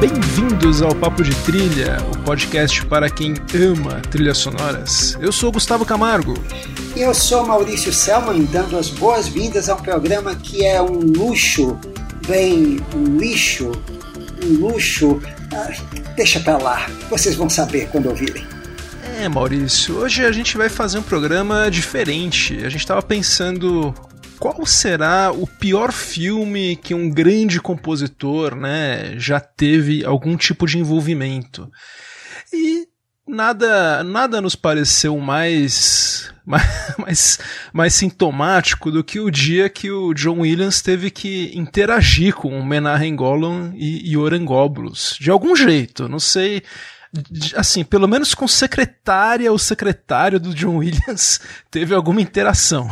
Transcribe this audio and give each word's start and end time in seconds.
Bem-vindos 0.00 0.82
ao 0.82 0.94
Papo 0.94 1.22
de 1.22 1.34
Trilha, 1.36 1.96
o 2.12 2.18
podcast 2.18 2.84
para 2.84 3.08
quem 3.08 3.32
ama 3.54 4.02
trilhas 4.10 4.36
sonoras. 4.36 5.16
Eu 5.18 5.32
sou 5.32 5.50
Gustavo 5.50 5.86
Camargo. 5.86 6.34
Eu 6.96 7.12
sou 7.12 7.44
Maurício 7.44 7.92
Selman, 7.92 8.44
dando 8.44 8.78
as 8.78 8.88
boas-vindas 8.88 9.68
a 9.68 9.74
um 9.74 9.82
programa 9.82 10.36
que 10.36 10.64
é 10.64 10.80
um 10.80 11.00
luxo, 11.00 11.76
bem, 12.24 12.78
um 12.94 13.18
lixo, 13.18 13.72
um 14.44 14.60
luxo. 14.60 15.20
Ah, 15.52 15.72
deixa 16.14 16.38
pra 16.38 16.56
lá, 16.56 16.86
vocês 17.10 17.34
vão 17.34 17.50
saber 17.50 17.88
quando 17.88 18.08
ouvirem. 18.08 18.46
É, 19.18 19.28
Maurício, 19.28 19.96
hoje 19.96 20.24
a 20.24 20.30
gente 20.30 20.56
vai 20.56 20.68
fazer 20.68 20.98
um 20.98 21.02
programa 21.02 21.68
diferente. 21.68 22.64
A 22.64 22.68
gente 22.68 22.82
estava 22.82 23.02
pensando 23.02 23.92
qual 24.38 24.64
será 24.64 25.32
o 25.32 25.48
pior 25.48 25.92
filme 25.92 26.76
que 26.76 26.94
um 26.94 27.10
grande 27.10 27.60
compositor, 27.60 28.54
né, 28.54 29.14
já 29.18 29.40
teve 29.40 30.04
algum 30.04 30.36
tipo 30.36 30.64
de 30.64 30.78
envolvimento. 30.78 31.68
E 32.52 32.86
nada, 33.26 34.02
nada 34.04 34.40
nos 34.40 34.54
pareceu 34.54 35.16
mais, 35.20 36.32
mais, 36.98 37.38
mais 37.72 37.94
sintomático 37.94 38.90
do 38.90 39.04
que 39.04 39.20
o 39.20 39.30
dia 39.30 39.68
que 39.68 39.90
o 39.90 40.14
John 40.14 40.40
Williams 40.40 40.82
teve 40.82 41.10
que 41.10 41.50
interagir 41.54 42.34
com 42.34 42.58
o 42.58 42.64
Menahem 42.64 43.16
Golan 43.16 43.72
e, 43.76 44.10
e 44.10 44.16
Orangoblos. 44.16 45.16
De 45.20 45.30
algum 45.30 45.54
jeito, 45.56 46.08
não 46.08 46.20
sei 46.20 46.62
assim, 47.54 47.84
pelo 47.84 48.08
menos 48.08 48.34
com 48.34 48.48
secretária 48.48 49.50
ou 49.50 49.58
secretário 49.58 50.40
do 50.40 50.54
John 50.54 50.78
Williams 50.78 51.40
teve 51.70 51.94
alguma 51.94 52.20
interação. 52.20 52.88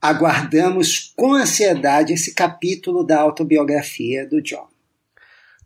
Aguardamos 0.00 1.12
com 1.16 1.34
ansiedade 1.34 2.12
esse 2.12 2.34
capítulo 2.34 3.04
da 3.04 3.20
autobiografia 3.20 4.26
do 4.26 4.40
John. 4.40 4.68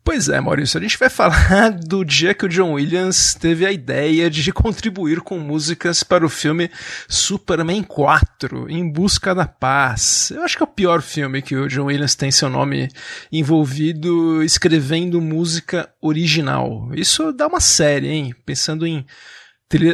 Pois 0.05 0.27
é, 0.27 0.41
Maurício, 0.41 0.77
a 0.77 0.83
gente 0.83 0.99
vai 0.99 1.09
falar 1.09 1.71
do 1.79 2.03
dia 2.03 2.33
que 2.33 2.45
o 2.45 2.49
John 2.49 2.73
Williams 2.73 3.35
teve 3.35 3.65
a 3.65 3.71
ideia 3.71 4.29
de 4.29 4.51
contribuir 4.51 5.21
com 5.21 5.39
músicas 5.39 6.03
para 6.03 6.25
o 6.25 6.29
filme 6.29 6.69
Superman 7.07 7.83
4, 7.83 8.69
Em 8.69 8.91
Busca 8.91 9.33
da 9.33 9.47
Paz. 9.47 10.29
Eu 10.35 10.43
acho 10.43 10.57
que 10.57 10.63
é 10.63 10.65
o 10.65 10.67
pior 10.67 11.01
filme 11.01 11.41
que 11.41 11.55
o 11.55 11.69
John 11.69 11.85
Williams 11.85 12.15
tem 12.15 12.31
seu 12.31 12.49
nome 12.49 12.89
envolvido 13.31 14.43
escrevendo 14.43 15.21
música 15.21 15.89
original. 16.01 16.89
Isso 16.93 17.31
dá 17.31 17.47
uma 17.47 17.61
série, 17.61 18.09
hein? 18.09 18.35
Pensando 18.45 18.85
em 18.85 19.05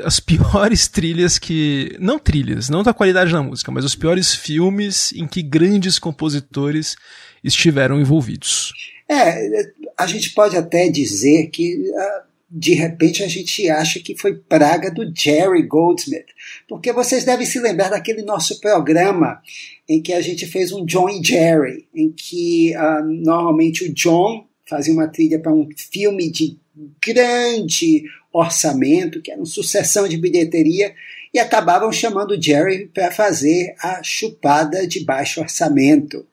as 0.03 0.19
piores 0.19 0.87
trilhas 0.87 1.37
que. 1.37 1.95
Não 1.99 2.17
trilhas, 2.17 2.67
não 2.67 2.81
da 2.81 2.95
qualidade 2.95 3.31
da 3.31 3.43
música, 3.43 3.71
mas 3.71 3.85
os 3.85 3.95
piores 3.95 4.33
filmes 4.33 5.13
em 5.13 5.27
que 5.27 5.43
grandes 5.43 5.99
compositores 5.99 6.95
estiveram 7.43 7.99
envolvidos. 8.01 8.73
É, 9.09 9.71
a 9.97 10.05
gente 10.05 10.33
pode 10.33 10.55
até 10.55 10.87
dizer 10.87 11.47
que 11.47 11.91
ah, 11.95 12.23
de 12.49 12.73
repente 12.73 13.23
a 13.23 13.27
gente 13.27 13.69
acha 13.69 13.99
que 13.99 14.15
foi 14.15 14.35
praga 14.35 14.89
do 14.89 15.11
Jerry 15.15 15.63
Goldsmith, 15.63 16.27
porque 16.67 16.91
vocês 16.91 17.23
devem 17.23 17.45
se 17.45 17.59
lembrar 17.59 17.89
daquele 17.89 18.23
nosso 18.23 18.59
programa 18.59 19.41
em 19.87 20.01
que 20.01 20.13
a 20.13 20.21
gente 20.21 20.47
fez 20.47 20.71
um 20.71 20.85
John 20.85 21.09
e 21.09 21.23
Jerry, 21.23 21.87
em 21.93 22.11
que 22.11 22.73
uh, 22.75 23.03
normalmente 23.05 23.85
o 23.85 23.93
John 23.93 24.47
fazia 24.67 24.93
uma 24.93 25.07
trilha 25.07 25.39
para 25.39 25.53
um 25.53 25.67
filme 25.75 26.31
de 26.31 26.57
grande 27.03 28.03
orçamento, 28.31 29.21
que 29.21 29.31
era 29.31 29.39
uma 29.39 29.45
sucessão 29.45 30.07
de 30.07 30.17
bilheteria, 30.17 30.93
e 31.33 31.39
acabavam 31.39 31.91
chamando 31.91 32.31
o 32.31 32.41
Jerry 32.41 32.87
para 32.87 33.11
fazer 33.11 33.75
a 33.79 34.01
chupada 34.01 34.87
de 34.87 35.03
baixo 35.03 35.41
orçamento. 35.41 36.25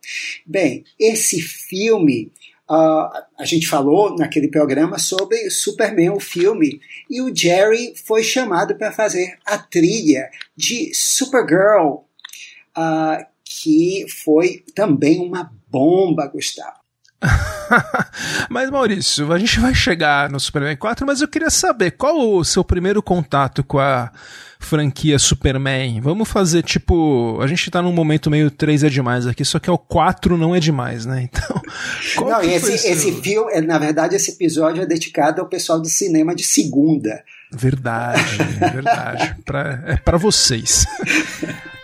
Bem, 0.46 0.84
esse 0.98 1.40
filme 1.40 2.32
Uh, 2.68 3.08
a 3.38 3.44
gente 3.44 3.68
falou 3.68 4.16
naquele 4.16 4.48
programa 4.48 4.98
sobre 4.98 5.50
Superman, 5.50 6.10
o 6.10 6.20
filme, 6.20 6.80
e 7.08 7.22
o 7.22 7.34
Jerry 7.34 7.94
foi 7.94 8.24
chamado 8.24 8.74
para 8.74 8.90
fazer 8.90 9.38
a 9.46 9.56
trilha 9.56 10.28
de 10.56 10.92
Supergirl, 10.92 12.00
uh, 12.76 13.24
que 13.44 14.04
foi 14.24 14.64
também 14.74 15.20
uma 15.20 15.52
bomba, 15.68 16.26
Gustavo. 16.26 16.76
mas 18.50 18.70
Maurício, 18.70 19.32
a 19.32 19.38
gente 19.38 19.58
vai 19.60 19.74
chegar 19.74 20.28
no 20.28 20.40
Superman 20.40 20.76
4, 20.76 21.06
mas 21.06 21.20
eu 21.20 21.28
queria 21.28 21.50
saber 21.50 21.92
qual 21.92 22.18
o 22.18 22.44
seu 22.44 22.64
primeiro 22.64 23.02
contato 23.02 23.62
com 23.64 23.78
a 23.78 24.10
franquia 24.58 25.18
Superman. 25.18 26.00
Vamos 26.00 26.28
fazer 26.28 26.62
tipo. 26.62 27.38
A 27.40 27.46
gente 27.46 27.70
tá 27.70 27.80
num 27.80 27.92
momento 27.92 28.30
meio 28.30 28.50
3 28.50 28.84
é 28.84 28.88
demais 28.88 29.26
aqui, 29.26 29.44
só 29.44 29.58
que 29.58 29.70
é 29.70 29.72
o 29.72 29.78
4 29.78 30.36
não 30.36 30.54
é 30.54 30.60
demais, 30.60 31.06
né? 31.06 31.28
Então. 32.16 32.28
Não, 32.28 32.40
esse, 32.40 32.72
esse 32.88 33.12
filme, 33.20 33.52
é, 33.52 33.60
na 33.60 33.78
verdade, 33.78 34.14
esse 34.14 34.30
episódio 34.30 34.82
é 34.82 34.86
dedicado 34.86 35.40
ao 35.40 35.48
pessoal 35.48 35.80
do 35.80 35.88
cinema 35.88 36.34
de 36.34 36.44
segunda. 36.44 37.22
Verdade, 37.52 38.36
verdade. 38.58 39.36
pra, 39.44 39.82
é 39.86 39.96
para 39.96 40.16
vocês. 40.16 40.86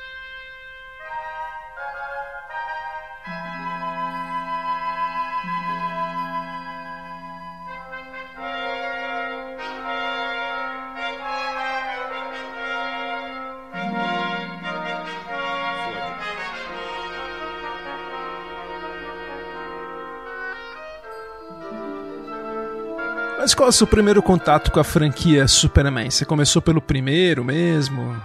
Mas 23.52 23.54
qual 23.54 23.66
é 23.66 23.68
o 23.68 23.72
seu 23.72 23.86
primeiro 23.86 24.22
contato 24.22 24.72
com 24.72 24.80
a 24.80 24.84
franquia 24.84 25.46
Superman? 25.46 26.10
Você 26.10 26.24
começou 26.24 26.62
pelo 26.62 26.80
primeiro 26.80 27.44
mesmo? 27.44 28.16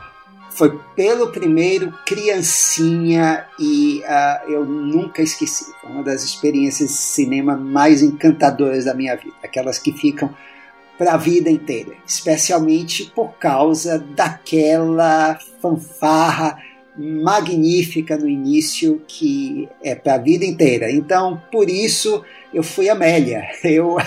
Foi 0.52 0.80
pelo 0.96 1.34
primeiro, 1.34 1.94
criancinha, 2.06 3.46
e 3.60 4.02
uh, 4.06 4.50
eu 4.50 4.64
nunca 4.64 5.22
esqueci. 5.22 5.66
Foi 5.82 5.92
uma 5.92 6.02
das 6.02 6.24
experiências 6.24 6.88
de 6.88 6.96
cinema 6.96 7.58
mais 7.58 8.02
encantadoras 8.02 8.86
da 8.86 8.94
minha 8.94 9.18
vida. 9.18 9.36
Aquelas 9.44 9.78
que 9.78 9.92
ficam 9.92 10.34
para 10.98 11.16
a 11.16 11.18
vida 11.18 11.50
inteira. 11.50 11.92
Especialmente 12.08 13.12
por 13.14 13.34
causa 13.34 14.00
daquela 14.00 15.38
fanfarra 15.62 16.58
magnífica 16.98 18.16
no 18.16 18.30
início 18.30 19.02
que 19.06 19.68
é 19.84 19.94
para 19.94 20.14
a 20.14 20.20
vida 20.20 20.46
inteira. 20.46 20.90
Então, 20.90 21.42
por 21.52 21.70
isso 21.70 22.24
eu 22.54 22.64
fui 22.64 22.90
Amélia. 22.90 23.44
Eu, 23.64 23.98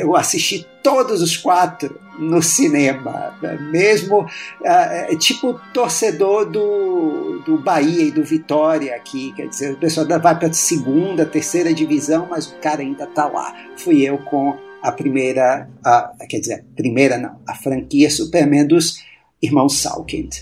eu 0.00 0.16
assisti 0.16 0.66
todos 0.82 1.20
os 1.22 1.36
quatro 1.36 2.00
no 2.18 2.42
cinema, 2.42 3.34
mesmo 3.70 4.20
uh, 4.20 5.18
tipo 5.18 5.58
torcedor 5.72 6.50
do, 6.50 7.40
do 7.44 7.58
Bahia 7.58 8.04
e 8.04 8.10
do 8.10 8.24
Vitória 8.24 8.94
aqui, 8.94 9.32
quer 9.32 9.48
dizer, 9.48 9.72
o 9.72 9.76
pessoal 9.76 10.06
vai 10.06 10.38
para 10.38 10.48
a 10.48 10.52
segunda, 10.52 11.24
terceira 11.24 11.72
divisão, 11.72 12.28
mas 12.30 12.46
o 12.46 12.56
cara 12.58 12.80
ainda 12.80 13.04
está 13.04 13.26
lá. 13.26 13.54
Fui 13.76 14.02
eu 14.02 14.18
com 14.18 14.56
a 14.82 14.90
primeira, 14.92 15.68
uh, 15.86 16.26
quer 16.28 16.40
dizer, 16.40 16.64
primeira 16.76 17.16
não, 17.16 17.40
a 17.46 17.54
franquia 17.54 18.10
Superman 18.10 18.66
dos 18.66 19.02
irmãos 19.40 19.78
Salkind. 19.78 20.36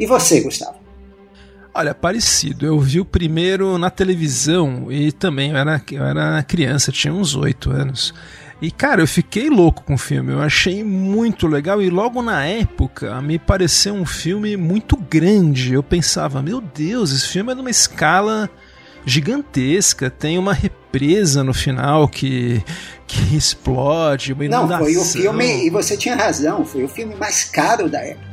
E 0.00 0.06
você, 0.06 0.40
Gustavo? 0.40 0.80
Olha, 1.72 1.94
parecido. 1.94 2.66
Eu 2.66 2.80
vi 2.80 2.98
o 2.98 3.04
primeiro 3.04 3.78
na 3.78 3.90
televisão 3.90 4.90
e 4.90 5.12
também 5.12 5.50
eu 5.50 5.56
era, 5.56 5.80
eu 5.92 6.04
era 6.04 6.42
criança, 6.42 6.90
tinha 6.90 7.12
uns 7.12 7.36
oito 7.36 7.70
anos. 7.70 8.12
E 8.62 8.70
cara, 8.70 9.00
eu 9.00 9.06
fiquei 9.06 9.48
louco 9.48 9.84
com 9.84 9.94
o 9.94 9.98
filme, 9.98 10.32
eu 10.32 10.40
achei 10.42 10.84
muito 10.84 11.46
legal 11.46 11.80
e 11.80 11.88
logo 11.88 12.20
na 12.20 12.44
época 12.44 13.20
me 13.22 13.38
pareceu 13.38 13.94
um 13.94 14.04
filme 14.04 14.56
muito 14.56 14.96
grande. 14.96 15.74
Eu 15.74 15.82
pensava, 15.82 16.42
meu 16.42 16.60
Deus, 16.60 17.12
esse 17.12 17.28
filme 17.28 17.52
é 17.52 17.54
de 17.54 17.60
uma 17.60 17.70
escala 17.70 18.50
gigantesca, 19.06 20.10
tem 20.10 20.38
uma 20.38 20.52
represa 20.52 21.42
no 21.42 21.54
final 21.54 22.06
que, 22.06 22.62
que 23.06 23.34
explode, 23.34 24.32
uma 24.32 24.44
inundação. 24.44 24.68
Não, 24.68 24.78
foi 24.78 24.96
o 24.96 25.04
filme, 25.04 25.66
e 25.66 25.70
você 25.70 25.96
tinha 25.96 26.14
razão, 26.14 26.64
foi 26.64 26.84
o 26.84 26.88
filme 26.88 27.14
mais 27.14 27.44
caro 27.44 27.88
da 27.88 28.00
época. 28.00 28.29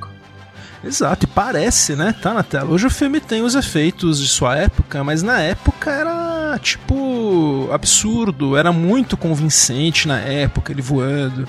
Exato, 0.83 1.25
e 1.25 1.27
parece, 1.27 1.95
né? 1.95 2.13
Tá 2.21 2.33
na 2.33 2.43
tela. 2.43 2.71
Hoje 2.71 2.87
o 2.87 2.89
filme 2.89 3.19
tem 3.19 3.41
os 3.41 3.55
efeitos 3.55 4.19
de 4.19 4.27
sua 4.27 4.55
época, 4.57 5.03
mas 5.03 5.23
na 5.23 5.41
época 5.41 5.91
era 5.91 6.59
tipo 6.59 7.69
absurdo, 7.71 8.55
era 8.55 8.71
muito 8.71 9.17
convincente 9.17 10.07
na 10.07 10.19
época, 10.19 10.71
ele 10.71 10.81
voando. 10.81 11.47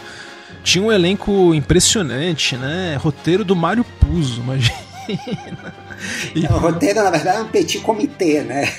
Tinha 0.65 0.85
um 0.85 0.93
elenco 0.93 1.55
impressionante, 1.55 2.57
né? 2.57 2.97
Roteiro 3.01 3.45
do 3.45 3.55
Mário 3.55 3.85
Puzo, 3.85 4.41
imagina. 4.43 4.89
E... 6.35 6.45
O 6.47 6.59
roteiro, 6.59 7.03
na 7.03 7.11
verdade, 7.11 7.39
é 7.39 7.41
um 7.43 7.49
petit 7.49 7.81
comitê, 7.81 8.43
né? 8.43 8.71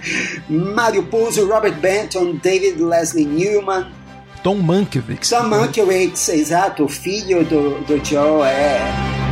Mário 0.48 1.04
Puzo, 1.04 1.46
Robert 1.48 1.74
Benton, 1.74 2.36
David 2.42 2.82
Leslie 2.82 3.24
Newman. 3.24 3.86
Tom 4.42 4.56
Mankiewicz. 4.56 5.30
Tom 5.30 5.44
Mankiewicz, 5.44 6.28
exato, 6.28 6.84
o 6.84 6.88
filho 6.88 7.44
do, 7.44 7.80
do 7.84 8.04
Joe, 8.04 8.42
é... 8.46 9.25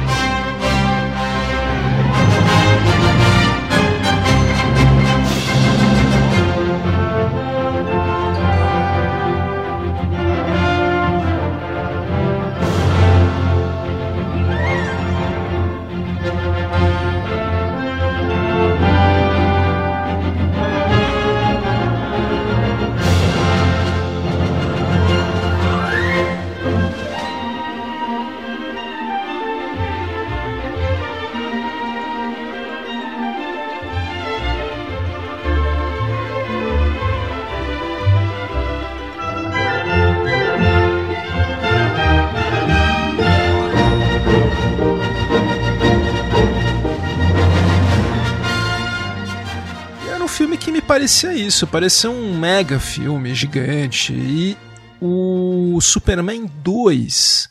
parecia 51.04 51.34
isso, 51.34 51.66
parecia 51.66 52.10
um 52.10 52.34
mega 52.34 52.80
filme 52.80 53.34
gigante. 53.34 54.14
E 54.14 54.56
o 54.98 55.78
Superman 55.78 56.46
2, 56.62 57.46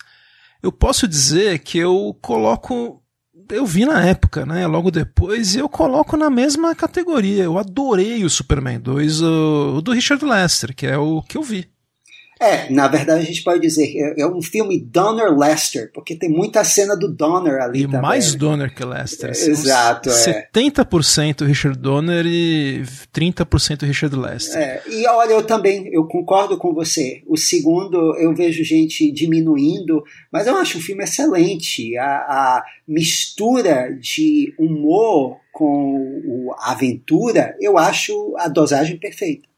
eu 0.64 0.72
posso 0.72 1.08
dizer 1.08 1.60
que 1.60 1.78
eu 1.78 2.18
coloco. 2.20 3.00
Eu 3.52 3.64
vi 3.64 3.86
na 3.86 4.04
época, 4.04 4.44
né? 4.44 4.66
Logo 4.66 4.90
depois, 4.90 5.54
e 5.54 5.60
eu 5.60 5.70
coloco 5.70 6.18
na 6.18 6.32
mesma 6.32 6.74
categoria. 6.74 7.44
Eu 7.44 7.60
adorei 7.60 8.26
o 8.26 8.30
Superman 8.30 8.80
2, 8.80 9.22
o, 9.22 9.76
o 9.78 9.82
do 9.84 9.92
Richard 9.92 10.26
Lester, 10.26 10.76
que 10.76 10.88
é 10.88 10.98
o 10.98 11.22
que 11.22 11.38
eu 11.38 11.44
vi. 11.44 11.70
É, 12.44 12.70
na 12.70 12.90
verdade 12.90 13.22
a 13.22 13.26
gente 13.26 13.42
pode 13.42 13.62
dizer 13.62 13.88
que 13.88 14.04
é, 14.04 14.22
é 14.22 14.28
um 14.28 14.42
filme 14.42 14.78
Donner 14.78 15.32
Lester, 15.34 15.90
porque 15.94 16.14
tem 16.14 16.30
muita 16.30 16.62
cena 16.66 16.94
do 16.94 17.08
Donner 17.08 17.62
ali 17.62 17.84
e 17.84 17.86
também. 17.86 18.02
mais 18.02 18.36
Donner 18.36 18.74
que 18.74 18.84
Lester. 18.84 19.30
Exato, 19.30 20.10
é. 20.10 20.50
70% 20.54 21.46
Richard 21.46 21.80
Donner 21.80 22.26
e 22.26 22.84
30% 23.14 23.84
Richard 23.84 24.16
Lester. 24.16 24.62
É, 24.62 24.82
e 24.90 25.08
olha, 25.08 25.32
eu 25.32 25.44
também, 25.44 25.88
eu 25.94 26.06
concordo 26.06 26.58
com 26.58 26.74
você. 26.74 27.24
O 27.28 27.38
segundo 27.38 28.14
eu 28.18 28.36
vejo 28.36 28.62
gente 28.64 29.10
diminuindo, 29.10 30.04
mas 30.30 30.46
eu 30.46 30.58
acho 30.58 30.80
um 30.80 30.82
filme 30.82 31.04
excelente. 31.04 31.98
A, 31.98 32.06
a 32.06 32.64
mistura 32.86 33.98
de 33.98 34.54
humor 34.60 35.38
com 35.54 36.54
a 36.58 36.72
aventura, 36.72 37.56
eu 37.62 37.78
acho 37.78 38.36
a 38.38 38.50
dosagem 38.50 38.98
perfeita. 38.98 39.53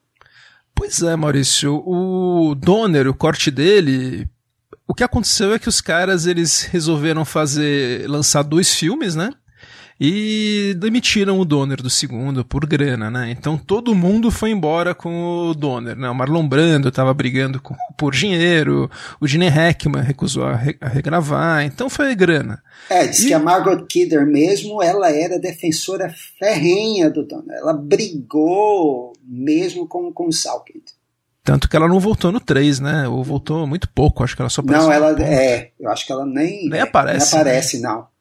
Pois 0.76 1.02
é, 1.02 1.16
Maurício. 1.16 1.82
O 1.86 2.54
Donner, 2.54 3.08
o 3.08 3.14
corte 3.14 3.50
dele, 3.50 4.30
o 4.88 4.94
que 4.94 5.04
aconteceu 5.04 5.54
é 5.54 5.60
que 5.60 5.70
os 5.70 5.82
caras 5.82 6.28
eles 6.28 6.64
resolveram 6.64 7.26
fazer 7.26 8.08
lançar 8.10 8.44
dois 8.44 8.76
filmes, 8.76 9.16
né? 9.16 9.32
E 10.00 10.76
demitiram 10.78 11.40
o 11.40 11.46
Donner 11.46 11.82
do 11.82 11.90
segundo 11.90 12.44
por 12.44 12.66
grana, 12.66 13.10
né? 13.10 13.32
Então 13.32 13.58
todo 13.58 13.96
mundo 13.96 14.30
foi 14.30 14.52
embora 14.52 14.94
com 14.94 15.50
o 15.50 15.54
Donner, 15.54 15.96
né? 15.96 16.10
O 16.10 16.16
Marlon 16.16 16.46
Brando 16.46 16.90
estava 16.90 17.14
brigando 17.14 17.62
com, 17.62 17.74
por 17.98 18.14
dinheiro, 18.14 18.92
o 19.22 19.28
Gene 19.28 19.48
Hackman 19.48 20.04
recusou 20.04 20.44
a, 20.44 20.56
re, 20.56 20.78
a, 20.82 20.90
regravar, 20.90 21.64
então 21.64 21.90
foi 21.90 22.14
grana. 22.14 22.62
É, 22.90 23.08
diz 23.08 23.20
e... 23.20 23.28
que 23.28 23.34
a 23.34 23.40
Margot 23.40 23.86
Kidder 23.86 24.26
mesmo, 24.26 24.84
ela 24.84 25.10
era 25.10 25.40
defensora 25.40 26.14
ferrenha 26.38 27.10
do 27.10 27.26
Donner. 27.26 27.58
Ela 27.58 27.74
brigou 27.74 29.14
mesmo 29.24 29.88
com, 29.88 30.12
com 30.12 30.28
o 30.28 30.34
Salkind. 30.34 30.84
Tanto 31.42 31.70
que 31.70 31.76
ela 31.76 31.88
não 31.88 32.00
voltou 32.00 32.32
no 32.34 32.40
3, 32.42 32.80
né? 32.82 33.08
Ou 33.08 33.24
voltou 33.24 33.66
muito 33.66 33.88
pouco, 33.88 34.24
acho 34.24 34.36
que 34.36 34.42
ela 34.42 34.50
só 34.50 34.62
apareceu. 34.62 34.88
Não, 34.88 34.94
ela 34.94 35.24
é, 35.24 35.72
eu 35.80 35.90
acho 35.90 36.06
que 36.06 36.12
ela 36.12 36.26
nem, 36.26 36.68
nem 36.68 36.82
aparece. 36.82 37.32
Nem 37.32 37.42
aparece, 37.42 37.80
né? 37.80 37.88
não. 37.88 38.15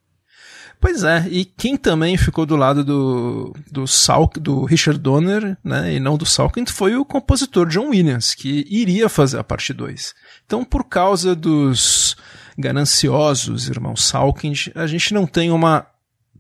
Pois 0.81 1.03
é, 1.03 1.27
e 1.31 1.45
quem 1.45 1.77
também 1.77 2.17
ficou 2.17 2.45
do 2.45 2.57
lado 2.57 2.85
do, 2.85 3.55
do, 3.71 3.87
Salk, 3.87 4.39
do 4.39 4.65
Richard 4.65 5.01
Donner, 5.01 5.57
né, 5.65 5.95
e 5.95 6.01
não 6.01 6.19
do 6.19 6.27
Salkind, 6.27 6.69
foi 6.69 6.95
o 6.95 7.05
compositor 7.05 7.67
John 7.69 7.89
Williams, 7.89 8.35
que 8.35 8.67
iria 8.69 9.09
fazer 9.09 9.39
a 9.39 9.45
parte 9.45 9.73
2. 9.73 10.15
Então, 10.45 10.65
por 10.65 10.85
causa 10.85 11.35
dos 11.35 12.17
gananciosos 12.59 13.69
irmãos 13.69 14.05
Salkind, 14.05 14.69
a 14.75 14.87
gente 14.87 15.15
não 15.15 15.27
tem 15.27 15.51
uma 15.51 15.87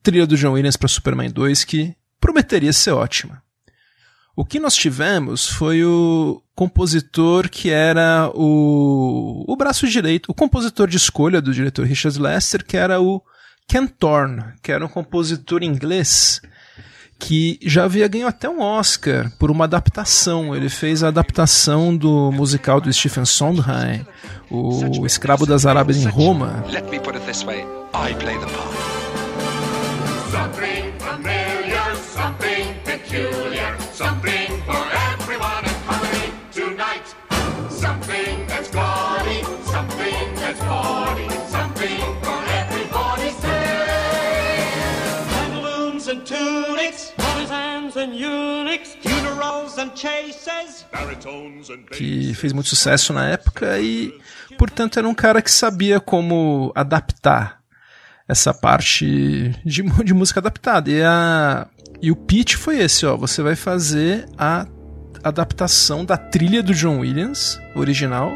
trilha 0.02 0.26
do 0.26 0.36
John 0.36 0.52
Williams 0.52 0.76
para 0.76 0.88
Superman 0.88 1.30
2 1.30 1.64
que 1.64 1.96
prometeria 2.20 2.72
ser 2.72 2.92
ótima. 2.92 3.42
O 4.36 4.44
que 4.44 4.58
nós 4.58 4.74
tivemos 4.74 5.48
foi 5.48 5.84
o 5.84 6.42
compositor 6.54 7.48
que 7.48 7.70
era 7.70 8.30
o, 8.34 9.44
o 9.46 9.56
braço 9.56 9.86
direito, 9.86 10.30
o 10.30 10.34
compositor 10.34 10.88
de 10.88 10.96
escolha 10.96 11.40
do 11.40 11.54
diretor 11.54 11.86
Richard 11.86 12.18
Lester, 12.18 12.64
que 12.64 12.76
era 12.76 13.00
o 13.00 13.22
Ken 13.66 13.86
Thorne, 13.86 14.44
que 14.62 14.70
era 14.70 14.84
um 14.84 14.88
compositor 14.88 15.62
inglês 15.62 16.40
que 17.18 17.58
já 17.62 17.84
havia 17.84 18.06
ganho 18.08 18.26
até 18.26 18.48
um 18.48 18.60
Oscar 18.60 19.30
por 19.38 19.50
uma 19.50 19.64
adaptação. 19.64 20.54
Ele 20.54 20.68
fez 20.68 21.02
a 21.02 21.08
adaptação 21.08 21.96
do 21.96 22.30
musical 22.32 22.80
do 22.80 22.92
Stephen 22.92 23.24
Sondheim, 23.24 24.04
O 24.50 25.06
Escravo 25.06 25.46
das 25.46 25.64
Arábias 25.64 25.98
em 25.98 26.08
Roma. 26.08 26.64
Let 26.68 26.90
me 26.90 27.00
put 27.00 27.16
it 27.16 27.24
this 27.26 27.42
way. 27.44 27.60
I 27.94 28.14
play 28.14 28.38
the 28.38 28.46
part. 28.46 28.74
Que 51.90 52.34
fez 52.34 52.52
muito 52.52 52.68
sucesso 52.68 53.12
na 53.12 53.28
época 53.28 53.78
e, 53.78 54.12
portanto, 54.58 54.98
era 54.98 55.08
um 55.08 55.14
cara 55.14 55.42
que 55.42 55.50
sabia 55.50 56.00
como 56.00 56.72
adaptar 56.74 57.60
essa 58.28 58.54
parte 58.54 59.54
de, 59.64 59.82
de 59.82 60.14
música 60.14 60.40
adaptada. 60.40 60.90
E, 60.90 61.02
a, 61.02 61.66
e 62.00 62.10
o 62.10 62.16
pitch 62.16 62.54
foi 62.54 62.78
esse, 62.78 63.04
ó. 63.06 63.16
Você 63.16 63.42
vai 63.42 63.56
fazer 63.56 64.26
a 64.38 64.66
adaptação 65.22 66.04
da 66.04 66.16
trilha 66.16 66.62
do 66.62 66.74
John 66.74 67.00
Williams, 67.00 67.60
original, 67.74 68.32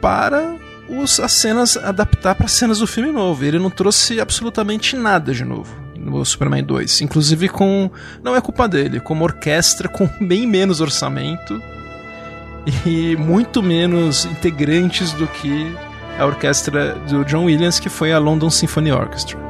para 0.00 0.56
os, 0.88 1.20
as 1.20 1.32
cenas, 1.32 1.76
adaptar 1.76 2.34
para 2.34 2.48
cenas 2.48 2.78
do 2.78 2.86
filme 2.86 3.12
novo. 3.12 3.44
Ele 3.44 3.58
não 3.58 3.70
trouxe 3.70 4.20
absolutamente 4.20 4.96
nada 4.96 5.32
de 5.32 5.44
novo 5.44 5.79
no 6.00 6.24
Superman 6.24 6.64
2. 6.64 7.02
Inclusive 7.02 7.48
com. 7.48 7.90
Não 8.22 8.34
é 8.34 8.40
culpa 8.40 8.66
dele, 8.66 9.00
com 9.00 9.14
uma 9.14 9.24
orquestra 9.24 9.88
com 9.88 10.08
bem 10.20 10.46
menos 10.46 10.80
orçamento 10.80 11.60
e 12.84 13.16
muito 13.16 13.62
menos 13.62 14.24
integrantes 14.24 15.12
do 15.12 15.26
que 15.26 15.74
a 16.18 16.26
orquestra 16.26 16.94
do 17.08 17.24
John 17.24 17.44
Williams, 17.44 17.78
que 17.78 17.88
foi 17.88 18.12
a 18.12 18.18
London 18.18 18.50
Symphony 18.50 18.92
Orchestra. 18.92 19.49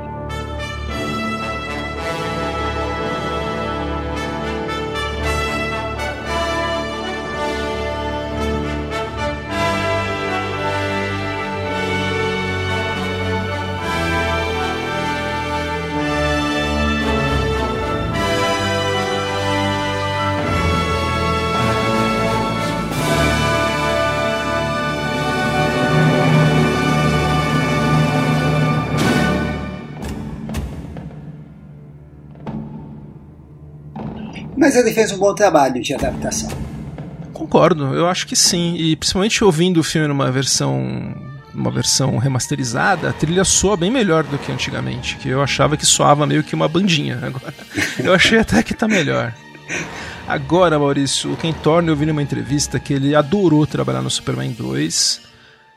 Ele 34.81 34.93
fez 34.93 35.13
um 35.13 35.19
bom 35.19 35.35
trabalho 35.35 35.81
de 35.81 35.95
adaptação. 35.95 36.51
Concordo, 37.33 37.95
eu 37.95 38.09
acho 38.09 38.27
que 38.27 38.37
sim. 38.37 38.75
E 38.77 38.97
principalmente 38.97 39.43
ouvindo 39.43 39.81
o 39.81 39.85
filme 39.85 40.09
numa 40.09 40.31
versão 40.31 41.15
uma 41.55 41.71
versão 41.71 42.17
remasterizada, 42.17 43.11
a 43.11 43.13
trilha 43.13 43.45
soa 43.45 43.77
bem 43.77 43.91
melhor 43.91 44.25
do 44.25 44.39
que 44.39 44.53
antigamente, 44.53 45.17
que 45.17 45.29
eu 45.29 45.43
achava 45.43 45.77
que 45.77 45.85
soava 45.85 46.27
meio 46.27 46.45
que 46.45 46.55
uma 46.55 46.69
bandinha. 46.69 47.19
Agora, 47.23 47.55
eu 47.99 48.15
achei 48.15 48.39
até 48.39 48.63
que 48.63 48.75
tá 48.75 48.87
melhor. 48.87 49.35
Agora, 50.29 50.79
Maurício, 50.79 51.33
o 51.33 51.37
Ken 51.37 51.53
Thorne 51.53 51.89
eu 51.89 51.97
vi 51.97 52.07
numa 52.07 52.23
entrevista 52.23 52.79
que 52.79 52.93
ele 52.93 53.15
adorou 53.15 53.67
trabalhar 53.67 54.03
no 54.03 54.11
Superman 54.11 54.53
2. 54.53 55.30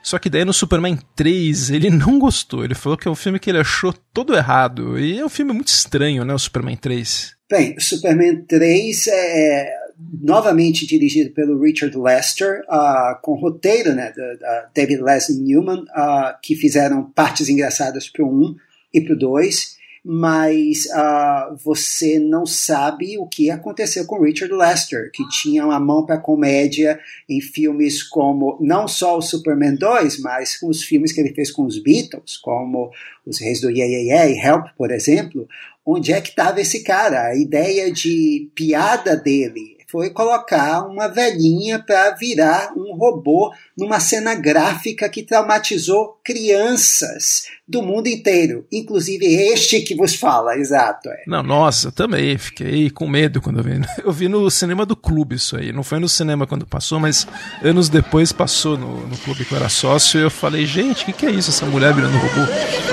Só 0.04 0.20
que 0.20 0.30
daí 0.30 0.44
no 0.44 0.54
Superman 0.54 1.00
3 1.16 1.72
ele 1.72 1.90
não 1.92 2.20
gostou. 2.20 2.64
Ele 2.64 2.76
falou 2.76 2.98
que 2.98 3.08
é 3.08 3.12
um 3.12 3.16
filme 3.16 3.40
que 3.40 3.50
ele 3.50 3.60
achou 3.60 3.94
todo 4.14 4.36
errado. 4.36 5.00
E 5.00 5.18
é 5.18 5.26
um 5.26 5.30
filme 5.30 5.54
muito 5.54 5.70
estranho, 5.70 6.26
né? 6.26 6.34
O 6.34 6.40
Superman 6.40 6.76
3. 6.76 7.34
Bem, 7.50 7.80
Superman 7.80 8.44
3 8.46 9.08
é 9.08 9.84
novamente 10.22 10.86
dirigido 10.86 11.32
pelo 11.32 11.60
Richard 11.62 11.98
Lester, 11.98 12.62
uh, 12.70 13.20
com 13.22 13.36
roteiro 13.36 13.94
né, 13.94 14.12
da, 14.16 14.34
da 14.36 14.70
David 14.74 15.02
Leslie 15.02 15.40
Newman, 15.40 15.84
uh, 15.84 16.36
que 16.42 16.56
fizeram 16.56 17.04
partes 17.12 17.48
engraçadas 17.48 18.10
para 18.10 18.26
o 18.26 18.30
1 18.30 18.56
e 18.94 19.02
para 19.02 19.14
o 19.14 19.18
2, 19.18 19.78
mas 20.04 20.86
uh, 20.88 21.56
você 21.64 22.20
não 22.20 22.46
sabe 22.46 23.18
o 23.18 23.26
que 23.26 23.50
aconteceu 23.50 24.06
com 24.06 24.22
Richard 24.22 24.54
Lester, 24.54 25.10
que 25.14 25.28
tinha 25.30 25.64
uma 25.66 25.80
mão 25.80 26.06
para 26.06 26.18
comédia 26.18 27.00
em 27.30 27.40
filmes 27.40 28.04
como 28.04 28.58
não 28.60 28.86
só 28.86 29.18
o 29.18 29.22
Superman 29.22 29.76
2, 29.76 30.20
mas 30.20 30.58
com 30.58 30.68
os 30.68 30.84
filmes 30.84 31.14
que 31.14 31.22
ele 31.22 31.34
fez 31.34 31.50
com 31.50 31.66
os 31.66 31.82
Beatles, 31.82 32.36
como 32.38 32.92
Os 33.26 33.40
Reis 33.40 33.62
do 33.62 33.70
Yeah 33.70 33.86
Yeah 33.86 34.26
Yeah 34.26 34.30
e 34.30 34.46
Help, 34.46 34.68
por 34.78 34.92
exemplo, 34.92 35.48
onde 35.86 36.12
é 36.12 36.20
que 36.20 36.30
estava 36.30 36.60
esse 36.60 36.84
cara? 36.84 37.28
A 37.28 37.36
ideia 37.38 37.90
de 37.90 38.50
piada 38.54 39.16
dele 39.16 39.73
foi 39.94 40.10
colocar 40.10 40.88
uma 40.88 41.08
velhinha 41.08 41.78
para 41.78 42.16
virar 42.16 42.74
um 42.76 42.96
robô 42.96 43.54
numa 43.78 44.00
cena 44.00 44.34
gráfica 44.34 45.08
que 45.08 45.22
traumatizou 45.22 46.18
crianças 46.24 47.44
do 47.68 47.84
mundo 47.84 48.08
inteiro, 48.08 48.66
inclusive 48.72 49.24
este 49.24 49.82
que 49.82 49.94
vos 49.94 50.16
fala, 50.16 50.58
exato. 50.58 51.10
É. 51.10 51.24
Não, 51.28 51.44
nossa, 51.44 51.92
também 51.92 52.36
fiquei 52.40 52.90
com 52.90 53.08
medo 53.08 53.40
quando 53.40 53.60
eu 53.60 53.64
vi. 53.64 53.74
Eu 54.04 54.12
vi 54.12 54.28
no 54.28 54.50
cinema 54.50 54.86
do 54.86 54.96
clube 54.96 55.36
isso 55.36 55.56
aí, 55.56 55.72
não 55.72 55.84
foi 55.84 56.00
no 56.00 56.10
cinema 56.10 56.48
quando 56.48 56.66
passou, 56.66 57.00
mas 57.00 57.28
anos 57.64 57.88
depois 57.88 58.32
passou 58.32 58.78
no, 58.78 59.08
no 59.08 59.18
clube 59.18 59.46
que 59.46 59.54
eu 59.54 59.58
era 59.58 59.70
sócio 59.70 60.20
e 60.20 60.24
eu 60.24 60.32
falei, 60.32 60.66
gente, 60.66 61.04
o 61.04 61.06
que, 61.06 61.14
que 61.14 61.26
é 61.26 61.32
isso, 61.32 61.52
essa 61.52 61.66
mulher 61.66 61.94
virando 61.94 62.18
robô? 62.18 62.93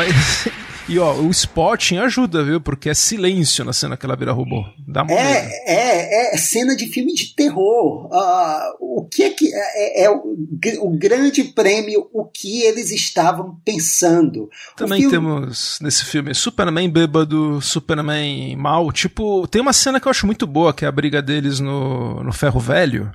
Mas, 0.00 0.48
e 0.88 0.98
ó, 0.98 1.12
o 1.12 1.30
spotting 1.30 1.98
ajuda, 1.98 2.42
viu? 2.42 2.58
Porque 2.58 2.88
é 2.88 2.94
silêncio 2.94 3.62
na 3.66 3.72
cena 3.72 3.98
que 3.98 4.06
ela 4.06 4.16
vira 4.16 4.32
robô. 4.32 4.64
Dá 4.88 5.02
uma 5.02 5.12
é, 5.12 5.46
é, 5.66 6.34
é 6.34 6.38
cena 6.38 6.74
de 6.74 6.86
filme 6.86 7.12
de 7.12 7.34
terror. 7.34 8.06
Uh, 8.06 8.76
o 8.80 9.04
que 9.04 9.24
é 9.24 9.30
que 9.30 9.54
é, 9.54 10.02
é, 10.02 10.04
é 10.04 10.10
o, 10.10 10.34
o, 10.80 10.96
grande 10.96 11.44
prêmio, 11.44 12.08
o 12.14 12.24
que 12.24 12.62
eles 12.62 12.90
estavam 12.90 13.60
pensando. 13.62 14.48
Também 14.74 15.02
filme... 15.02 15.14
temos 15.14 15.78
nesse 15.82 16.06
filme 16.06 16.34
Superman 16.34 16.88
bêbado, 16.88 17.60
Superman 17.60 18.56
mal. 18.56 18.90
Tipo, 18.90 19.46
tem 19.48 19.60
uma 19.60 19.74
cena 19.74 20.00
que 20.00 20.08
eu 20.08 20.10
acho 20.10 20.24
muito 20.24 20.46
boa, 20.46 20.72
que 20.72 20.86
é 20.86 20.88
a 20.88 20.92
briga 20.92 21.20
deles 21.20 21.60
no, 21.60 22.24
no 22.24 22.32
ferro 22.32 22.58
velho. 22.58 23.12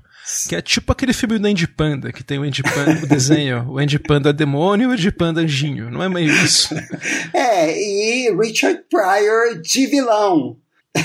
Que 0.47 0.55
é 0.55 0.61
tipo 0.61 0.91
aquele 0.91 1.13
filme 1.13 1.37
do 1.37 1.47
Andy 1.47 1.67
Panda, 1.67 2.11
que 2.11 2.23
tem 2.23 2.39
o 2.39 2.43
Andy 2.43 2.63
Panda, 2.63 3.03
o 3.03 3.07
desenho, 3.07 3.69
o 3.69 3.77
Andy 3.77 3.99
Panda 3.99 4.33
demônio 4.33 4.85
e 4.85 4.87
o 4.87 4.91
Andy 4.93 5.11
Panda 5.11 5.41
anjinho. 5.41 5.91
Não 5.91 6.01
é 6.01 6.09
meio 6.09 6.31
isso? 6.31 6.73
é, 7.33 7.71
e 7.71 8.35
Richard 8.35 8.81
Pryor 8.89 9.61
de 9.61 9.85
vilão. 9.85 10.57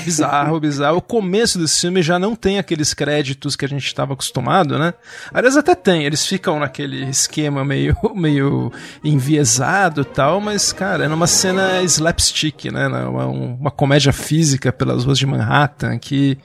Bizarro, 0.05 0.59
bizarro. 0.59 0.97
O 0.97 1.01
começo 1.01 1.59
desse 1.59 1.81
filme 1.81 2.01
já 2.01 2.17
não 2.17 2.33
tem 2.33 2.57
aqueles 2.57 2.93
créditos 2.93 3.55
que 3.55 3.65
a 3.65 3.67
gente 3.67 3.85
estava 3.85 4.13
acostumado, 4.13 4.79
né? 4.79 4.93
Aliás, 5.33 5.57
até 5.57 5.75
tem, 5.75 6.05
eles 6.05 6.25
ficam 6.25 6.59
naquele 6.59 7.09
esquema 7.09 7.65
meio, 7.65 7.95
meio 8.15 8.71
enviesado 9.03 10.01
e 10.01 10.05
tal, 10.05 10.39
mas, 10.39 10.71
cara, 10.71 11.05
é 11.05 11.07
numa 11.07 11.27
cena 11.27 11.81
slapstick, 11.83 12.71
né? 12.71 12.87
Uma, 12.87 13.27
uma 13.27 13.71
comédia 13.71 14.13
física 14.13 14.71
pelas 14.71 15.03
ruas 15.03 15.19
de 15.19 15.25
Manhattan 15.25 15.99
que 15.99 16.37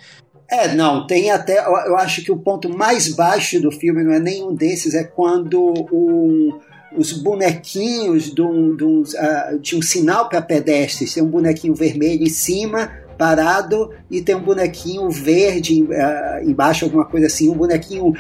é, 0.49 0.75
não, 0.75 1.07
tem 1.07 1.31
até. 1.31 1.59
Eu 1.59 1.97
acho 1.97 2.23
que 2.23 2.31
o 2.31 2.37
ponto 2.37 2.69
mais 2.69 3.09
baixo 3.09 3.61
do 3.61 3.73
filme 3.73 4.05
não 4.05 4.13
é 4.13 4.21
nenhum 4.21 4.55
desses, 4.55 4.95
é 4.95 5.03
quando 5.03 5.61
um, 5.93 6.59
os 6.97 7.13
bonequinhos 7.13 8.33
de 8.33 8.43
um, 8.43 8.77
de 8.77 8.85
um, 8.85 9.03
uh, 9.03 9.59
de 9.59 9.77
um 9.77 9.83
sinal 9.83 10.29
para 10.29 10.41
pedestres, 10.41 11.15
tem 11.15 11.23
um 11.23 11.29
bonequinho 11.29 11.75
vermelho 11.75 12.23
em 12.23 12.29
cima, 12.29 12.93
parado, 13.19 13.93
e 14.09 14.23
tem 14.23 14.37
um 14.37 14.43
bonequinho 14.43 15.11
verde 15.11 15.83
uh, 15.83 16.49
embaixo, 16.49 16.85
alguma 16.85 17.05
coisa 17.05 17.27
assim. 17.27 17.51
Um 17.51 17.55
bonequinho 17.55 18.15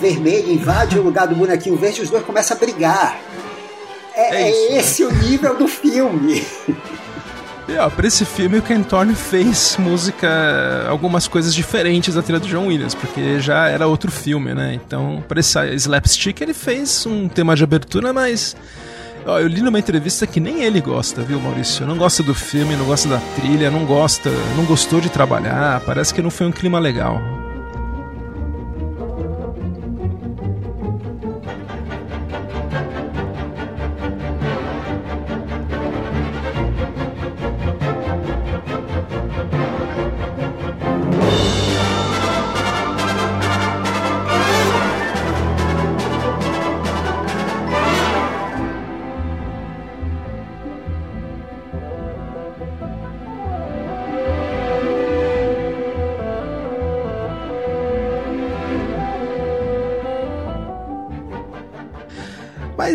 vermelho 0.00 0.50
invade 0.52 0.98
o 0.98 1.02
lugar 1.02 1.28
do 1.28 1.36
bonequinho 1.36 1.76
verde 1.76 2.00
e 2.00 2.02
os 2.04 2.10
dois 2.10 2.24
começam 2.24 2.56
a 2.56 2.60
brigar. 2.60 3.20
É, 4.16 4.34
é, 4.34 4.50
é 4.50 4.78
esse 4.78 5.04
o 5.04 5.12
nível 5.12 5.56
do 5.56 5.68
filme. 5.68 6.42
E 7.68 7.76
ó, 7.76 7.90
pra 7.90 8.06
esse 8.06 8.24
filme 8.24 8.58
o 8.58 8.62
Ken 8.62 8.82
Thorne 8.82 9.14
fez 9.14 9.76
música, 9.78 10.86
algumas 10.88 11.26
coisas 11.26 11.52
diferentes 11.52 12.14
da 12.14 12.22
trilha 12.22 12.38
do 12.38 12.46
John 12.46 12.66
Williams, 12.66 12.94
porque 12.94 13.40
já 13.40 13.68
era 13.68 13.88
outro 13.88 14.10
filme, 14.10 14.54
né? 14.54 14.74
Então, 14.74 15.22
pra 15.26 15.40
esse 15.40 15.58
slapstick 15.74 16.40
ele 16.40 16.54
fez 16.54 17.04
um 17.06 17.28
tema 17.28 17.56
de 17.56 17.64
abertura, 17.64 18.12
mas 18.12 18.56
Ó, 19.26 19.40
eu 19.40 19.48
li 19.48 19.60
numa 19.60 19.78
entrevista 19.78 20.24
que 20.24 20.38
nem 20.38 20.62
ele 20.62 20.80
gosta, 20.80 21.20
viu, 21.22 21.40
Maurício? 21.40 21.84
Não 21.84 21.96
gosta 21.96 22.22
do 22.22 22.32
filme, 22.32 22.76
não 22.76 22.84
gosta 22.84 23.08
da 23.08 23.18
trilha, 23.34 23.72
não 23.72 23.84
gosta, 23.84 24.30
não 24.56 24.64
gostou 24.64 25.00
de 25.00 25.08
trabalhar, 25.08 25.80
parece 25.80 26.14
que 26.14 26.22
não 26.22 26.30
foi 26.30 26.46
um 26.46 26.52
clima 26.52 26.78
legal. 26.78 27.20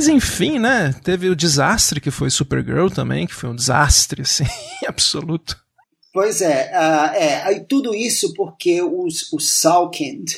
Mas 0.02 0.08
enfim, 0.08 0.58
né? 0.58 0.96
Teve 1.04 1.30
o 1.30 1.36
desastre 1.36 2.02
que 2.02 2.10
foi 2.10 2.32
Supergirl 2.32 2.88
também, 2.88 3.28
que 3.28 3.36
foi 3.36 3.48
um 3.52 3.56
desastre, 3.56 4.24
assim, 4.26 4.48
absoluto. 4.88 5.56
Pois 6.12 6.42
é, 6.42 6.72
uh, 6.74 7.16
é, 7.16 7.54
e 7.54 7.60
tudo 7.60 7.94
isso 7.94 8.34
porque 8.34 8.82
os, 8.82 9.32
os 9.32 9.62
Salkind 9.62 10.32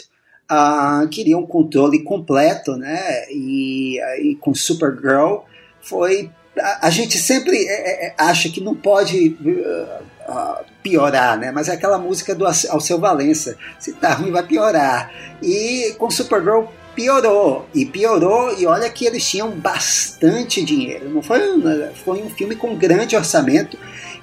uh, 0.52 1.08
queriam 1.08 1.40
um 1.40 1.48
controle 1.48 2.04
completo, 2.04 2.76
né? 2.76 3.24
E, 3.30 4.02
e 4.22 4.36
com 4.36 4.54
Supergirl 4.54 5.44
foi. 5.82 6.30
A, 6.60 6.88
a 6.88 6.90
gente 6.90 7.18
sempre 7.18 7.56
é, 7.66 8.08
é, 8.08 8.16
acha 8.18 8.50
que 8.50 8.60
não 8.60 8.76
pode 8.76 9.30
uh, 9.30 10.66
piorar, 10.84 11.40
né? 11.40 11.54
Mas 11.54 11.70
é 11.70 11.72
aquela 11.72 11.98
música 11.98 12.36
do 12.36 12.46
Alceu 12.46 13.00
Valença: 13.00 13.58
se 13.80 13.94
tá 13.94 14.14
ruim, 14.14 14.30
vai 14.30 14.46
piorar. 14.46 15.10
E 15.42 15.96
com 15.98 16.12
Supergirl 16.12 16.66
piorou 16.96 17.68
e 17.74 17.86
piorou 17.86 18.58
e 18.58 18.66
olha 18.66 18.90
que 18.90 19.06
eles 19.06 19.28
tinham 19.28 19.52
bastante 19.52 20.64
dinheiro 20.64 21.10
não 21.10 21.22
foi 21.22 21.40
um, 21.52 21.94
foi 22.06 22.22
um 22.22 22.30
filme 22.30 22.56
com 22.56 22.76
grande 22.76 23.16
orçamento 23.16 23.78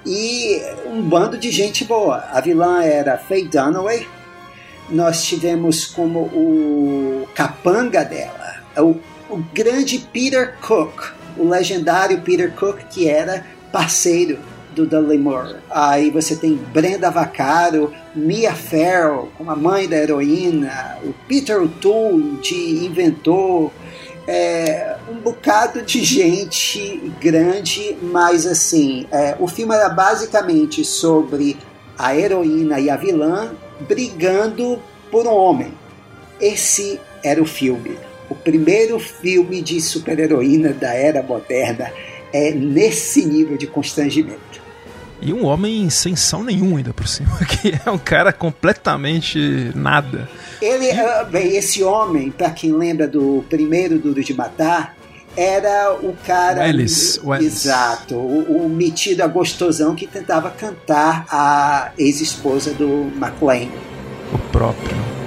e 0.05 0.61
um 0.87 1.01
bando 1.01 1.37
de 1.37 1.51
gente 1.51 1.85
boa. 1.85 2.23
A 2.31 2.41
vilã 2.41 2.83
era 2.83 3.17
Faye 3.17 3.47
Dunaway 3.47 4.07
nós 4.89 5.23
tivemos 5.23 5.85
como 5.85 6.19
o 6.19 7.27
capanga 7.33 8.03
dela 8.03 8.61
o, 8.77 8.95
o 9.29 9.37
grande 9.53 9.99
Peter 10.11 10.57
Cook 10.59 11.13
o 11.37 11.47
legendário 11.47 12.21
Peter 12.21 12.51
Cook 12.51 12.79
que 12.89 13.07
era 13.07 13.45
parceiro 13.71 14.39
do 14.73 14.85
Dudley 14.85 15.17
Moore. 15.17 15.55
Aí 15.69 16.09
você 16.09 16.35
tem 16.35 16.55
Brenda 16.55 17.09
Vaccaro, 17.09 17.93
Mia 18.15 18.53
Farrow, 18.53 19.29
como 19.37 19.51
a 19.51 19.55
mãe 19.55 19.87
da 19.87 19.97
heroína, 19.97 20.97
o 21.03 21.13
Peter 21.27 21.61
O'Toole 21.61 22.37
de 22.41 22.85
inventor, 22.85 23.71
é, 24.27 24.95
um 25.09 25.15
bocado 25.15 25.81
de 25.81 26.03
gente 26.03 27.11
grande, 27.19 27.97
mas 28.01 28.45
assim, 28.45 29.07
é, 29.11 29.35
o 29.39 29.47
filme 29.47 29.75
era 29.75 29.89
basicamente 29.89 30.85
sobre 30.85 31.57
a 31.97 32.15
heroína 32.15 32.79
e 32.79 32.89
a 32.89 32.95
vilã 32.95 33.51
brigando 33.81 34.79
por 35.09 35.27
um 35.27 35.33
homem. 35.33 35.73
Esse 36.39 36.99
era 37.23 37.41
o 37.41 37.45
filme. 37.45 37.97
O 38.29 38.35
primeiro 38.35 38.99
filme 38.99 39.61
de 39.61 39.81
super-heroína 39.81 40.71
da 40.71 40.93
era 40.93 41.21
moderna 41.21 41.91
é 42.33 42.51
nesse 42.51 43.25
nível 43.25 43.57
de 43.57 43.67
constrangimento. 43.67 44.50
E 45.21 45.31
um 45.31 45.45
homem 45.45 45.89
sem 45.89 46.15
sal 46.15 46.43
nenhum 46.43 46.77
ainda 46.77 46.93
por 46.93 47.07
cima, 47.07 47.37
que 47.45 47.73
é 47.85 47.91
um 47.91 47.97
cara 47.97 48.33
completamente 48.33 49.71
nada. 49.75 50.27
Ele, 50.61 50.87
e... 50.87 51.25
bem, 51.29 51.55
esse 51.55 51.83
homem, 51.83 52.31
para 52.31 52.49
quem 52.49 52.73
lembra 52.73 53.07
do 53.07 53.45
primeiro 53.49 53.99
Duro 53.99 54.23
de 54.23 54.33
Matar, 54.33 54.95
era 55.37 55.93
o 56.01 56.15
cara. 56.25 56.67
Ellis, 56.67 57.19
Exato, 57.39 58.15
o, 58.15 58.65
o 58.65 58.69
metido 58.69 59.21
a 59.21 59.27
gostosão 59.27 59.95
que 59.95 60.07
tentava 60.07 60.49
cantar 60.49 61.25
a 61.29 61.91
ex-esposa 61.97 62.73
do 62.73 63.11
McLean. 63.15 63.69
O 64.33 64.37
próprio. 64.51 65.20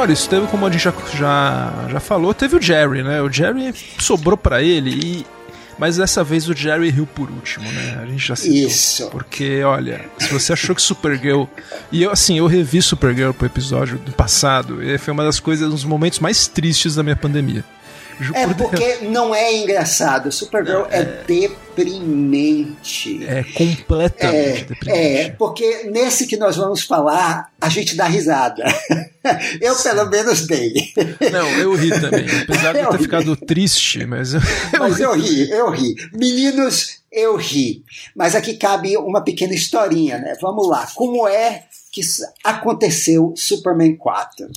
Maurício, 0.00 0.30
teve, 0.30 0.46
como 0.46 0.64
a 0.64 0.70
gente 0.70 0.82
já, 0.82 0.94
já, 1.14 1.88
já 1.90 2.00
falou, 2.00 2.32
teve 2.32 2.56
o 2.56 2.62
Jerry, 2.62 3.02
né? 3.02 3.20
O 3.20 3.30
Jerry 3.30 3.74
sobrou 3.98 4.34
para 4.34 4.62
ele 4.62 4.90
e 4.90 5.26
mas 5.78 5.96
dessa 5.98 6.24
vez 6.24 6.48
o 6.48 6.54
Jerry 6.54 6.88
riu 6.88 7.06
por 7.06 7.30
último, 7.30 7.70
né? 7.70 8.00
A 8.02 8.06
gente 8.06 8.26
já 8.26 8.34
citou. 8.34 8.54
Isso. 8.54 9.10
Porque, 9.10 9.62
olha, 9.62 10.06
se 10.18 10.28
você 10.32 10.54
achou 10.54 10.74
que 10.74 10.80
Supergirl. 10.80 11.44
E 11.92 12.02
eu, 12.02 12.10
assim, 12.10 12.38
eu 12.38 12.46
revi 12.46 12.80
Supergirl 12.80 13.32
pro 13.32 13.46
episódio 13.46 13.98
do 13.98 14.12
passado, 14.12 14.82
e 14.82 14.96
foi 14.96 15.12
uma 15.12 15.24
das 15.24 15.38
coisas, 15.38 15.66
um 15.66 15.70
dos 15.70 15.84
momentos 15.84 16.18
mais 16.18 16.46
tristes 16.46 16.94
da 16.94 17.02
minha 17.02 17.16
pandemia. 17.16 17.64
É 18.34 18.46
porque 18.54 18.98
não 19.02 19.34
é 19.34 19.56
engraçado. 19.56 20.30
Supergirl 20.30 20.84
é, 20.90 21.00
é 21.00 21.04
deprimente. 21.26 23.24
É 23.26 23.42
completamente 23.42 24.62
é, 24.62 24.64
deprimente. 24.64 24.98
É, 24.98 25.30
porque 25.30 25.84
nesse 25.90 26.26
que 26.26 26.36
nós 26.36 26.56
vamos 26.56 26.82
falar, 26.82 27.50
a 27.60 27.68
gente 27.68 27.96
dá 27.96 28.06
risada. 28.06 28.64
Eu 29.60 29.74
Sim. 29.74 29.90
pelo 29.90 30.08
menos 30.08 30.46
dei. 30.46 30.72
Não, 31.30 31.46
eu 31.58 31.74
ri 31.74 31.90
também. 31.90 32.26
Apesar 32.42 32.72
de 32.72 32.78
eu 32.78 32.88
ter 32.88 32.96
ri. 32.96 33.02
ficado 33.02 33.36
triste, 33.36 34.06
mas 34.06 34.32
eu, 34.32 34.40
mas 34.78 34.98
eu 34.98 35.12
ri. 35.12 35.50
eu 35.50 35.68
ri. 35.70 35.94
Meninos, 36.14 37.00
eu 37.12 37.36
ri. 37.36 37.84
Mas 38.16 38.34
aqui 38.34 38.54
cabe 38.54 38.96
uma 38.96 39.22
pequena 39.22 39.52
historinha, 39.52 40.16
né? 40.16 40.38
Vamos 40.40 40.66
lá. 40.66 40.88
Como 40.94 41.28
é 41.28 41.64
que 41.92 42.00
aconteceu 42.42 43.34
Superman 43.36 43.94
4? 43.96 44.48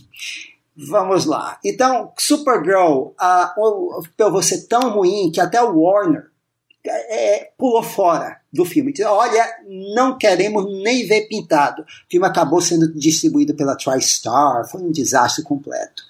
Vamos 0.75 1.25
lá. 1.25 1.59
Então, 1.63 2.11
Supergirl, 2.17 3.11
uh, 3.11 4.03
pelo 4.17 4.41
ser 4.41 4.67
tão 4.67 4.89
ruim 4.89 5.31
que 5.31 5.39
até 5.39 5.61
o 5.61 5.79
Warner 5.79 6.31
é, 6.85 7.51
pulou 7.57 7.81
fora 7.81 8.37
do 8.51 8.65
filme. 8.65 8.93
Olha, 9.05 9.47
não 9.95 10.17
queremos 10.17 10.65
nem 10.83 11.05
ver 11.07 11.27
pintado. 11.27 11.81
O 11.83 11.85
filme 12.09 12.27
acabou 12.27 12.59
sendo 12.61 12.93
distribuído 12.93 13.55
pela 13.55 13.75
TriStar, 13.75 14.67
foi 14.69 14.81
um 14.81 14.91
desastre 14.91 15.43
completo. 15.43 16.03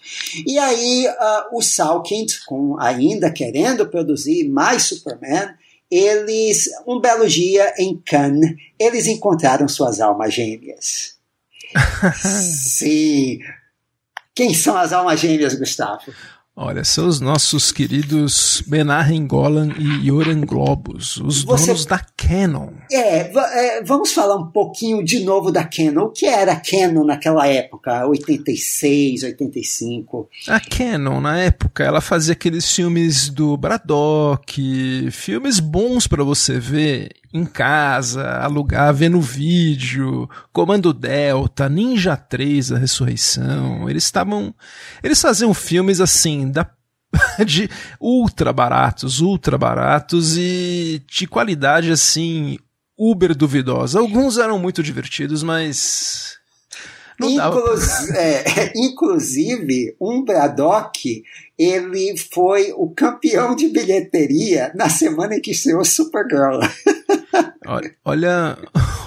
E 0.45 0.57
aí, 0.57 1.07
uh, 1.07 1.57
o 1.57 1.61
Salkind, 1.61 2.39
com, 2.45 2.79
ainda 2.79 3.31
querendo 3.31 3.87
produzir 3.87 4.49
mais 4.49 4.83
Superman, 4.83 5.53
eles, 5.91 6.69
um 6.87 6.99
belo 6.99 7.27
dia 7.27 7.71
em 7.77 7.95
Cannes, 7.97 8.55
eles 8.79 9.05
encontraram 9.05 9.67
suas 9.67 10.01
almas 10.01 10.33
gêmeas. 10.33 11.17
Sim, 12.15 13.39
quem 14.35 14.53
são 14.53 14.75
as 14.75 14.91
almas 14.91 15.19
gêmeas, 15.19 15.53
Gustavo? 15.55 16.11
Olha, 16.55 16.83
são 16.83 17.07
os 17.07 17.19
nossos 17.19 17.71
queridos 17.71 18.63
Benahen 18.67 19.25
Golan 19.25 19.69
e 19.75 20.07
Yoran 20.07 20.41
Globus, 20.41 21.17
os 21.17 21.43
Você... 21.43 21.65
donos 21.65 21.85
da 21.87 21.99
Canon. 22.15 22.69
É, 22.91 23.31
é, 23.79 23.83
vamos 23.83 24.13
falar 24.13 24.35
um 24.35 24.51
pouquinho 24.51 25.03
de 25.03 25.21
novo 25.21 25.51
da 25.51 25.63
Canon. 25.63 26.03
O 26.03 26.09
que 26.11 26.27
era 26.27 26.51
a 26.51 26.59
Canon 26.59 27.05
naquela 27.05 27.47
época, 27.47 28.05
86, 28.05 29.23
85? 29.23 30.29
A 30.47 30.59
Canon, 30.59 31.19
na 31.19 31.39
época, 31.39 31.83
ela 31.83 31.99
fazia 31.99 32.33
aqueles 32.33 32.71
filmes 32.71 33.29
do 33.29 33.57
Braddock, 33.57 35.09
filmes 35.09 35.59
bons 35.59 36.05
para 36.05 36.23
você 36.23 36.59
ver 36.59 37.09
em 37.33 37.45
casa, 37.45 38.37
alugar, 38.37 38.93
ver 38.93 39.09
no 39.09 39.19
vídeo, 39.19 40.29
Comando 40.51 40.93
Delta, 40.93 41.67
Ninja 41.67 42.15
3, 42.15 42.73
a 42.73 42.77
Ressurreição. 42.77 43.89
Eles 43.89 44.03
estavam. 44.03 44.53
Eles 45.01 45.19
faziam 45.19 45.53
filmes 45.53 45.99
assim, 45.99 46.51
da 46.51 46.69
de 47.45 47.69
ultra 47.99 48.53
baratos, 48.53 49.19
ultra 49.19 49.57
baratos 49.57 50.37
e 50.37 51.01
de 51.07 51.27
qualidade 51.27 51.91
assim, 51.91 52.57
uber 52.97 53.35
duvidosa. 53.35 53.99
Alguns 53.99 54.37
eram 54.37 54.59
muito 54.59 54.83
divertidos, 54.83 55.41
mas 55.41 56.37
Inclus 57.21 58.09
é, 58.11 58.73
inclusive, 58.75 59.95
um 59.99 60.23
Braddock, 60.23 61.23
ele 61.57 62.17
foi 62.17 62.71
o 62.73 62.89
campeão 62.89 63.55
de 63.55 63.67
bilheteria 63.69 64.71
na 64.75 64.89
semana 64.89 65.35
em 65.35 65.41
que 65.41 65.51
estreou 65.51 65.85
Supergirl. 65.85 66.59
Olha, 67.65 67.95
olha, 68.03 68.57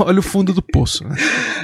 olha 0.00 0.18
o 0.18 0.22
fundo 0.22 0.52
do 0.54 0.62
poço. 0.62 1.04
Né? 1.04 1.14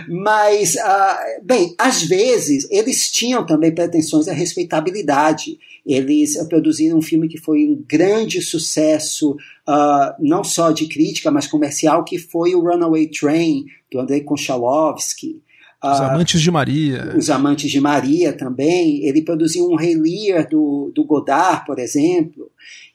Mas, 0.09 0.75
uh, 0.75 1.43
bem, 1.43 1.75
às 1.79 2.03
vezes 2.03 2.69
eles 2.71 3.11
tinham 3.11 3.47
também 3.47 3.75
pretensões 3.75 4.29
à 4.29 4.33
respeitabilidade. 4.33 5.59
Eles 5.87 6.37
produziram 6.49 6.99
um 6.99 7.03
filme 7.03 7.29
que 7.29 7.39
foi 7.39 7.67
um 7.67 7.83
grande 7.89 8.43
sucesso, 8.43 9.33
uh, 9.33 10.15
não 10.21 10.45
só 10.45 10.71
de 10.71 10.87
crítica, 10.87 11.31
mas 11.31 11.47
comercial, 11.47 12.05
que 12.05 12.19
foi 12.19 12.55
o 12.55 12.61
Runaway 12.61 13.09
Train, 13.09 13.65
do 13.91 13.99
Andrei 13.99 14.21
Konchalovsky. 14.21 15.41
Os 15.83 15.99
uh, 15.99 16.05
Amantes 16.05 16.41
de 16.41 16.51
Maria. 16.51 17.15
Os 17.17 17.29
Amantes 17.29 17.71
de 17.71 17.81
Maria 17.81 18.33
também. 18.33 19.05
Ele 19.05 19.23
produziu 19.23 19.69
um 19.69 19.77
Rei 19.77 19.97
Lear 19.97 20.49
do, 20.49 20.93
do 20.95 21.05
Godard, 21.05 21.65
por 21.67 21.79
exemplo. 21.79 22.51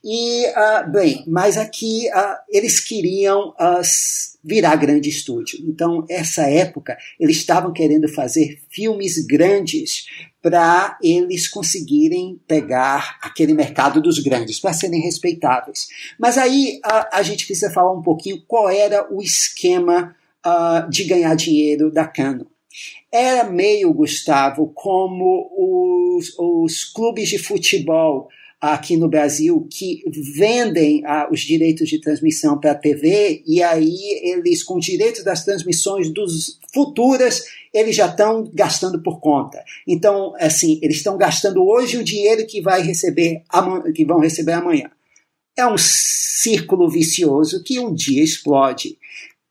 E, 0.09 0.45
uh, 0.47 0.89
bem, 0.89 1.23
mas 1.27 1.57
aqui 1.57 2.07
uh, 2.07 2.35
eles 2.49 2.79
queriam 2.79 3.49
uh, 3.49 3.81
virar 4.41 4.77
grande 4.77 5.09
estúdio. 5.09 5.59
Então, 5.67 6.05
essa 6.09 6.43
época, 6.43 6.97
eles 7.19 7.35
estavam 7.35 7.73
querendo 7.73 8.07
fazer 8.07 8.61
filmes 8.69 9.17
grandes 9.25 10.05
para 10.41 10.97
eles 11.03 11.49
conseguirem 11.49 12.39
pegar 12.47 13.17
aquele 13.21 13.53
mercado 13.53 14.01
dos 14.01 14.19
grandes, 14.19 14.61
para 14.61 14.71
serem 14.71 15.01
respeitáveis. 15.01 15.87
Mas 16.17 16.37
aí 16.37 16.79
a, 16.85 17.17
a, 17.17 17.21
gente 17.21 17.45
precisa 17.45 17.73
falar 17.73 17.91
um 17.91 18.01
pouquinho 18.01 18.41
qual 18.47 18.69
era 18.69 19.13
o 19.13 19.21
esquema 19.21 20.15
de 20.89 21.03
ganhar 21.03 21.35
dinheiro 21.35 21.91
da 21.91 22.07
Canon. 22.07 22.45
Era 23.11 23.49
meio, 23.49 23.93
Gustavo, 23.93 24.71
como 24.73 25.49
os, 26.17 26.33
os 26.37 26.83
clubes 26.83 27.29
de 27.29 27.37
futebol 27.37 28.27
aqui 28.59 28.97
no 28.97 29.07
Brasil 29.07 29.67
que 29.71 30.03
vendem 30.35 31.03
ah, 31.05 31.29
os 31.31 31.41
direitos 31.41 31.87
de 31.87 32.01
transmissão 32.01 32.59
para 32.59 32.71
a 32.71 32.75
TV 32.75 33.43
e 33.45 33.61
aí 33.61 34.19
eles, 34.23 34.63
com 34.63 34.79
direitos 34.79 35.23
das 35.23 35.45
transmissões 35.45 36.09
dos 36.09 36.59
futuras, 36.73 37.43
eles 37.73 37.95
já 37.95 38.07
estão 38.07 38.49
gastando 38.53 39.01
por 39.01 39.19
conta. 39.19 39.63
Então, 39.87 40.33
assim, 40.39 40.79
eles 40.81 40.97
estão 40.97 41.17
gastando 41.17 41.63
hoje 41.63 41.97
o 41.97 42.03
dinheiro 42.03 42.45
que 42.47 42.61
vai 42.61 42.81
receber 42.81 43.43
que 43.93 44.05
vão 44.05 44.19
receber 44.19 44.53
amanhã. 44.53 44.89
É 45.55 45.65
um 45.65 45.77
círculo 45.77 46.89
vicioso 46.89 47.63
que 47.63 47.79
um 47.79 47.93
dia 47.93 48.23
explode. 48.23 48.97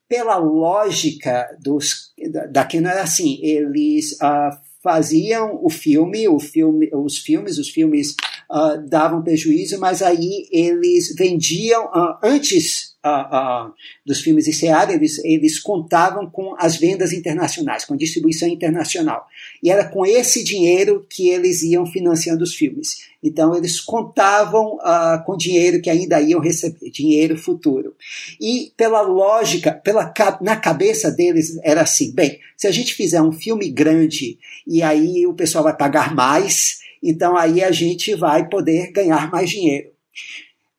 Pela 0.09 0.37
lógica 0.37 1.49
dos 1.61 2.13
da 2.51 2.65
Canon 2.65 2.89
era 2.89 3.03
assim, 3.03 3.39
eles 3.43 4.13
uh, 4.13 4.57
faziam 4.83 5.59
o 5.63 5.69
filme, 5.69 6.29
o 6.29 6.39
filme, 6.39 6.89
os 6.95 7.19
filmes, 7.19 7.59
os 7.59 7.69
filmes 7.69 8.15
uh, 8.51 8.89
davam 8.89 9.23
prejuízo, 9.23 9.79
mas 9.79 10.03
aí 10.03 10.47
eles 10.51 11.15
vendiam 11.17 11.87
uh, 11.87 12.17
antes 12.23 12.97
uh, 13.07 13.73
dos 14.05 14.21
filmes 14.21 14.47
estrearem, 14.47 14.97
eles, 14.97 15.19
eles 15.25 15.59
contavam 15.59 16.29
com 16.29 16.55
as 16.59 16.77
vendas 16.77 17.13
internacionais, 17.13 17.85
com 17.85 17.95
a 17.95 17.97
distribuição 17.97 18.49
internacional. 18.49 19.27
E 19.63 19.71
era 19.71 19.85
com 19.85 20.05
esse 20.05 20.43
dinheiro 20.43 21.07
que 21.09 21.29
eles 21.29 21.63
iam 21.63 21.87
financiando 21.87 22.43
os 22.43 22.55
filmes. 22.55 23.07
Então, 23.23 23.57
eles 23.57 23.81
contavam 23.81 24.77
uh, 24.77 25.25
com 25.25 25.37
dinheiro 25.37 25.81
que 25.81 25.91
ainda 25.91 26.21
iam 26.21 26.41
receber, 26.41 26.91
dinheiro 26.91 27.37
futuro. 27.37 27.95
E 28.41 28.73
pela 28.77 29.01
lógica, 29.01 29.73
pela, 29.73 30.13
na 30.41 30.57
cabeça 30.57 31.11
deles, 31.11 31.59
era 31.63 31.83
assim: 31.83 32.13
bem, 32.13 32.39
se 32.57 32.67
a 32.67 32.71
gente 32.71 32.95
fizer 32.95 33.21
um 33.21 33.33
filme 33.33 33.69
grande 33.69 34.39
e 34.67 34.83
aí 34.83 35.27
o 35.27 35.35
pessoal 35.35 35.65
vai 35.65 35.77
pagar 35.77 36.15
mais, 36.15 36.81
então 37.09 37.37
aí 37.37 37.63
a 37.63 37.71
gente 37.71 38.15
vai 38.15 38.49
poder 38.49 38.93
ganhar 38.93 39.31
mais 39.31 39.51
dinheiro. 39.51 39.91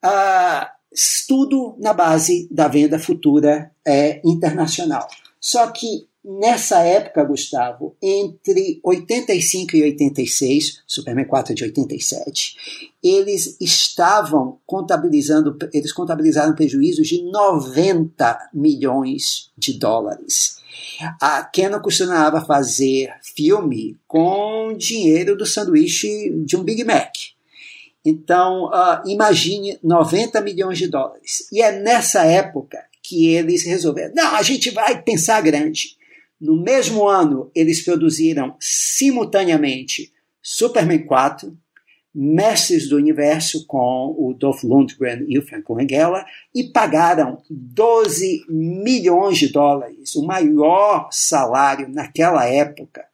Uh, 0.04 0.66
tudo 1.28 1.76
na 1.80 1.94
base 1.94 2.48
da 2.50 2.68
venda 2.68 2.98
futura 2.98 3.72
é, 3.86 4.22
internacional. 4.24 5.08
Só 5.40 5.68
que 5.68 6.08
nessa 6.24 6.82
época, 6.82 7.24
Gustavo, 7.24 7.96
entre 8.02 8.80
85 8.84 9.76
e 9.76 9.84
86, 9.84 10.84
Superman 10.88 11.26
4 11.26 11.54
de 11.54 11.64
87, 11.64 12.56
eles 13.04 13.58
estavam 13.62 14.60
contabilizando, 14.66 15.58
eles 15.74 15.94
contabilizaram 15.94 16.56
prejuízos 16.56 17.08
de 17.08 17.22
90 17.24 18.50
milhões 18.54 19.52
de 19.58 19.74
dólares. 19.74 20.58
A 21.22 21.44
Canon 21.44 21.80
costumava 21.80 22.46
fazer 22.46 23.14
filme 23.36 23.98
com 24.08 24.76
dinheiro 24.78 25.38
do 25.38 25.46
sanduíche 25.46 26.32
de 26.46 26.56
um 26.56 26.64
Big 26.64 26.84
Mac. 26.84 27.14
Então, 28.04 28.66
uh, 28.68 29.02
imagine 29.06 29.78
90 29.84 30.40
milhões 30.42 30.78
de 30.78 30.88
dólares. 30.88 31.48
E 31.52 31.62
é 31.62 31.72
nessa 31.72 32.24
época 32.24 32.80
que 33.04 33.28
eles 33.28 33.64
resolveram: 33.66 34.14
não, 34.16 34.36
a 34.36 34.42
gente 34.42 34.72
vai 34.72 35.02
pensar 35.02 35.42
grande. 35.42 35.98
No 36.40 36.56
mesmo 36.62 37.08
ano, 37.08 37.52
eles 37.54 37.84
produziram 37.84 38.56
simultaneamente 38.60 40.14
Superman 40.42 41.06
4, 41.06 41.58
Mestres 42.20 42.90
do 42.90 42.98
Universo 42.98 43.66
com 43.68 44.16
o 44.18 44.34
Dolph 44.34 44.64
Lundgren 44.64 45.24
e 45.28 45.38
o 45.38 45.46
Frank 45.46 45.66
Langella 45.70 46.26
e 46.54 46.64
pagaram 46.64 47.44
12 47.48 48.46
milhões 48.50 49.38
de 49.38 49.50
dólares, 49.50 50.16
o 50.16 50.26
maior 50.26 51.10
salário 51.12 51.88
naquela 51.88 52.46
época 52.46 53.07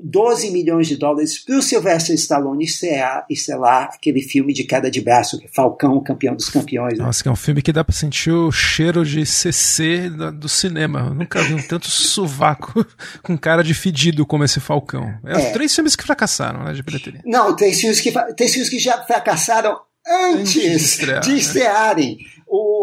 12 0.00 0.50
milhões 0.50 0.86
de 0.86 0.96
dólares 0.96 1.38
para 1.38 1.56
o 1.56 1.62
Sylvester 1.62 2.14
Stallone 2.14 2.64
estrelar, 2.64 3.26
estrelar 3.28 3.90
aquele 3.94 4.22
filme 4.22 4.52
de 4.52 4.64
queda 4.64 4.90
de 4.90 5.00
braço, 5.00 5.40
é 5.42 5.48
Falcão, 5.48 6.00
campeão 6.02 6.34
dos 6.34 6.48
campeões. 6.48 6.98
Né? 6.98 7.04
Nossa, 7.04 7.22
que 7.22 7.28
é 7.28 7.32
um 7.32 7.36
filme 7.36 7.62
que 7.62 7.72
dá 7.72 7.82
para 7.82 7.94
sentir 7.94 8.30
o 8.30 8.52
cheiro 8.52 9.04
de 9.04 9.24
CC 9.26 10.10
do 10.34 10.48
cinema. 10.48 11.06
Eu 11.08 11.14
nunca 11.14 11.42
vi 11.42 11.54
um 11.54 11.62
tanto 11.62 11.88
sovaco 11.88 12.86
com 13.22 13.36
cara 13.36 13.62
de 13.62 13.74
fedido 13.74 14.24
como 14.24 14.44
esse 14.44 14.60
Falcão. 14.60 15.12
É, 15.24 15.40
é. 15.40 15.50
três 15.50 15.74
filmes 15.74 15.96
que 15.96 16.04
fracassaram, 16.04 16.64
né, 16.64 16.72
de 16.72 16.82
bilheteria. 16.82 17.22
Não, 17.24 17.54
três 17.56 17.80
filmes 17.80 18.00
que, 18.00 18.12
três 18.34 18.52
filmes 18.52 18.68
que 18.68 18.78
já 18.78 19.02
fracassaram 19.04 19.78
antes, 20.06 20.38
antes 20.38 20.52
de, 20.52 20.76
estrear, 20.76 21.20
de 21.20 21.30
né? 21.30 21.36
estrearem. 21.36 22.16
Né? 22.16 22.37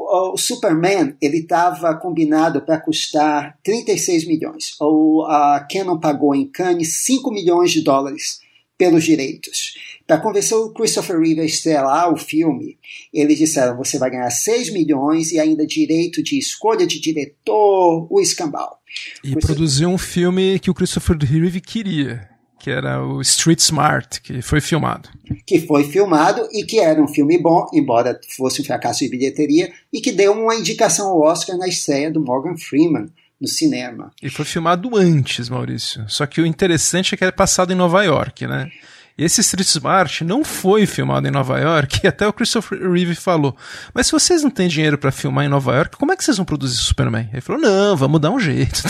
O, 0.06 0.34
o, 0.34 0.38
Superman 0.38 1.16
ele 1.22 1.40
estava 1.40 1.96
combinado 1.96 2.62
para 2.62 2.80
custar 2.80 3.58
36 3.64 4.28
milhões. 4.28 4.76
O, 4.80 5.24
a 5.24 5.66
Canon 5.70 6.00
pagou 6.00 6.36
em 6.36 6.48
Cannes 6.48 7.04
5 7.04 7.32
milhões 7.32 7.72
de 7.72 7.82
dólares 7.82 8.40
pelos 8.78 9.04
direitos. 9.04 9.74
Para 10.06 10.20
convencer 10.20 10.56
o 10.56 10.70
Christopher 10.70 11.20
Reeve 11.20 11.42
a 11.42 11.46
estrelar 11.46 12.14
o 12.14 12.18
filme, 12.18 12.78
eles 13.12 13.40
disseram: 13.40 13.76
você 13.76 13.98
vai 13.98 14.12
ganhar 14.12 14.30
6 14.30 14.72
milhões 14.72 15.32
e 15.32 15.40
ainda 15.40 15.66
direito 15.66 16.22
de 16.22 16.38
escolha 16.38 16.86
de 16.86 17.00
diretor, 17.00 18.08
o 18.10 18.22
escambau. 18.22 18.78
E 19.24 19.36
produziu 19.36 19.90
um 19.90 19.98
filme 19.98 20.60
que 20.60 20.70
o 20.70 20.74
Christopher 20.74 21.18
Reeve 21.18 21.60
queria 21.60 22.35
que 22.60 22.70
era 22.72 23.04
o 23.06 23.22
Street 23.22 23.60
Smart, 23.60 24.22
que 24.22 24.42
foi 24.42 24.62
filmado. 24.62 25.10
Que 25.46 25.60
foi 25.62 25.84
filmado 25.84 26.48
e 26.52 26.64
que 26.64 26.80
era 26.80 27.02
um 27.02 27.08
filme 27.08 27.38
bom, 27.38 27.66
embora 27.74 28.20
fosse 28.36 28.62
um 28.62 28.66
fracasso 28.66 29.00
de 29.00 29.10
bilheteria, 29.10 29.72
e 29.92 30.02
que 30.02 30.12
deu 30.12 30.34
uma 30.34 30.56
indicação 30.56 31.08
ao 31.08 31.22
Oscar 31.22 31.58
na 31.58 31.68
estreia 31.68 32.12
do 32.12 32.22
Morgan 32.22 32.58
Freeman 32.58 33.08
no 33.40 33.48
cinema. 33.48 34.12
E 34.22 34.30
foi 34.30 34.46
filmado 34.46 34.96
antes, 34.96 35.50
Maurício. 35.50 36.06
Só 36.08 36.26
que 36.26 36.42
o 36.42 36.46
interessante 36.46 37.14
é 37.14 37.18
que 37.18 37.26
é 37.26 37.32
passado 37.32 37.72
em 37.72 37.76
Nova 37.76 38.04
York, 38.04 38.48
né? 38.48 38.72
Esse 39.18 39.40
Street 39.40 39.68
Smart 39.68 40.24
não 40.26 40.44
foi 40.44 40.86
filmado 40.86 41.28
em 41.28 41.32
Nova 41.32 41.58
York, 41.58 42.02
e 42.04 42.08
até 42.08 42.28
o 42.28 42.34
Christopher 42.34 42.92
Reeve 42.92 43.16
falou. 43.16 43.56
Mas 43.94 44.08
se 44.08 44.12
vocês 44.12 44.44
não 44.44 44.50
têm 44.50 44.68
dinheiro 44.68 44.98
para 44.98 45.12
filmar 45.12 45.46
em 45.46 45.50
Nova 45.50 45.74
York, 45.74 45.98
como 45.98 46.12
é 46.12 46.18
que 46.18 46.24
vocês 46.24 46.38
vão 46.38 46.46
produzir 46.46 46.76
Superman? 46.76 47.30
Ele 47.32 47.42
falou: 47.42 47.62
não, 47.62 47.96
vamos 47.96 48.20
dar 48.20 48.32
um 48.32 48.40
jeito. 48.40 48.84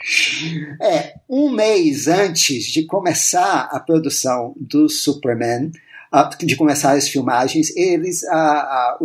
é, 0.82 1.14
um 1.28 1.50
mês 1.50 2.08
antes 2.08 2.64
de 2.64 2.84
começar 2.84 3.68
a 3.72 3.80
produção 3.80 4.54
do 4.60 4.88
Superman, 4.88 5.72
de 6.40 6.56
começar 6.56 6.92
as 6.92 7.08
filmagens, 7.08 7.74
eles, 7.74 8.22
a, 8.24 8.98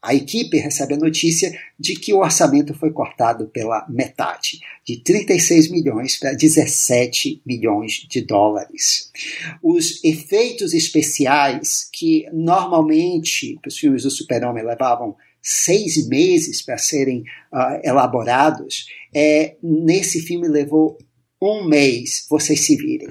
a 0.00 0.14
equipe 0.14 0.58
recebe 0.58 0.94
a 0.94 0.98
notícia 0.98 1.52
de 1.78 1.94
que 1.94 2.14
o 2.14 2.20
orçamento 2.20 2.72
foi 2.72 2.92
cortado 2.92 3.48
pela 3.48 3.84
metade, 3.88 4.60
de 4.84 5.02
36 5.02 5.70
milhões 5.70 6.16
para 6.16 6.34
17 6.34 7.42
milhões 7.44 8.06
de 8.08 8.20
dólares. 8.20 9.10
Os 9.62 10.02
efeitos 10.04 10.72
especiais, 10.72 11.88
que 11.92 12.26
normalmente 12.32 13.58
os 13.66 13.76
filmes 13.76 14.04
do 14.04 14.10
Super-Homem 14.10 14.64
levavam 14.64 15.16
seis 15.42 16.06
meses 16.06 16.62
para 16.62 16.78
serem 16.78 17.24
uh, 17.52 17.80
elaborados, 17.82 18.86
é, 19.12 19.56
nesse 19.62 20.20
filme 20.20 20.46
levou 20.46 20.96
um 21.40 21.66
mês, 21.66 22.24
vocês 22.28 22.60
se 22.60 22.76
virem. 22.76 23.08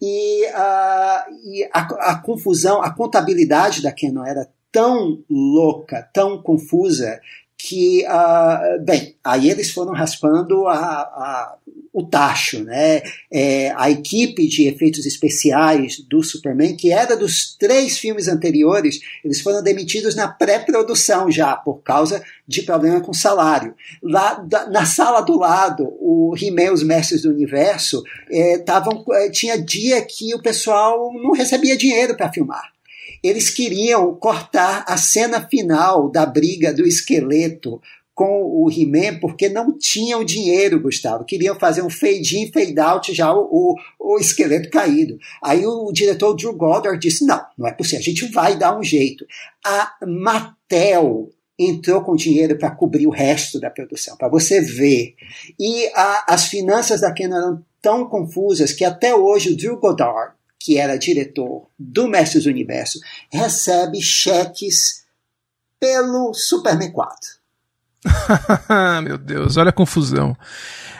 E, 0.00 0.44
uh, 0.46 1.32
e 1.44 1.64
a, 1.72 2.12
a, 2.12 2.22
confusão, 2.22 2.82
a 2.82 2.90
contabilidade 2.90 3.82
da 3.82 3.92
Canon 3.92 4.24
era 4.24 4.48
tão 4.76 5.24
louca, 5.30 6.06
tão 6.12 6.42
confusa, 6.42 7.18
que, 7.56 8.04
uh, 8.04 8.84
bem, 8.84 9.16
aí 9.24 9.48
eles 9.48 9.70
foram 9.70 9.94
raspando 9.94 10.66
a, 10.66 10.76
a, 10.76 11.56
o 11.94 12.04
tacho, 12.04 12.62
né? 12.62 13.00
É, 13.32 13.72
a 13.74 13.90
equipe 13.90 14.46
de 14.46 14.68
efeitos 14.68 15.06
especiais 15.06 15.98
do 16.00 16.22
Superman, 16.22 16.76
que 16.76 16.92
era 16.92 17.16
dos 17.16 17.56
três 17.56 17.96
filmes 17.96 18.28
anteriores, 18.28 19.00
eles 19.24 19.40
foram 19.40 19.62
demitidos 19.62 20.14
na 20.14 20.28
pré-produção 20.28 21.30
já, 21.30 21.56
por 21.56 21.80
causa 21.82 22.22
de 22.46 22.60
problema 22.60 23.00
com 23.00 23.14
salário. 23.14 23.74
Lá 24.02 24.34
da, 24.34 24.68
na 24.68 24.84
sala 24.84 25.22
do 25.22 25.38
lado, 25.38 25.84
o 25.98 26.34
He-Man, 26.38 26.74
os 26.74 26.82
Mestres 26.82 27.22
do 27.22 27.30
Universo, 27.30 28.02
é, 28.30 28.58
tavam, 28.58 29.02
é, 29.12 29.30
tinha 29.30 29.56
dia 29.56 30.02
que 30.02 30.34
o 30.34 30.42
pessoal 30.42 31.10
não 31.14 31.32
recebia 31.32 31.78
dinheiro 31.78 32.14
para 32.14 32.30
filmar 32.30 32.75
eles 33.22 33.50
queriam 33.50 34.14
cortar 34.14 34.84
a 34.86 34.96
cena 34.96 35.46
final 35.48 36.10
da 36.10 36.24
briga 36.26 36.72
do 36.72 36.86
esqueleto 36.86 37.80
com 38.16 38.42
o 38.42 38.70
He-Man 38.70 39.20
porque 39.20 39.46
não 39.46 39.76
tinham 39.76 40.24
dinheiro, 40.24 40.80
Gustavo. 40.80 41.26
Queriam 41.26 41.54
fazer 41.54 41.82
um 41.82 41.90
fade 41.90 42.38
in, 42.38 42.50
fade 42.50 42.80
out, 42.80 43.14
já 43.14 43.30
o, 43.30 43.46
o, 43.50 43.74
o, 44.14 44.18
esqueleto 44.18 44.70
caído. 44.70 45.18
Aí 45.44 45.66
o 45.66 45.92
diretor 45.92 46.34
Drew 46.34 46.56
Goddard 46.56 46.98
disse: 46.98 47.26
não, 47.26 47.44
não 47.58 47.68
é 47.68 47.72
possível, 47.72 47.98
a 47.98 48.02
gente 48.02 48.26
vai 48.32 48.56
dar 48.56 48.76
um 48.76 48.82
jeito. 48.82 49.26
A 49.64 49.92
Mattel 50.06 51.30
entrou 51.58 52.02
com 52.02 52.16
dinheiro 52.16 52.56
para 52.58 52.70
cobrir 52.70 53.06
o 53.06 53.10
resto 53.10 53.60
da 53.60 53.70
produção, 53.70 54.16
para 54.16 54.28
você 54.28 54.62
ver. 54.62 55.14
E 55.60 55.86
a, 55.94 56.34
as 56.34 56.46
finanças 56.46 57.02
da 57.02 57.12
Canon 57.12 57.36
eram 57.36 57.64
tão 57.82 58.08
confusas 58.08 58.72
que 58.72 58.84
até 58.84 59.14
hoje 59.14 59.52
o 59.52 59.56
Drew 59.56 59.78
Goddard 59.78 60.35
que 60.58 60.78
era 60.78 60.98
diretor 60.98 61.68
do 61.78 62.08
Mestres 62.08 62.46
Universo, 62.46 62.98
recebe 63.30 64.00
cheques 64.00 65.04
pelo 65.78 66.32
Superman 66.34 66.90
4. 66.90 67.36
Meu 69.02 69.18
Deus, 69.18 69.56
olha 69.56 69.70
a 69.70 69.72
confusão. 69.72 70.36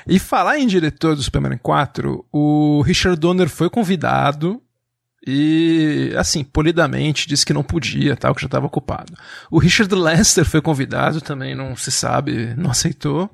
E 0.06 0.18
falar 0.18 0.58
em 0.58 0.66
diretor 0.66 1.16
do 1.16 1.22
Superman 1.22 1.58
4, 1.58 2.24
o 2.32 2.82
Richard 2.82 3.18
Donner 3.18 3.48
foi 3.48 3.68
convidado 3.68 4.62
e, 5.26 6.14
assim, 6.16 6.44
polidamente 6.44 7.26
disse 7.26 7.44
que 7.44 7.52
não 7.52 7.64
podia, 7.64 8.16
tal, 8.16 8.32
que 8.32 8.40
já 8.40 8.46
estava 8.46 8.66
ocupado. 8.66 9.12
O 9.50 9.58
Richard 9.58 9.92
Lester 9.92 10.44
foi 10.44 10.62
convidado, 10.62 11.20
também 11.20 11.52
não 11.52 11.74
se 11.74 11.90
sabe, 11.90 12.54
não 12.56 12.70
aceitou. 12.70 13.28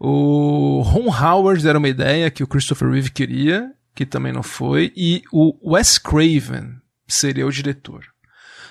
O 0.00 0.80
Ron 0.80 1.12
Howard 1.14 1.68
era 1.68 1.78
uma 1.78 1.88
ideia 1.88 2.30
que 2.30 2.42
o 2.42 2.46
Christopher 2.46 2.88
Reeve 2.88 3.10
queria 3.10 3.70
que 3.94 4.04
também 4.04 4.32
não 4.32 4.42
foi, 4.42 4.92
e 4.96 5.22
o 5.32 5.72
Wes 5.72 5.98
Craven 5.98 6.76
seria 7.06 7.46
o 7.46 7.52
diretor. 7.52 8.04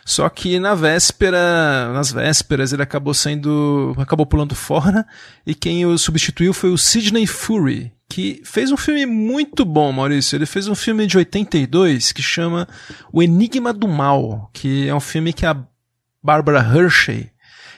Só 0.06 0.28
que 0.28 0.60
na 0.60 0.76
véspera, 0.76 1.92
nas 1.94 2.12
vésperas, 2.12 2.74
ele 2.74 2.84
acabou 2.84 3.14
sendo, 3.14 3.96
acabou 3.98 4.26
pulando 4.26 4.54
fora, 4.54 5.06
e 5.46 5.56
quem 5.56 5.86
o 5.86 5.98
substituiu 5.98 6.54
foi 6.54 6.72
o 6.72 6.78
Sidney 6.78 7.26
Fury, 7.26 7.94
que 8.10 8.42
fez 8.44 8.72
um 8.72 8.78
filme 8.78 9.06
muito 9.06 9.64
bom, 9.64 9.92
Maurício. 9.92 10.36
Ele 10.36 10.46
fez 10.46 10.68
um 10.68 10.76
filme 10.76 11.08
de 11.08 11.18
82 11.18 12.12
que 12.12 12.22
chama 12.22 12.68
O 13.12 13.24
Enigma 13.24 13.72
do 13.72 13.88
Mal, 13.88 14.50
que 14.54 14.88
é 14.88 14.94
um 14.94 15.00
filme 15.00 15.32
que 15.32 15.46
a 15.46 15.58
Barbara 16.22 16.60
Hershey 16.60 17.32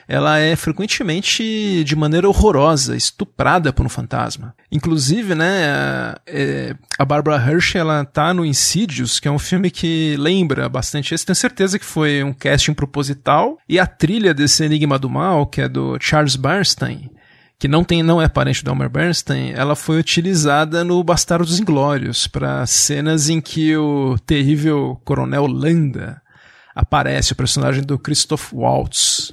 ela 0.08 0.38
é 0.38 0.54
frequentemente 0.54 1.82
de 1.84 1.96
maneira 1.96 2.28
horrorosa, 2.28 2.96
estuprada 2.96 3.72
por 3.72 3.84
um 3.84 3.88
fantasma. 3.88 4.54
Inclusive, 4.70 5.34
né, 5.34 5.66
a, 5.66 6.20
é, 6.26 6.76
a 6.98 7.04
Barbara 7.04 7.42
Hershey, 7.42 7.80
ela 7.80 8.04
tá 8.04 8.32
no 8.32 8.44
Insidious, 8.44 9.18
que 9.18 9.26
é 9.26 9.30
um 9.30 9.38
filme 9.38 9.70
que 9.70 10.16
lembra 10.18 10.68
bastante 10.68 11.14
esse. 11.14 11.26
Tenho 11.26 11.36
certeza 11.36 11.78
que 11.78 11.84
foi 11.84 12.22
um 12.22 12.32
casting 12.32 12.74
proposital. 12.74 13.58
E 13.68 13.78
a 13.78 13.86
trilha 13.86 14.32
desse 14.32 14.64
Enigma 14.64 14.98
do 14.98 15.10
Mal, 15.10 15.46
que 15.46 15.60
é 15.60 15.68
do 15.68 15.98
Charles 16.00 16.36
Bernstein, 16.36 17.10
que 17.58 17.66
não 17.66 17.82
tem 17.82 18.02
não 18.02 18.20
é 18.20 18.28
parente 18.28 18.62
do 18.62 18.70
Elmer 18.70 18.90
Bernstein, 18.90 19.52
ela 19.52 19.74
foi 19.74 19.98
utilizada 19.98 20.84
no 20.84 21.02
Bastardos 21.02 21.58
Inglórios 21.58 22.26
para 22.26 22.66
cenas 22.66 23.28
em 23.28 23.40
que 23.40 23.76
o 23.76 24.16
terrível 24.24 25.00
Coronel 25.04 25.46
Landa 25.46 26.20
aparece, 26.74 27.32
o 27.32 27.36
personagem 27.36 27.82
do 27.82 27.98
Christoph 27.98 28.52
Waltz. 28.52 29.32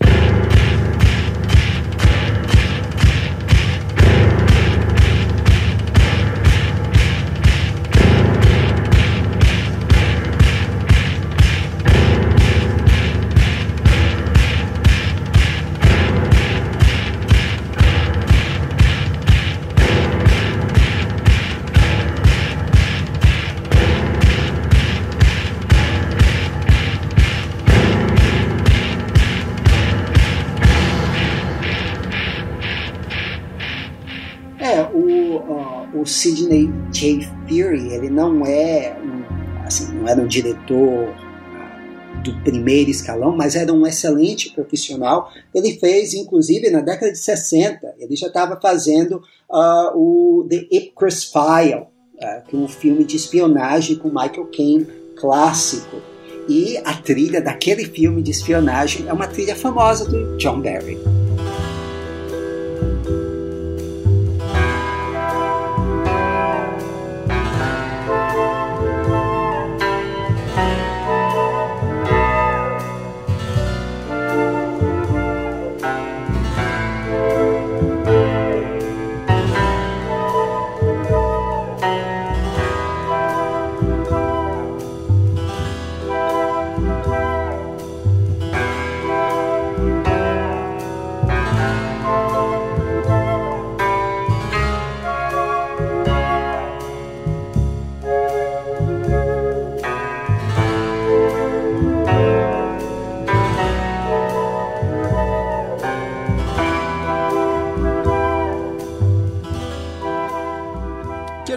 O 36.03 36.05
Sidney 36.05 36.69
J. 36.91 37.25
Fury, 37.47 37.93
ele 37.93 38.09
não 38.09 38.45
é 38.45 38.95
um, 39.01 39.65
assim, 39.65 39.93
não 39.93 40.07
era 40.07 40.21
um 40.21 40.27
diretor 40.27 41.07
uh, 41.07 42.23
do 42.23 42.33
primeiro 42.43 42.89
escalão, 42.89 43.35
mas 43.35 43.55
era 43.55 43.71
um 43.71 43.87
excelente 43.87 44.51
profissional. 44.51 45.31
Ele 45.55 45.79
fez, 45.79 46.13
inclusive, 46.13 46.69
na 46.69 46.81
década 46.81 47.11
de 47.11 47.17
60, 47.17 47.95
ele 47.97 48.17
já 48.17 48.27
estava 48.27 48.59
fazendo 48.59 49.23
uh, 49.49 49.97
o 49.97 50.45
The 50.49 50.67
Ipcress 50.69 51.31
File, 51.31 51.83
uh, 51.83 52.47
que 52.47 52.55
é 52.55 52.59
um 52.59 52.67
filme 52.67 53.05
de 53.05 53.15
espionagem 53.15 53.95
com 53.95 54.09
Michael 54.09 54.49
Caine 54.55 54.87
clássico. 55.15 56.01
E 56.49 56.77
a 56.83 56.93
trilha 56.95 57.41
daquele 57.41 57.85
filme 57.85 58.21
de 58.21 58.31
espionagem 58.31 59.07
é 59.07 59.13
uma 59.13 59.27
trilha 59.27 59.55
famosa 59.55 60.03
do 60.03 60.35
John 60.35 60.59
Barry. 60.59 61.22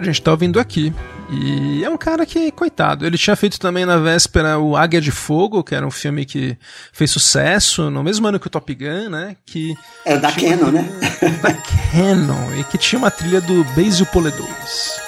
Gente 0.03 0.22
tá 0.22 0.31
ouvindo 0.31 0.59
aqui. 0.59 0.92
E 1.31 1.83
é 1.85 1.90
um 1.90 1.96
cara 1.96 2.25
que, 2.25 2.51
coitado, 2.53 3.05
ele 3.05 3.18
tinha 3.18 3.35
feito 3.35 3.59
também 3.59 3.85
na 3.85 3.99
véspera 3.99 4.59
o 4.59 4.77
Águia 4.77 5.01
de 5.01 5.11
Fogo, 5.11 5.64
que 5.64 5.75
era 5.75 5.87
um 5.87 5.90
filme 5.90 6.25
que 6.25 6.57
fez 6.92 7.11
sucesso 7.11 7.90
no 7.90 8.03
mesmo 8.03 8.27
ano 8.29 8.38
que 8.38 8.46
o 8.46 8.51
Top 8.51 8.72
Gun, 8.72 9.11
né? 9.11 9.37
Que 9.44 9.75
é 10.05 10.16
da 10.16 10.31
Canon, 10.31 10.70
né? 10.70 10.88
Da 11.42 11.53
Canon, 11.53 12.55
e 12.61 12.64
que 12.64 12.79
tinha 12.79 12.99
uma 12.99 13.11
trilha 13.11 13.40
do 13.40 13.64
Basil 13.77 14.07
Poledouris. 14.07 15.06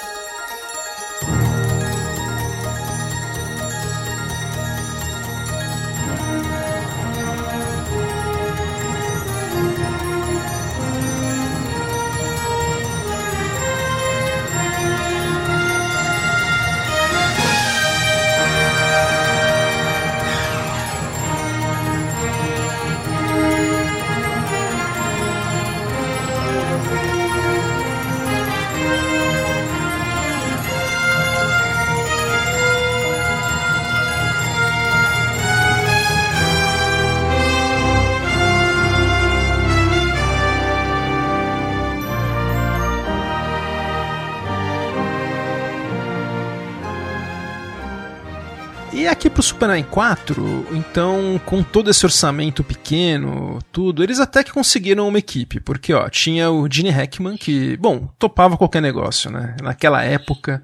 Pro 49.59 49.67
Superman 49.67 49.83
4, 49.83 50.67
então, 50.71 51.41
com 51.45 51.61
todo 51.61 51.89
esse 51.89 52.05
orçamento 52.05 52.63
pequeno, 52.63 53.59
tudo, 53.71 54.01
eles 54.01 54.19
até 54.19 54.43
que 54.43 54.53
conseguiram 54.53 55.07
uma 55.07 55.19
equipe, 55.19 55.59
porque, 55.59 55.93
ó, 55.93 56.07
tinha 56.07 56.49
o 56.49 56.67
Gene 56.71 56.89
Hackman, 56.89 57.35
que, 57.35 57.75
bom, 57.77 58.09
topava 58.17 58.57
qualquer 58.57 58.81
negócio, 58.81 59.29
né? 59.29 59.57
Naquela 59.61 60.01
época, 60.03 60.63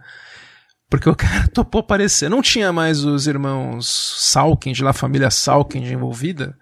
porque 0.97 1.09
o 1.09 1.15
cara 1.15 1.47
topou 1.53 1.79
aparecer. 1.79 2.29
Não 2.29 2.41
tinha 2.41 2.71
mais 2.71 3.03
os 3.03 3.27
irmãos 3.27 4.17
Salkind, 4.19 4.79
lá 4.79 4.91
a 4.91 4.93
família 4.93 5.29
Salkind 5.29 5.85
envolvida. 5.91 6.57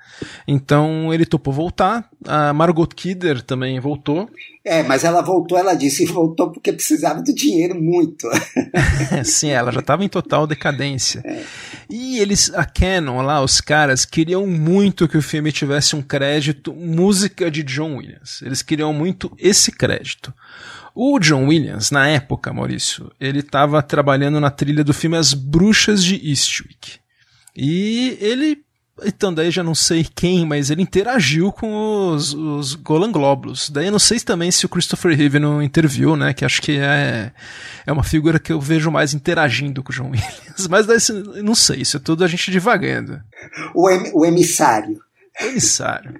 Então 0.47 1.13
ele 1.13 1.25
topou 1.25 1.53
voltar. 1.53 2.09
A 2.25 2.53
Margot 2.53 2.87
Kidder 2.87 3.41
também 3.41 3.79
voltou. 3.79 4.29
É, 4.65 4.81
mas 4.81 5.03
ela 5.03 5.21
voltou, 5.21 5.57
ela 5.57 5.73
disse, 5.73 6.05
voltou 6.05 6.49
porque 6.49 6.71
precisava 6.71 7.21
do 7.21 7.35
dinheiro 7.35 7.75
muito. 7.75 8.29
Sim, 9.25 9.49
ela 9.49 9.71
já 9.71 9.81
estava 9.81 10.05
em 10.05 10.09
total 10.09 10.47
decadência. 10.47 11.21
É. 11.25 11.43
E 11.89 12.19
eles, 12.19 12.49
a 12.53 12.63
Canon 12.63 13.21
lá, 13.21 13.43
os 13.43 13.59
caras, 13.59 14.05
queriam 14.05 14.47
muito 14.47 15.07
que 15.07 15.17
o 15.17 15.21
filme 15.21 15.51
tivesse 15.51 15.97
um 15.97 16.01
crédito 16.01 16.73
música 16.73 17.51
de 17.51 17.61
John 17.61 17.97
Williams. 17.97 18.41
Eles 18.41 18.61
queriam 18.61 18.93
muito 18.93 19.31
esse 19.37 19.69
crédito. 19.69 20.33
O 20.95 21.17
John 21.19 21.47
Williams, 21.47 21.89
na 21.89 22.07
época, 22.07 22.53
Maurício, 22.53 23.11
ele 23.19 23.39
estava 23.39 23.81
trabalhando 23.81 24.39
na 24.39 24.51
trilha 24.51 24.83
do 24.83 24.93
filme 24.93 25.17
As 25.17 25.33
Bruxas 25.33 26.03
de 26.03 26.15
Eastwick. 26.29 26.99
E 27.55 28.15
ele, 28.21 28.59
então 29.03 29.33
daí 29.33 29.49
já 29.49 29.63
não 29.63 29.73
sei 29.73 30.05
quem, 30.15 30.45
mas 30.45 30.69
ele 30.69 30.83
interagiu 30.83 31.51
com 31.51 32.11
os, 32.13 32.33
os 32.33 32.75
Golan 32.75 33.11
Glóbulos. 33.11 33.71
Daí 33.71 33.87
eu 33.87 33.91
não 33.91 33.99
sei 33.99 34.19
também 34.19 34.51
se 34.51 34.67
o 34.67 34.69
Christopher 34.69 35.17
Reeve 35.17 35.39
não 35.39 35.63
interviu, 35.63 36.15
né, 36.15 36.31
que 36.31 36.45
acho 36.45 36.61
que 36.61 36.77
é, 36.77 37.31
é 37.87 37.91
uma 37.91 38.03
figura 38.03 38.37
que 38.37 38.53
eu 38.53 38.61
vejo 38.61 38.91
mais 38.91 39.15
interagindo 39.15 39.81
com 39.81 39.91
o 39.91 39.95
John 39.95 40.09
Williams. 40.13 40.67
Mas 40.69 40.85
daí 40.85 40.97
não 41.43 41.55
sei, 41.55 41.81
isso 41.81 41.97
é 41.97 41.99
tudo 41.99 42.23
a 42.23 42.27
gente 42.27 42.51
divagando. 42.51 43.19
O, 43.73 43.89
em, 43.89 44.11
o 44.13 44.25
emissário 44.25 45.01
emissário. 45.39 46.19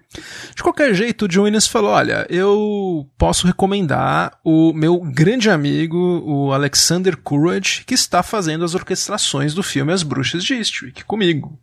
De 0.55 0.63
qualquer 0.63 0.93
jeito, 0.93 1.25
o 1.25 1.27
John 1.27 1.43
Williams 1.43 1.67
falou: 1.67 1.91
olha, 1.91 2.25
eu 2.29 3.09
posso 3.17 3.47
recomendar 3.47 4.39
o 4.43 4.73
meu 4.73 4.99
grande 4.99 5.49
amigo, 5.49 5.97
o 6.25 6.51
Alexander 6.51 7.17
Courage, 7.17 7.83
que 7.85 7.93
está 7.93 8.23
fazendo 8.23 8.65
as 8.65 8.75
orquestrações 8.75 9.53
do 9.53 9.63
filme 9.63 9.93
As 9.93 10.03
Bruxas 10.03 10.43
de 10.43 10.55
Eastwick 10.55 11.03
comigo. 11.05 11.59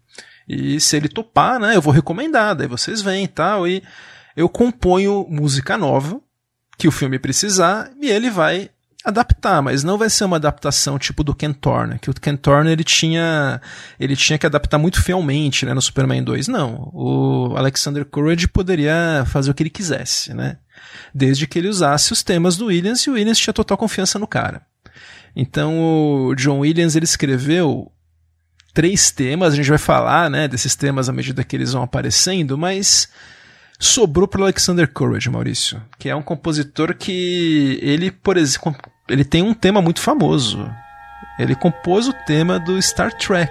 E 0.49 0.81
se 0.81 0.97
ele 0.97 1.09
topar, 1.09 1.61
né, 1.61 1.77
eu 1.77 1.83
vou 1.83 1.93
recomendar, 1.93 2.57
daí 2.57 2.67
vocês 2.67 3.03
vêm 3.03 3.25
e 3.25 3.29
tal, 3.29 3.67
e 3.69 3.83
eu 4.37 4.49
componho 4.49 5.27
música 5.29 5.77
nova 5.77 6.21
que 6.77 6.89
o 6.89 6.93
filme 6.93 7.19
precisar 7.19 7.91
e 8.01 8.09
ele 8.09 8.31
vai 8.31 8.71
adaptar, 9.05 9.63
mas 9.63 9.83
não 9.83 9.97
vai 9.97 10.11
ser 10.11 10.25
uma 10.25 10.37
adaptação 10.37 10.99
tipo 10.99 11.25
do 11.25 11.35
Ken 11.35 11.53
Thorne, 11.53 11.99
que 11.99 12.11
o 12.11 12.15
Ken 12.15 12.37
Thorne 12.37 12.71
ele 12.71 12.85
tinha 12.85 13.61
ele 13.99 14.15
tinha 14.15 14.39
que 14.39 14.47
adaptar 14.47 14.79
muito 14.79 15.03
fielmente, 15.03 15.65
né, 15.65 15.73
no 15.73 15.81
Superman 15.81 16.23
2. 16.23 16.49
Não, 16.49 16.91
o 16.93 17.55
Alexander 17.57 18.05
Courage 18.05 18.47
poderia 18.49 19.25
fazer 19.27 19.51
o 19.51 19.55
que 19.55 19.63
ele 19.63 19.71
quisesse, 19.71 20.35
né? 20.35 20.59
Desde 21.15 21.47
que 21.47 21.59
ele 21.59 21.69
usasse 21.69 22.13
os 22.13 22.23
temas 22.23 22.57
do 22.57 22.67
Williams 22.67 23.01
e 23.01 23.11
o 23.11 23.15
Williams 23.15 23.39
tinha 23.39 23.55
total 23.55 23.79
confiança 23.79 24.19
no 24.19 24.27
cara. 24.27 24.63
Então 25.35 25.81
o 25.81 26.35
John 26.35 26.59
Williams 26.59 26.95
ele 26.97 27.05
escreveu 27.05 27.91
três 28.75 29.11
temas, 29.11 29.55
a 29.55 29.57
gente 29.57 29.69
vai 29.69 29.79
falar, 29.79 30.29
né, 30.29 30.47
desses 30.47 30.77
temas 30.77 31.09
à 31.09 31.13
medida 31.13 31.43
que 31.43 31.57
eles 31.57 31.73
vão 31.73 31.83
aparecendo, 31.83 32.59
mas 32.59 33.09
sobrou 33.81 34.29
para 34.29 34.43
Alexander 34.43 34.87
Courage, 34.87 35.31
Maurício, 35.31 35.83
que 35.99 36.11
é 36.11 36.15
um 36.15 36.23
compositor 36.23 36.95
que 36.95 37.79
ele, 37.83 38.11
por 38.11 38.37
exemplo, 38.37 38.77
ele 39.09 39.25
tem 39.25 39.43
um 39.43 39.55
tema 39.55 39.81
muito 39.81 40.01
famoso. 40.01 40.71
Ele 41.39 41.55
compôs 41.55 42.07
o 42.07 42.13
tema 42.27 42.61
do 42.61 42.81
Star 42.81 43.13
Trek, 43.17 43.51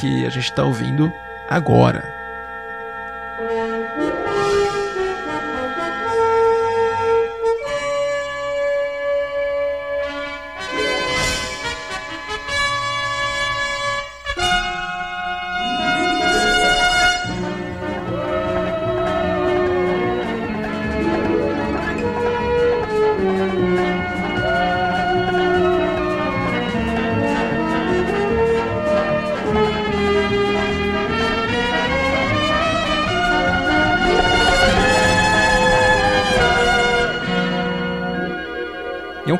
que 0.00 0.24
a 0.24 0.30
gente 0.30 0.48
está 0.48 0.64
ouvindo 0.64 1.12
agora. 1.50 2.02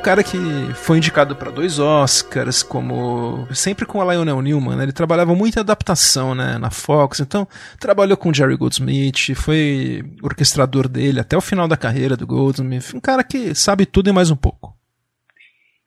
Cara 0.08 0.24
que 0.24 0.38
foi 0.72 0.96
indicado 0.96 1.36
para 1.36 1.50
dois 1.50 1.78
Oscars, 1.78 2.62
como 2.62 3.46
sempre 3.54 3.84
com 3.84 4.00
a 4.00 4.10
Lionel 4.10 4.40
Newman, 4.40 4.74
né? 4.74 4.84
ele 4.84 4.92
trabalhava 4.92 5.34
muito 5.34 5.56
em 5.56 5.60
adaptação, 5.60 6.34
né, 6.34 6.56
na 6.56 6.70
Fox, 6.70 7.20
então 7.20 7.46
trabalhou 7.78 8.16
com 8.16 8.32
Jerry 8.32 8.56
Goldsmith, 8.56 9.34
foi 9.34 10.02
orquestrador 10.22 10.88
dele 10.88 11.20
até 11.20 11.36
o 11.36 11.42
final 11.42 11.68
da 11.68 11.76
carreira 11.76 12.16
do 12.16 12.26
Goldsmith, 12.26 12.94
um 12.94 13.00
cara 13.00 13.22
que 13.22 13.54
sabe 13.54 13.84
tudo 13.84 14.08
e 14.08 14.12
mais 14.14 14.30
um 14.30 14.36
pouco. 14.36 14.74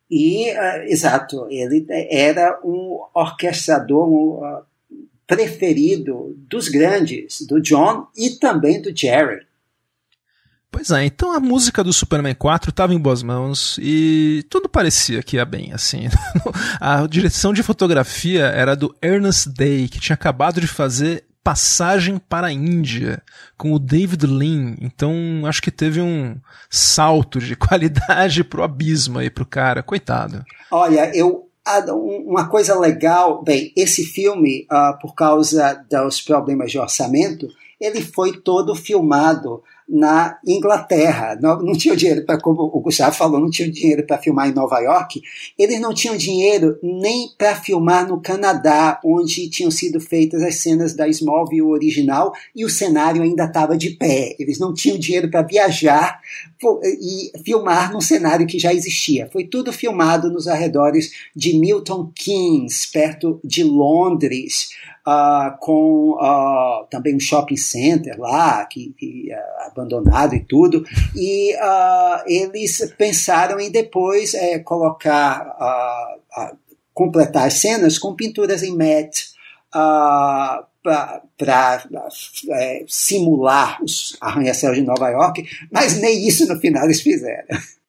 E, 0.08 0.52
uh, 0.52 0.82
exato, 0.84 1.48
ele 1.50 1.84
era 2.08 2.60
um 2.62 3.00
orquestrador 3.12 4.08
uh, 4.08 4.64
preferido 5.26 6.36
dos 6.48 6.68
grandes, 6.68 7.44
do 7.44 7.60
John 7.60 8.06
e 8.16 8.30
também 8.30 8.80
do 8.80 8.96
Jerry. 8.96 9.40
Pois 10.72 10.90
é, 10.90 11.04
então 11.04 11.32
a 11.32 11.38
música 11.38 11.84
do 11.84 11.92
Superman 11.92 12.34
4 12.34 12.70
estava 12.70 12.94
em 12.94 12.98
boas 12.98 13.22
mãos 13.22 13.78
e 13.80 14.42
tudo 14.48 14.70
parecia 14.70 15.22
que 15.22 15.36
ia 15.36 15.44
bem, 15.44 15.70
assim. 15.72 16.08
a 16.80 17.06
direção 17.06 17.52
de 17.52 17.62
fotografia 17.62 18.46
era 18.46 18.74
do 18.74 18.92
Ernest 19.02 19.50
Day, 19.50 19.86
que 19.86 20.00
tinha 20.00 20.14
acabado 20.14 20.62
de 20.62 20.66
fazer 20.66 21.24
Passagem 21.44 22.18
para 22.18 22.46
a 22.46 22.52
Índia 22.52 23.20
com 23.58 23.72
o 23.72 23.78
David 23.78 24.26
Lean. 24.26 24.76
Então 24.80 25.12
acho 25.44 25.60
que 25.60 25.72
teve 25.72 26.00
um 26.00 26.36
salto 26.70 27.38
de 27.38 27.54
qualidade 27.56 28.42
pro 28.42 28.62
abismo 28.62 29.18
aí 29.18 29.28
pro 29.28 29.44
cara, 29.44 29.82
coitado. 29.82 30.42
Olha, 30.70 31.14
eu 31.14 31.48
uma 31.94 32.48
coisa 32.48 32.76
legal, 32.78 33.42
bem, 33.42 33.72
esse 33.76 34.04
filme, 34.04 34.66
uh, 34.70 34.98
por 35.00 35.14
causa 35.14 35.84
dos 35.88 36.20
problemas 36.20 36.72
de 36.72 36.78
orçamento, 36.78 37.46
ele 37.80 38.02
foi 38.02 38.40
todo 38.40 38.74
filmado 38.74 39.62
na 39.88 40.38
Inglaterra. 40.46 41.38
Não, 41.40 41.62
não 41.62 41.72
tinham 41.72 41.96
dinheiro 41.96 42.24
para, 42.24 42.40
como 42.40 42.62
o 42.62 42.80
Gustavo 42.80 43.14
falou, 43.14 43.40
não 43.40 43.50
tinham 43.50 43.70
dinheiro 43.70 44.06
para 44.06 44.18
filmar 44.18 44.48
em 44.48 44.54
Nova 44.54 44.78
York. 44.80 45.22
Eles 45.58 45.80
não 45.80 45.92
tinham 45.92 46.16
dinheiro 46.16 46.78
nem 46.82 47.28
para 47.36 47.54
filmar 47.56 48.08
no 48.08 48.20
Canadá, 48.20 49.00
onde 49.04 49.48
tinham 49.50 49.70
sido 49.70 50.00
feitas 50.00 50.42
as 50.42 50.56
cenas 50.56 50.94
da 50.94 51.08
Smallville 51.08 51.62
original 51.62 52.32
e 52.54 52.64
o 52.64 52.70
cenário 52.70 53.22
ainda 53.22 53.44
estava 53.44 53.76
de 53.76 53.90
pé. 53.90 54.34
Eles 54.38 54.58
não 54.58 54.72
tinham 54.72 54.98
dinheiro 54.98 55.30
para 55.30 55.42
viajar 55.42 56.20
e 57.00 57.32
filmar 57.44 57.92
num 57.92 58.00
cenário 58.00 58.46
que 58.46 58.58
já 58.58 58.72
existia. 58.72 59.28
Foi 59.32 59.44
tudo 59.44 59.72
filmado 59.72 60.30
nos 60.30 60.46
arredores 60.46 61.10
de 61.34 61.58
Milton 61.58 62.10
Keynes, 62.14 62.86
perto 62.86 63.40
de 63.44 63.64
Londres 63.64 64.70
uh, 65.06 65.56
com 65.58 66.12
uh, 66.12 66.86
também 66.90 67.14
um 67.14 67.20
shopping 67.20 67.56
center 67.56 68.18
lá, 68.18 68.64
que, 68.66 68.94
que 68.96 69.28
uh, 69.32 69.66
abandonado 69.66 70.34
e 70.34 70.40
tudo, 70.40 70.84
e 71.14 71.54
eles 72.26 72.92
pensaram 72.96 73.58
em 73.60 73.70
depois 73.70 74.34
é, 74.34 74.58
colocar, 74.58 75.56
completar 76.94 77.46
as 77.46 77.54
cenas 77.54 77.98
com 77.98 78.14
pinturas 78.14 78.62
em 78.62 78.76
matte, 78.76 79.32
para 80.82 81.82
é, 82.50 82.84
simular 82.86 83.82
os 83.82 84.16
arranha-céus 84.20 84.76
de 84.76 84.82
Nova 84.82 85.08
York, 85.08 85.44
mas 85.70 85.98
nem 86.00 86.26
isso 86.26 86.46
no 86.46 86.60
final 86.60 86.84
eles 86.84 87.00
fizeram. 87.00 87.46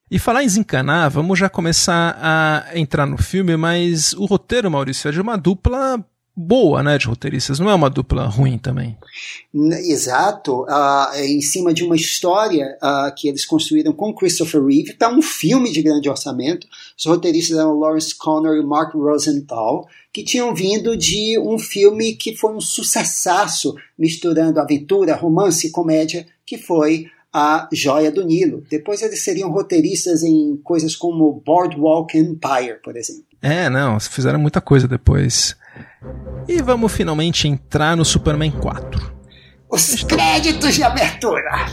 E 0.09 0.19
falar 0.19 0.43
em 0.43 0.45
desencanar, 0.45 1.09
vamos 1.09 1.39
já 1.39 1.49
começar 1.49 2.15
a 2.21 2.77
entrar 2.77 3.05
no 3.05 3.17
filme, 3.17 3.57
mas 3.57 4.13
o 4.13 4.25
roteiro, 4.25 4.69
Maurício, 4.69 5.09
é 5.09 5.11
de 5.11 5.19
uma 5.19 5.35
dupla 5.35 6.05
boa, 6.35 6.81
né, 6.81 6.97
de 6.97 7.07
roteiristas. 7.07 7.59
Não 7.59 7.69
é 7.69 7.75
uma 7.75 7.89
dupla 7.89 8.25
ruim 8.25 8.57
também. 8.57 8.97
Exato. 9.53 10.63
Uh, 10.63 11.15
em 11.17 11.41
cima 11.41 11.73
de 11.73 11.83
uma 11.83 11.95
história 11.95 12.77
uh, 12.81 13.13
que 13.15 13.27
eles 13.27 13.45
construíram 13.45 13.93
com 13.93 14.13
Christopher 14.13 14.63
Reeve, 14.63 14.93
para 14.93 15.13
um 15.13 15.21
filme 15.21 15.71
de 15.71 15.81
grande 15.81 16.09
orçamento. 16.09 16.67
Os 16.97 17.05
roteiristas 17.05 17.57
eram 17.57 17.79
Lawrence 17.79 18.15
Connor 18.15 18.57
e 18.57 18.63
Mark 18.63 18.93
Rosenthal, 18.93 19.87
que 20.11 20.23
tinham 20.23 20.53
vindo 20.55 20.97
de 20.97 21.37
um 21.39 21.59
filme 21.59 22.13
que 22.13 22.35
foi 22.35 22.53
um 22.55 22.61
sucessaço, 22.61 23.75
misturando 23.97 24.59
aventura, 24.59 25.15
romance 25.15 25.67
e 25.67 25.71
comédia, 25.71 26.25
que 26.45 26.57
foi 26.57 27.05
a 27.31 27.67
Joia 27.71 28.11
do 28.11 28.23
Nilo. 28.23 28.63
Depois 28.69 29.01
eles 29.01 29.23
seriam 29.23 29.51
roteiristas 29.51 30.21
em 30.21 30.55
coisas 30.63 30.95
como 30.95 31.41
Boardwalk 31.43 32.15
Empire, 32.15 32.79
por 32.83 32.95
exemplo. 32.95 33.23
É, 33.41 33.69
não, 33.69 33.99
fizeram 33.99 34.39
muita 34.39 34.61
coisa 34.61 34.87
depois. 34.87 35.55
E 36.47 36.61
vamos 36.61 36.91
finalmente 36.91 37.47
entrar 37.47 37.95
no 37.95 38.05
Superman 38.05 38.51
4. 38.51 39.13
Os 39.69 40.03
créditos 40.03 40.75
de 40.75 40.83
abertura! 40.83 41.65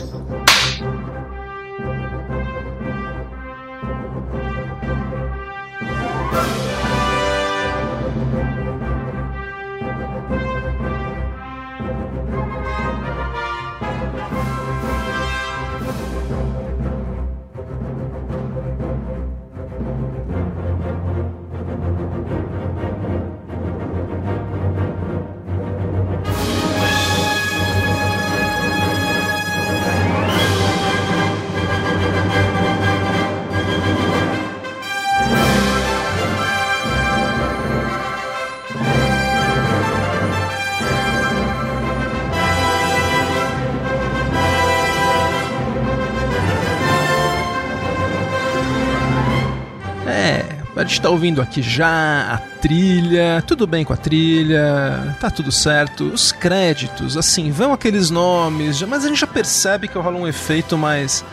A 50.81 50.83
gente 50.83 50.99
tá 50.99 51.11
ouvindo 51.11 51.43
aqui 51.43 51.61
já 51.61 52.33
a 52.33 52.37
trilha, 52.59 53.43
tudo 53.45 53.67
bem 53.67 53.85
com 53.85 53.93
a 53.93 53.97
trilha, 53.97 55.15
tá 55.19 55.29
tudo 55.29 55.51
certo. 55.51 56.05
Os 56.05 56.31
créditos, 56.31 57.15
assim, 57.15 57.51
vão 57.51 57.71
aqueles 57.71 58.09
nomes, 58.09 58.81
mas 58.81 59.05
a 59.05 59.07
gente 59.07 59.19
já 59.19 59.27
percebe 59.27 59.87
que 59.87 59.95
rola 59.95 60.17
um 60.17 60.27
efeito 60.27 60.75
mais 60.79 61.23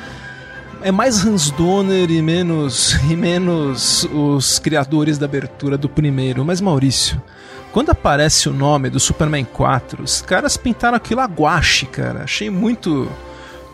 é 0.82 0.92
mais 0.92 1.24
Hans 1.24 1.50
Donner 1.50 2.10
e 2.10 2.20
menos 2.20 2.92
e 3.10 3.16
menos 3.16 4.04
os 4.12 4.58
criadores 4.58 5.16
da 5.16 5.24
abertura 5.24 5.78
do 5.78 5.88
primeiro. 5.88 6.44
Mas 6.44 6.60
Maurício, 6.60 7.20
quando 7.72 7.88
aparece 7.88 8.50
o 8.50 8.52
nome 8.52 8.90
do 8.90 9.00
Superman 9.00 9.46
4, 9.46 10.02
os 10.02 10.20
caras 10.20 10.58
pintaram 10.58 10.98
aquilo 10.98 11.22
a 11.22 11.26
guache, 11.26 11.86
cara. 11.86 12.24
Achei 12.24 12.50
muito 12.50 13.10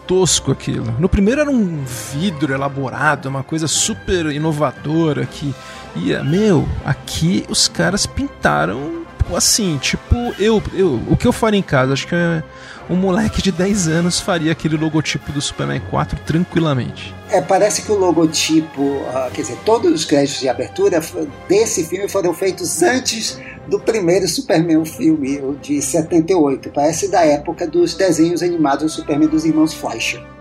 tosco 0.06 0.52
aquilo. 0.52 0.94
No 0.98 1.08
primeiro 1.08 1.40
era 1.40 1.50
um 1.50 1.84
vidro 1.84 2.52
elaborado, 2.52 3.26
uma 3.26 3.42
coisa 3.42 3.66
super 3.66 4.26
inovadora 4.26 5.26
que 5.26 5.54
ia. 5.96 6.22
Meu, 6.22 6.68
aqui 6.84 7.44
os 7.48 7.68
caras 7.68 8.06
pintaram 8.06 9.03
assim, 9.34 9.78
tipo, 9.78 10.14
eu, 10.38 10.62
eu 10.72 11.00
o 11.08 11.16
que 11.16 11.26
eu 11.26 11.32
faria 11.32 11.58
em 11.58 11.62
casa? 11.62 11.92
Acho 11.92 12.06
que 12.06 12.14
é 12.14 12.42
um 12.88 12.96
moleque 12.96 13.40
de 13.40 13.50
10 13.50 13.88
anos 13.88 14.20
faria 14.20 14.52
aquele 14.52 14.76
logotipo 14.76 15.32
do 15.32 15.40
Superman 15.40 15.80
4 15.90 16.18
tranquilamente. 16.26 17.14
É, 17.30 17.40
parece 17.40 17.82
que 17.82 17.90
o 17.90 17.96
logotipo, 17.96 18.82
uh, 18.82 19.30
quer 19.32 19.42
dizer, 19.42 19.58
todos 19.64 19.90
os 19.90 20.04
créditos 20.04 20.40
de 20.40 20.48
abertura 20.48 21.00
desse 21.48 21.84
filme 21.84 22.08
foram 22.08 22.34
feitos 22.34 22.82
antes 22.82 23.38
do 23.66 23.80
primeiro 23.80 24.28
Superman 24.28 24.84
filme, 24.84 25.40
de 25.62 25.80
78. 25.80 26.70
Parece 26.70 27.10
da 27.10 27.24
época 27.24 27.66
dos 27.66 27.94
desenhos 27.94 28.42
animados 28.42 28.84
do 28.84 28.90
Superman 28.90 29.28
dos 29.28 29.44
irmãos 29.44 29.72
Fleischer. 29.72 30.33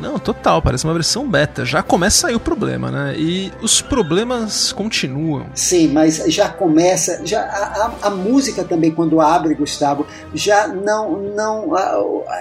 Não, 0.00 0.18
total, 0.18 0.60
parece 0.60 0.84
uma 0.84 0.92
versão 0.92 1.28
beta. 1.28 1.64
Já 1.64 1.82
começa 1.82 2.28
aí 2.28 2.34
o 2.34 2.40
problema, 2.40 2.90
né? 2.90 3.14
E 3.16 3.52
os 3.62 3.80
problemas 3.80 4.72
continuam. 4.72 5.46
Sim, 5.54 5.88
mas 5.88 6.16
já 6.26 6.48
começa. 6.48 7.24
Já 7.24 7.42
a, 7.42 7.86
a, 8.02 8.08
a 8.08 8.10
música 8.10 8.64
também, 8.64 8.90
quando 8.90 9.20
abre, 9.20 9.54
Gustavo, 9.54 10.06
já 10.34 10.66
não. 10.66 11.18
não 11.34 11.72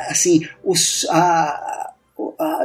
assim, 0.09 0.47
os. 0.63 1.05
A, 1.09 1.91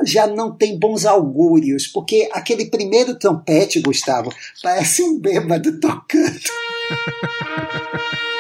já 0.05 0.27
não 0.27 0.53
tem 0.53 0.79
bons 0.79 1.05
augúrios, 1.05 1.87
porque 1.87 2.29
aquele 2.33 2.67
primeiro 2.67 3.15
trompete, 3.15 3.81
Gustavo, 3.81 4.33
parece 4.63 5.03
um 5.03 5.19
bêbado 5.19 5.79
tocando. 5.81 6.39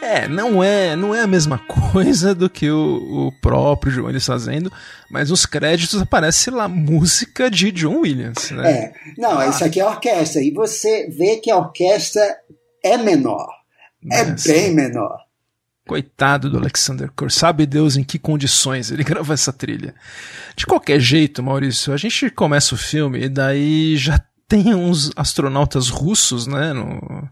É, 0.00 0.26
não 0.26 0.64
é, 0.64 0.96
não 0.96 1.14
é 1.14 1.20
a 1.20 1.26
mesma 1.26 1.58
coisa 1.92 2.34
do 2.34 2.48
que 2.48 2.70
o, 2.70 3.28
o 3.28 3.32
próprio 3.40 3.92
João 3.92 4.06
Williams 4.06 4.26
fazendo, 4.26 4.72
mas 5.10 5.30
nos 5.30 5.44
créditos 5.44 6.00
aparece 6.00 6.50
lá 6.50 6.66
música 6.66 7.50
de 7.50 7.70
John 7.70 8.00
Williams. 8.00 8.50
Né? 8.50 8.70
É, 8.70 8.92
não, 9.18 9.38
ah. 9.38 9.48
isso 9.48 9.64
aqui 9.64 9.80
é 9.80 9.86
orquestra 9.86 10.42
e 10.42 10.50
você 10.50 11.08
vê 11.08 11.36
que 11.36 11.50
a 11.50 11.56
orquestra 11.58 12.22
é 12.82 12.96
menor, 12.96 13.48
é 14.10 14.24
bem 14.24 14.72
menor. 14.72 15.18
Coitado 15.86 16.48
do 16.48 16.58
Alexander 16.58 17.10
Kerr, 17.10 17.30
sabe 17.30 17.66
Deus 17.66 17.96
em 17.96 18.04
que 18.04 18.18
condições 18.18 18.90
ele 18.90 19.02
gravou 19.04 19.34
essa 19.34 19.52
trilha. 19.52 19.94
De 20.56 20.64
qualquer 20.64 21.00
jeito, 21.00 21.42
Maurício, 21.42 21.92
a 21.92 21.96
gente 21.96 22.30
começa 22.30 22.74
o 22.74 22.78
filme 22.78 23.24
e 23.24 23.28
daí 23.28 23.96
já 23.96 24.18
tem 24.48 24.74
uns 24.74 25.12
astronautas 25.14 25.88
russos, 25.88 26.46
né, 26.46 26.72
no, 26.72 27.28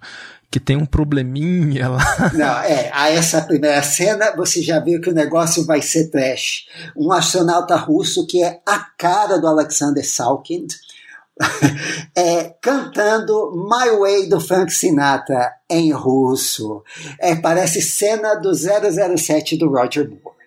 que 0.50 0.58
tem 0.58 0.76
um 0.76 0.86
probleminha 0.86 1.88
lá. 1.88 2.32
Não, 2.32 2.58
é, 2.60 2.90
a 2.92 3.10
essa 3.10 3.42
primeira 3.42 3.82
cena 3.82 4.34
você 4.34 4.62
já 4.62 4.80
viu 4.80 5.00
que 5.00 5.10
o 5.10 5.14
negócio 5.14 5.64
vai 5.66 5.82
ser 5.82 6.10
trash. 6.10 6.66
Um 6.96 7.12
astronauta 7.12 7.76
russo 7.76 8.26
que 8.26 8.42
é 8.42 8.60
a 8.66 8.78
cara 8.78 9.38
do 9.38 9.46
Alexander 9.46 10.06
Salkind, 10.06 10.72
é, 12.16 12.54
cantando 12.60 13.52
My 13.68 13.90
Way 13.96 14.28
do 14.28 14.40
Frank 14.40 14.72
Sinatra 14.72 15.52
em 15.68 15.92
russo. 15.92 16.82
É, 17.20 17.36
parece 17.36 17.82
cena 17.82 18.34
do 18.34 18.52
007 18.54 19.56
do 19.56 19.68
Roger 19.68 20.08
Moore. 20.08 20.37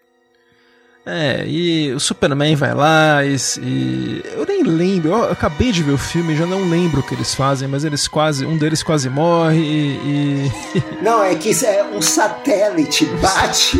É, 1.03 1.43
e 1.47 1.91
o 1.93 1.99
Superman 1.99 2.55
vai 2.55 2.75
lá 2.75 3.25
e, 3.25 3.35
e, 3.59 4.23
eu 4.35 4.45
nem 4.45 4.61
lembro, 4.61 5.09
eu 5.09 5.31
acabei 5.31 5.71
de 5.71 5.81
ver 5.81 5.93
o 5.93 5.97
filme, 5.97 6.35
já 6.35 6.45
não 6.45 6.69
lembro 6.69 6.99
o 6.99 7.03
que 7.03 7.15
eles 7.15 7.33
fazem, 7.33 7.67
mas 7.67 7.83
eles 7.83 8.07
quase, 8.07 8.45
um 8.45 8.55
deles 8.55 8.83
quase 8.83 9.09
morre 9.09 9.57
e, 9.59 10.51
e... 10.75 10.83
Não, 11.01 11.23
é 11.23 11.33
que 11.33 11.49
é 11.65 11.83
um 11.83 12.01
satélite 12.01 13.05
bate. 13.05 13.79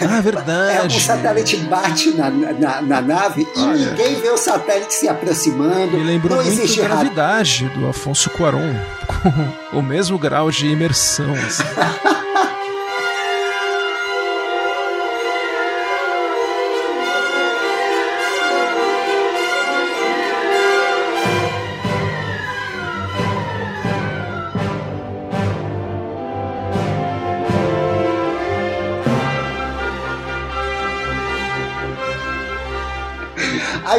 Ah, 0.00 0.20
verdade. 0.20 0.72
É 0.82 0.84
um 0.84 0.90
satélite 0.90 1.56
bate 1.58 2.10
na, 2.12 2.30
na, 2.30 2.82
na 2.82 3.00
nave 3.02 3.46
Olha, 3.56 3.76
e 3.76 3.86
ninguém 3.86 4.20
vê 4.20 4.30
o 4.30 4.38
satélite 4.38 4.94
se 4.94 5.08
aproximando. 5.08 5.98
Me 5.98 6.04
lembrou 6.04 6.38
não 6.38 6.44
muito 6.44 6.80
a 6.80 6.84
gravidade 6.84 7.68
do 7.70 7.86
Afonso 7.88 8.30
Cuarón, 8.30 8.74
com 9.70 9.78
o 9.78 9.82
mesmo 9.82 10.18
grau 10.18 10.50
de 10.50 10.66
imersão. 10.66 11.32
Assim. 11.34 11.62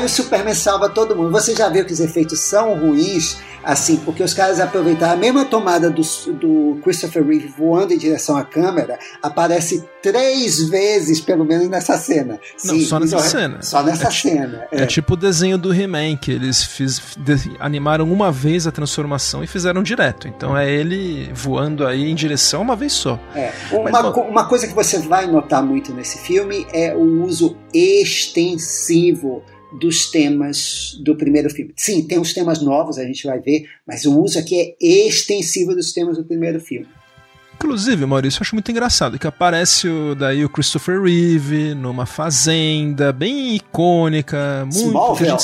Aí 0.04 0.08
o 0.08 0.10
Superman 0.10 0.54
salva 0.54 0.90
todo 0.90 1.16
mundo. 1.16 1.32
Você 1.32 1.56
já 1.56 1.70
viu 1.70 1.86
que 1.86 1.94
os 1.94 2.02
efeitos 2.02 2.38
são 2.38 2.78
ruins, 2.78 3.38
assim, 3.64 3.96
porque 3.96 4.22
os 4.22 4.34
caras 4.34 4.60
aproveitaram 4.60 5.14
a 5.14 5.16
mesma 5.16 5.46
tomada 5.46 5.90
do, 5.90 6.02
do 6.34 6.78
Christopher 6.84 7.26
Reeve 7.26 7.48
voando 7.58 7.94
em 7.94 7.98
direção 7.98 8.36
à 8.36 8.44
câmera, 8.44 9.00
aparece 9.22 9.82
três 10.02 10.68
vezes, 10.68 11.22
pelo 11.22 11.46
menos, 11.46 11.70
nessa 11.70 11.98
cena. 11.98 12.38
Não, 12.66 12.76
Sim, 12.76 12.82
só 12.82 13.00
nessa 13.00 13.16
então, 13.16 13.30
cena. 13.30 13.62
Só 13.62 13.82
nessa 13.82 14.08
é, 14.10 14.12
cena. 14.12 14.68
É. 14.74 14.84
é. 14.84 14.86
tipo 14.86 15.14
o 15.14 15.16
desenho 15.16 15.58
do 15.58 15.74
He-Man, 15.74 16.18
que 16.18 16.34
eles 16.34 16.62
fiz, 16.66 17.02
animaram 17.58 18.12
uma 18.12 18.30
vez 18.30 18.68
a 18.68 18.72
transformação 18.74 19.42
e 19.42 19.48
fizeram 19.48 19.82
direto. 19.82 20.28
Então 20.28 20.58
é 20.58 20.70
ele 20.70 21.32
voando 21.34 21.88
aí 21.88 22.12
em 22.12 22.16
direção 22.16 22.62
uma 22.62 22.76
vez 22.76 22.92
só. 22.92 23.18
É. 23.34 23.54
Uma, 23.72 23.90
Mas, 23.90 24.18
uma 24.18 24.46
coisa 24.50 24.68
que 24.68 24.74
você 24.74 25.00
vai 25.00 25.28
notar 25.28 25.64
muito 25.64 25.94
nesse 25.94 26.18
filme 26.18 26.68
é 26.74 26.94
o 26.94 27.24
uso 27.24 27.56
extensivo 27.74 29.42
dos 29.80 30.10
temas 30.12 30.98
do 31.04 31.16
primeiro 31.16 31.50
filme. 31.50 31.74
Sim, 31.76 32.06
tem 32.08 32.20
os 32.20 32.34
temas 32.34 32.62
novos, 32.62 32.98
a 32.98 33.06
gente 33.06 33.26
vai 33.26 33.40
ver, 33.40 33.66
mas 33.88 34.06
o 34.06 34.20
uso 34.20 34.40
aqui 34.40 34.76
é 34.82 35.08
extensivo 35.08 35.74
dos 35.74 35.92
temas 35.94 36.18
do 36.18 36.24
primeiro 36.24 36.60
filme. 36.60 36.88
Inclusive, 37.56 38.06
Maurício, 38.06 38.40
eu 38.40 38.42
acho 38.42 38.56
muito 38.56 38.70
engraçado 38.72 39.18
que 39.18 39.26
aparece 39.26 39.88
o, 39.88 40.16
daí 40.16 40.44
o 40.44 40.50
Christopher 40.50 41.02
Reeve 41.02 41.74
numa 41.74 42.06
fazenda 42.06 43.14
bem 43.14 43.56
icônica, 43.56 44.64
muito 44.66 44.88
Smallville. 44.88 45.38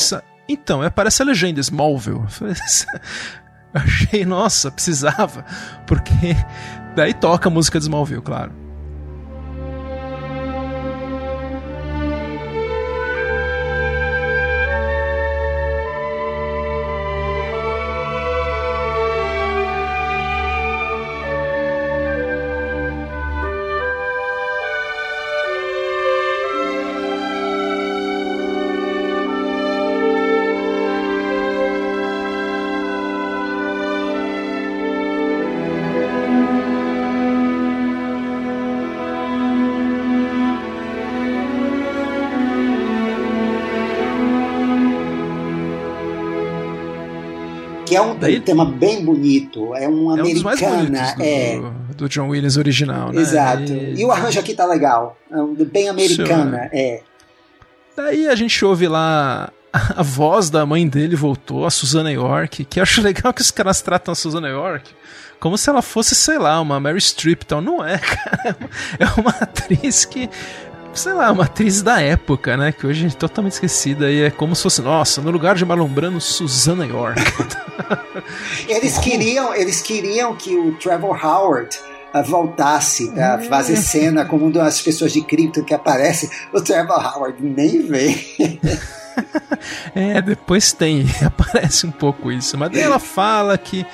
Então, 0.48 0.82
aparece 0.82 1.22
a 1.22 1.26
legenda 1.26 1.60
Smallville. 1.60 2.20
Eu 3.72 3.82
achei, 3.82 4.26
nossa, 4.26 4.72
precisava, 4.72 5.46
porque 5.86 6.36
daí 6.96 7.14
toca 7.14 7.50
a 7.50 7.52
música 7.52 7.78
de 7.78 7.86
Smallville, 7.86 8.22
claro. 8.22 8.52
Que 47.90 47.96
é 47.96 48.02
um, 48.02 48.16
Daí, 48.16 48.40
tema 48.40 48.64
bem 48.64 49.04
bonito. 49.04 49.76
É 49.76 49.90
um 49.90 50.16
é 50.16 50.20
americana. 50.20 51.16
Um 51.18 51.22
é. 51.22 51.58
Do, 51.58 51.96
do, 51.96 52.10
John 52.10 52.30
Williams 52.30 52.56
original, 52.56 53.12
né? 53.12 53.20
Exato. 53.20 53.74
E, 53.74 54.00
e 54.00 54.06
o 54.06 54.12
arranjo 54.12 54.40
aqui 54.40 54.54
tá 54.54 54.66
legal. 54.66 55.18
É 55.32 55.66
bem 55.66 55.90
americana, 55.90 56.70
é. 56.72 57.02
Daí 57.98 58.28
a 58.28 58.36
gente 58.36 58.64
ouve 58.64 58.88
lá 58.88 59.52
a 59.74 60.04
voz 60.04 60.50
da 60.50 60.66
mãe 60.66 60.88
dele 60.88 61.16
voltou, 61.16 61.66
a 61.66 61.72
Susana 61.72 62.12
York, 62.12 62.66
que 62.66 62.80
eu 62.80 62.84
acho 62.84 63.02
legal 63.02 63.34
que 63.34 63.42
os 63.42 63.52
caras 63.52 63.82
tratam 63.82 64.12
a 64.12 64.16
Susana 64.16 64.48
York 64.48 64.94
como 65.40 65.58
se 65.58 65.70
ela 65.70 65.82
fosse, 65.82 66.14
sei 66.16 66.38
lá, 66.38 66.60
uma 66.60 66.80
Mary 66.80 67.00
Streep, 67.00 67.44
então 67.44 67.62
não 67.62 67.84
é, 67.84 67.98
cara. 68.04 68.58
É 69.00 69.20
uma 69.20 69.32
atriz 69.32 70.06
que 70.06 70.30
sei 70.94 71.14
lá, 71.14 71.32
uma 71.32 71.46
atriz 71.46 71.82
da 71.82 72.02
época, 72.02 72.58
né? 72.58 72.72
Que 72.72 72.86
hoje 72.86 73.08
é 73.08 73.10
totalmente 73.10 73.54
esquecida 73.54 74.12
e 74.12 74.24
é 74.24 74.32
como 74.32 74.56
se 74.56 74.64
fosse, 74.64 74.82
nossa, 74.82 75.22
no 75.22 75.32
lugar 75.32 75.56
de 75.56 75.66
Marlon 75.66 75.88
Brando, 75.88 76.20
Susana 76.20 76.86
York. 76.86 77.22
eles 78.68 78.98
queriam, 78.98 79.54
eles 79.54 79.82
queriam 79.82 80.36
que 80.36 80.56
o 80.58 80.74
Trevor 80.76 81.24
Howard 81.26 81.78
uh, 82.14 82.24
voltasse 82.24 83.12
a 83.20 83.38
uh, 83.38 83.44
fazer 83.48 83.78
cena 83.78 84.26
como 84.26 84.46
uma 84.46 84.52
das 84.52 84.82
pessoas 84.82 85.14
de 85.14 85.22
cripto 85.22 85.64
que 85.64 85.74
aparece, 85.74 86.30
o 86.54 86.62
Trevor 86.62 87.00
Howard 87.16 87.38
nem 87.42 87.82
vem. 87.82 88.60
é, 89.96 90.22
depois 90.22 90.72
tem, 90.72 91.06
aparece 91.26 91.86
um 91.86 91.92
pouco 91.92 92.32
isso. 92.32 92.58
Mas 92.58 92.72
daí 92.72 92.82
ela 92.82 93.00
fala 93.00 93.58
que 93.58 93.86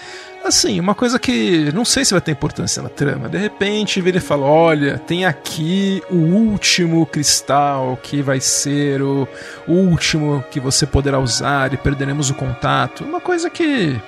Assim, 0.45 0.79
uma 0.79 0.93
coisa 0.93 1.17
que 1.17 1.71
não 1.73 1.83
sei 1.83 2.05
se 2.05 2.13
vai 2.13 2.21
ter 2.21 2.31
importância 2.31 2.79
na 2.83 2.87
trama. 2.87 3.27
De 3.27 3.37
repente, 3.37 3.99
ele 3.99 4.19
fala: 4.19 4.45
olha, 4.45 4.99
tem 4.99 5.25
aqui 5.25 6.03
o 6.07 6.17
último 6.17 7.03
cristal 7.07 7.97
que 8.01 8.21
vai 8.21 8.39
ser 8.39 9.01
o 9.01 9.27
último 9.67 10.45
que 10.51 10.59
você 10.59 10.85
poderá 10.85 11.17
usar 11.17 11.73
e 11.73 11.77
perderemos 11.77 12.29
o 12.29 12.35
contato. 12.35 13.03
Uma 13.03 13.19
coisa 13.19 13.49
que. 13.49 13.99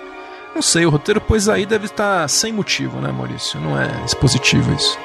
Não 0.53 0.61
sei, 0.61 0.85
o 0.85 0.91
roteiro, 0.91 1.19
pois 1.19 1.49
aí 1.49 1.65
deve 1.65 1.85
estar 1.85 2.27
sem 2.27 2.53
motivo, 2.53 2.99
né, 2.99 3.11
Maurício? 3.11 3.59
Não 3.59 3.79
é 3.79 3.89
expositivo 4.05 4.73
isso. 4.73 4.97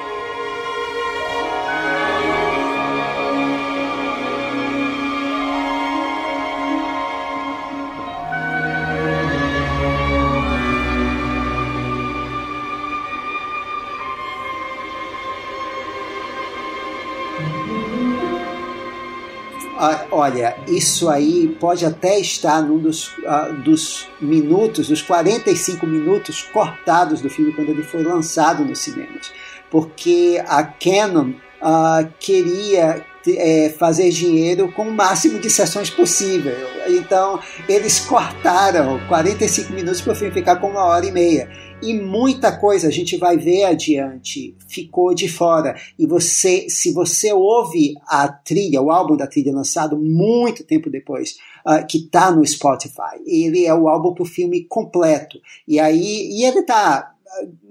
Olha, 20.13 20.55
isso 20.67 21.09
aí 21.09 21.55
pode 21.59 21.85
até 21.85 22.19
estar 22.19 22.61
num 22.61 22.77
dos, 22.77 23.07
uh, 23.19 23.53
dos 23.63 24.07
minutos, 24.21 24.87
dos 24.87 25.01
45 25.01 25.85
minutos 25.87 26.41
cortados 26.41 27.21
do 27.21 27.29
filme 27.29 27.51
quando 27.53 27.69
ele 27.69 27.83
foi 27.83 28.03
lançado 28.03 28.63
nos 28.63 28.79
cinemas. 28.79 29.31
Porque 29.69 30.41
a 30.47 30.63
Canon 30.63 31.31
uh, 31.61 32.07
queria 32.19 33.03
é, 33.31 33.69
fazer 33.77 34.09
dinheiro 34.09 34.71
com 34.71 34.83
o 34.83 34.93
máximo 34.93 35.39
de 35.39 35.49
sessões 35.49 35.89
possível. 35.89 36.55
Então, 36.87 37.39
eles 37.67 37.99
cortaram 37.99 38.99
45 39.07 39.73
minutos 39.73 40.01
para 40.01 40.13
o 40.13 40.15
filme 40.15 40.33
ficar 40.33 40.57
com 40.57 40.67
uma 40.67 40.83
hora 40.83 41.05
e 41.05 41.11
meia 41.11 41.49
e 41.83 41.93
muita 41.93 42.55
coisa 42.57 42.87
a 42.87 42.91
gente 42.91 43.17
vai 43.17 43.37
ver 43.37 43.65
adiante 43.65 44.55
ficou 44.67 45.13
de 45.13 45.27
fora. 45.27 45.75
E 45.97 46.07
você, 46.07 46.67
se 46.69 46.91
você 46.91 47.31
ouve 47.31 47.95
a 48.07 48.27
trilha, 48.27 48.81
o 48.81 48.91
álbum 48.91 49.15
da 49.15 49.27
trilha 49.27 49.53
lançado 49.53 49.97
muito 49.97 50.63
tempo 50.63 50.89
depois, 50.89 51.37
uh, 51.65 51.85
que 51.87 51.99
está 51.99 52.31
no 52.31 52.45
Spotify, 52.45 53.21
ele 53.25 53.65
é 53.65 53.73
o 53.73 53.87
álbum 53.87 54.13
para 54.13 54.23
o 54.23 54.27
filme 54.27 54.63
completo. 54.63 55.39
E 55.67 55.79
aí, 55.79 56.29
e 56.31 56.45
ele 56.45 56.59
está 56.59 57.13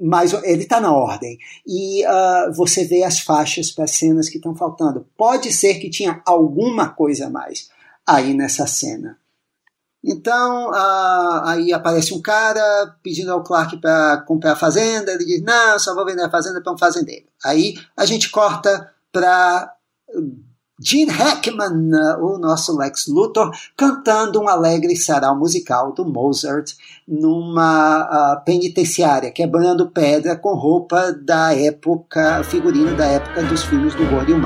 mas 0.00 0.32
ele 0.42 0.62
está 0.62 0.80
na 0.80 0.92
ordem. 0.92 1.38
E 1.64 2.04
uh, 2.04 2.52
você 2.52 2.84
vê 2.84 3.04
as 3.04 3.20
faixas 3.20 3.70
para 3.70 3.84
as 3.84 3.92
cenas 3.92 4.28
que 4.28 4.36
estão 4.36 4.56
faltando. 4.56 5.06
Pode 5.16 5.52
ser 5.52 5.74
que 5.74 5.88
tinha 5.88 6.20
alguma 6.26 6.88
coisa 6.88 7.26
a 7.26 7.30
mais 7.30 7.70
aí 8.06 8.34
nessa 8.34 8.66
cena. 8.66 9.18
Então, 10.04 10.72
aí 11.44 11.72
aparece 11.72 12.12
um 12.12 12.20
cara 12.20 12.96
pedindo 13.02 13.30
ao 13.30 13.42
Clark 13.44 13.76
para 13.76 14.22
comprar 14.26 14.52
a 14.52 14.56
fazenda. 14.56 15.12
Ele 15.12 15.24
diz: 15.24 15.42
Não, 15.42 15.78
só 15.78 15.94
vou 15.94 16.04
vender 16.04 16.22
a 16.22 16.30
fazenda 16.30 16.60
para 16.60 16.72
um 16.72 16.78
fazendeiro. 16.78 17.26
Aí 17.44 17.74
a 17.96 18.04
gente 18.04 18.30
corta 18.30 18.90
para 19.12 19.72
Gene 20.80 21.12
Hackman, 21.12 21.90
o 22.20 22.38
nosso 22.38 22.76
Lex 22.76 23.06
Luthor, 23.06 23.52
cantando 23.76 24.40
um 24.40 24.48
alegre 24.48 24.96
sarau 24.96 25.38
musical 25.38 25.92
do 25.92 26.04
Mozart 26.04 26.72
numa 27.06 28.38
uh, 28.40 28.44
penitenciária, 28.44 29.30
quebrando 29.30 29.90
pedra 29.90 30.34
com 30.34 30.54
roupa 30.54 31.12
da 31.12 31.54
época, 31.54 32.42
figurino 32.42 32.96
da 32.96 33.06
época 33.06 33.42
dos 33.44 33.62
filmes 33.62 33.94
do 33.94 34.04
Gordo 34.06 34.30
e 34.30 34.34
o 34.34 34.38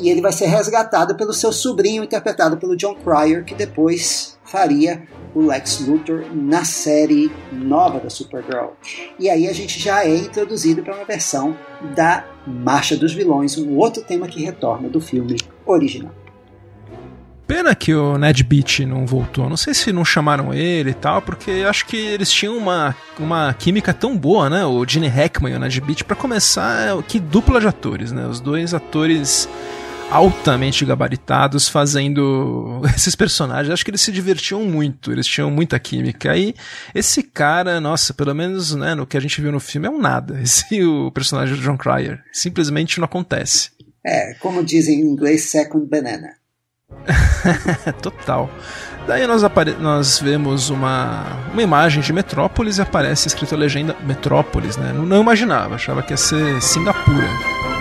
E 0.00 0.08
ele 0.08 0.20
vai 0.20 0.32
ser 0.32 0.46
resgatado 0.46 1.14
pelo 1.14 1.32
seu 1.32 1.52
sobrinho, 1.52 2.04
interpretado 2.04 2.56
pelo 2.56 2.76
John 2.76 2.94
Cryer, 2.94 3.44
que 3.44 3.54
depois 3.54 4.38
faria 4.44 5.02
o 5.34 5.40
Lex 5.40 5.80
Luthor 5.80 6.24
na 6.34 6.64
série 6.64 7.30
nova 7.50 7.98
da 7.98 8.10
Supergirl. 8.10 8.72
E 9.18 9.30
aí 9.30 9.48
a 9.48 9.52
gente 9.52 9.80
já 9.80 10.04
é 10.04 10.14
introduzido 10.14 10.82
para 10.82 10.94
uma 10.94 11.04
versão 11.04 11.56
da 11.94 12.24
Marcha 12.46 12.96
dos 12.96 13.14
Vilões, 13.14 13.56
um 13.56 13.76
outro 13.76 14.02
tema 14.02 14.28
que 14.28 14.42
retorna 14.42 14.88
do 14.88 15.00
filme 15.00 15.36
original. 15.64 16.12
Pena 17.46 17.74
que 17.74 17.92
o 17.92 18.16
Ned 18.16 18.42
Beat 18.44 18.80
não 18.80 19.04
voltou. 19.04 19.48
Não 19.48 19.56
sei 19.56 19.74
se 19.74 19.92
não 19.92 20.04
chamaram 20.04 20.54
ele 20.54 20.90
e 20.90 20.94
tal, 20.94 21.20
porque 21.20 21.64
acho 21.68 21.84
que 21.86 21.96
eles 21.96 22.30
tinham 22.30 22.56
uma, 22.56 22.96
uma 23.18 23.52
química 23.52 23.92
tão 23.92 24.16
boa, 24.16 24.48
né? 24.48 24.64
O 24.64 24.86
Gene 24.86 25.08
Hackman 25.08 25.52
e 25.52 25.56
o 25.56 25.58
Ned 25.58 25.80
Beat. 25.82 26.04
Para 26.04 26.16
começar, 26.16 27.02
que 27.02 27.20
dupla 27.20 27.60
de 27.60 27.66
atores, 27.66 28.10
né? 28.10 28.26
Os 28.26 28.40
dois 28.40 28.72
atores 28.72 29.48
altamente 30.12 30.84
gabaritados 30.84 31.68
fazendo 31.68 32.82
esses 32.94 33.16
personagens. 33.16 33.72
Acho 33.72 33.84
que 33.84 33.90
eles 33.90 34.02
se 34.02 34.12
divertiam 34.12 34.62
muito, 34.64 35.10
eles 35.10 35.26
tinham 35.26 35.50
muita 35.50 35.78
química. 35.78 36.32
Aí, 36.32 36.54
esse 36.94 37.22
cara, 37.22 37.80
nossa, 37.80 38.12
pelo 38.12 38.34
menos 38.34 38.74
né, 38.74 38.94
no 38.94 39.06
que 39.06 39.16
a 39.16 39.20
gente 39.20 39.40
viu 39.40 39.50
no 39.50 39.60
filme, 39.60 39.86
é 39.86 39.90
um 39.90 40.00
nada. 40.00 40.40
Esse 40.42 40.82
o 40.84 41.10
personagem 41.10 41.56
do 41.56 41.62
John 41.62 41.76
Cryer. 41.76 42.20
Simplesmente 42.32 42.98
não 42.98 43.06
acontece. 43.06 43.70
É, 44.04 44.34
como 44.34 44.64
dizem 44.64 45.00
em 45.00 45.04
inglês, 45.04 45.50
second 45.50 45.86
banana. 45.86 46.28
Total. 48.02 48.50
Daí 49.06 49.26
nós, 49.26 49.42
nós 49.80 50.18
vemos 50.18 50.70
uma, 50.70 51.24
uma 51.52 51.62
imagem 51.62 52.02
de 52.02 52.12
Metrópolis 52.12 52.78
e 52.78 52.82
aparece 52.82 53.28
escrito 53.28 53.54
a 53.54 53.58
legenda 53.58 53.96
Metrópolis, 54.04 54.76
né? 54.76 54.92
Não, 54.92 55.06
não 55.06 55.22
imaginava, 55.22 55.76
achava 55.76 56.02
que 56.02 56.12
ia 56.12 56.16
ser 56.16 56.60
Singapura. 56.60 57.71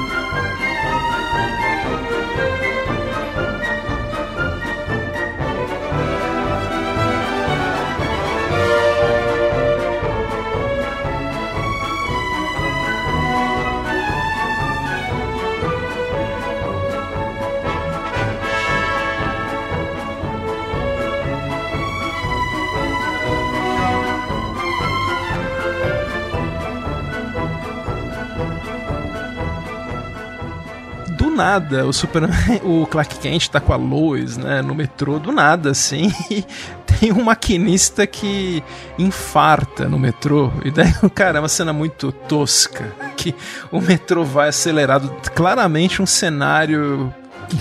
Nada, 31.51 31.85
o 31.85 31.91
Superman, 31.91 32.31
o 32.63 32.85
Clark 32.85 33.19
Kent 33.19 33.49
tá 33.49 33.59
com 33.59 33.73
a 33.73 33.75
Lois, 33.75 34.37
né, 34.37 34.61
no 34.61 34.73
metrô, 34.73 35.19
do 35.19 35.31
nada, 35.31 35.71
assim, 35.71 36.13
e 36.31 36.45
tem 36.85 37.11
um 37.11 37.23
maquinista 37.23 38.07
que 38.07 38.63
infarta 38.97 39.89
no 39.89 39.99
metrô, 39.99 40.51
e 40.63 40.71
daí, 40.71 40.93
cara, 41.13 41.39
é 41.39 41.41
uma 41.41 41.49
cena 41.49 41.73
muito 41.73 42.11
tosca, 42.11 42.85
que 43.17 43.35
o 43.71 43.81
metrô 43.81 44.23
vai 44.23 44.47
acelerado, 44.47 45.13
claramente 45.35 46.01
um 46.01 46.05
cenário, 46.05 47.13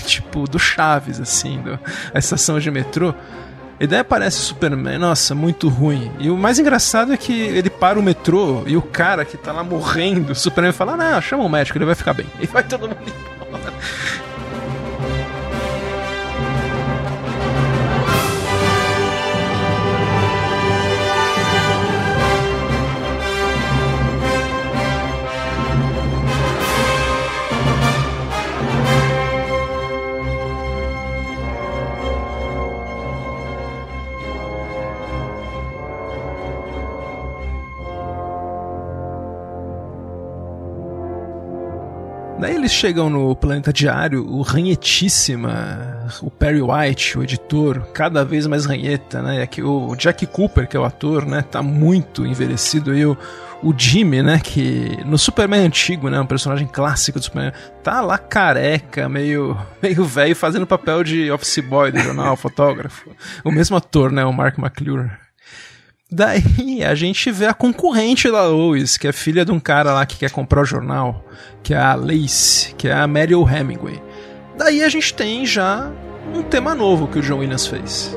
tipo, 0.05 0.47
do 0.47 0.57
Chaves, 0.57 1.19
assim, 1.19 1.61
do, 1.61 1.77
a 2.13 2.19
estação 2.19 2.59
de 2.59 2.71
metrô, 2.71 3.13
e 3.77 3.87
daí 3.87 3.99
aparece 3.99 4.37
o 4.37 4.41
Superman, 4.41 4.99
nossa, 4.99 5.33
muito 5.33 5.67
ruim. 5.67 6.11
E 6.19 6.29
o 6.29 6.37
mais 6.37 6.59
engraçado 6.59 7.11
é 7.13 7.17
que 7.17 7.33
ele 7.33 7.67
para 7.67 7.97
o 7.97 8.03
metrô 8.03 8.61
e 8.67 8.77
o 8.77 8.81
cara 8.81 9.25
que 9.25 9.35
tá 9.35 9.51
lá 9.51 9.63
morrendo, 9.63 10.33
o 10.33 10.35
Superman 10.35 10.71
fala: 10.71 10.95
Não, 10.95 11.19
chama 11.19 11.43
o 11.43 11.49
médico, 11.49 11.79
ele 11.79 11.85
vai 11.85 11.95
ficar 11.95 12.13
bem. 12.13 12.27
E 12.39 12.45
vai 12.45 12.63
todo 12.63 12.81
mundo 12.87 13.11
one. 13.59 14.20
Eles 42.61 42.71
chegam 42.71 43.09
no 43.09 43.35
Planeta 43.35 43.73
Diário, 43.73 44.23
o 44.23 44.43
ranhetíssima, 44.43 46.07
o 46.21 46.29
Perry 46.29 46.61
White, 46.61 47.17
o 47.17 47.23
editor, 47.23 47.87
cada 47.91 48.23
vez 48.23 48.45
mais 48.45 48.65
ranheta, 48.65 49.19
né? 49.19 49.41
Aqui, 49.41 49.63
o 49.63 49.95
Jack 49.95 50.27
Cooper, 50.27 50.67
que 50.67 50.77
é 50.77 50.79
o 50.79 50.85
ator, 50.85 51.25
né? 51.25 51.41
Tá 51.41 51.63
muito 51.63 52.23
envelhecido 52.23 52.91
aí. 52.91 53.03
O, 53.03 53.17
o 53.63 53.73
Jimmy, 53.75 54.21
né, 54.21 54.39
que 54.39 54.97
no 55.05 55.17
Superman 55.17 55.65
antigo, 55.65 56.09
né, 56.09 56.19
um 56.19 56.25
personagem 56.25 56.67
clássico 56.67 57.19
do 57.19 57.25
Superman, 57.25 57.53
tá 57.83 58.01
lá 58.01 58.17
careca, 58.17 59.09
meio 59.09 59.57
meio 59.81 60.03
velho, 60.05 60.35
fazendo 60.35 60.67
papel 60.67 61.03
de 61.03 61.31
office 61.31 61.59
boy 61.59 61.91
do 61.91 61.99
jornal, 61.99 62.35
fotógrafo. 62.37 63.09
O 63.43 63.51
mesmo 63.51 63.75
ator, 63.75 64.11
né, 64.11 64.23
o 64.23 64.33
Mark 64.33 64.57
McClure. 64.57 65.09
Daí 66.11 66.83
a 66.83 66.93
gente 66.93 67.31
vê 67.31 67.45
a 67.45 67.53
concorrente 67.53 68.29
da 68.29 68.45
Lois, 68.45 68.97
que 68.97 69.07
é 69.07 69.13
filha 69.13 69.45
de 69.45 69.51
um 69.51 69.59
cara 69.61 69.93
lá 69.93 70.05
que 70.05 70.17
quer 70.17 70.29
comprar 70.29 70.61
o 70.61 70.65
jornal, 70.65 71.25
que 71.63 71.73
é 71.73 71.77
a 71.77 71.95
Lace, 71.95 72.75
que 72.75 72.89
é 72.89 72.93
a 72.93 73.07
Meryl 73.07 73.47
Hemingway. 73.47 74.01
Daí 74.57 74.83
a 74.83 74.89
gente 74.89 75.13
tem 75.13 75.45
já 75.45 75.89
um 76.35 76.43
tema 76.43 76.75
novo 76.75 77.07
que 77.07 77.19
o 77.19 77.21
John 77.21 77.39
Williams 77.39 77.65
fez. 77.65 78.13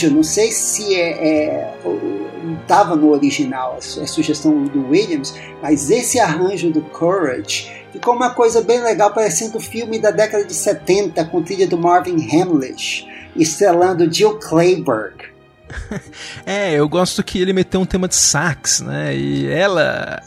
Arranjo, 0.00 0.10
não 0.10 0.22
sei 0.22 0.50
se 0.50 0.94
é, 0.94 1.74
estava 2.62 2.94
é, 2.94 2.96
no 2.96 3.10
original 3.10 3.76
a, 3.78 4.06
sugestão 4.06 4.64
do 4.64 4.88
Williams, 4.88 5.34
mas 5.62 5.90
esse 5.90 6.18
arranjo 6.18 6.70
do 6.70 6.80
Courage 6.82 7.70
ficou 7.92 8.14
uma 8.14 8.30
coisa 8.30 8.62
bem 8.62 8.82
legal, 8.82 9.12
parecendo 9.12 9.58
o 9.58 9.60
filme 9.60 9.98
da 9.98 10.10
década 10.10 10.44
de 10.44 10.54
70 10.54 11.24
com 11.26 11.42
trilha 11.42 11.66
do 11.66 11.76
Marvin 11.76 12.16
Hamlish, 12.30 13.06
estrelando 13.36 14.10
Jill 14.10 14.38
Clayburgh. 14.38 15.30
é, 16.46 16.74
eu 16.74 16.88
gosto 16.88 17.22
que 17.22 17.40
ele 17.40 17.52
meteu 17.52 17.80
um 17.80 17.86
tema 17.86 18.08
de 18.08 18.16
sax, 18.16 18.80
né? 18.80 19.14
E 19.14 19.46
ela. 19.46 20.20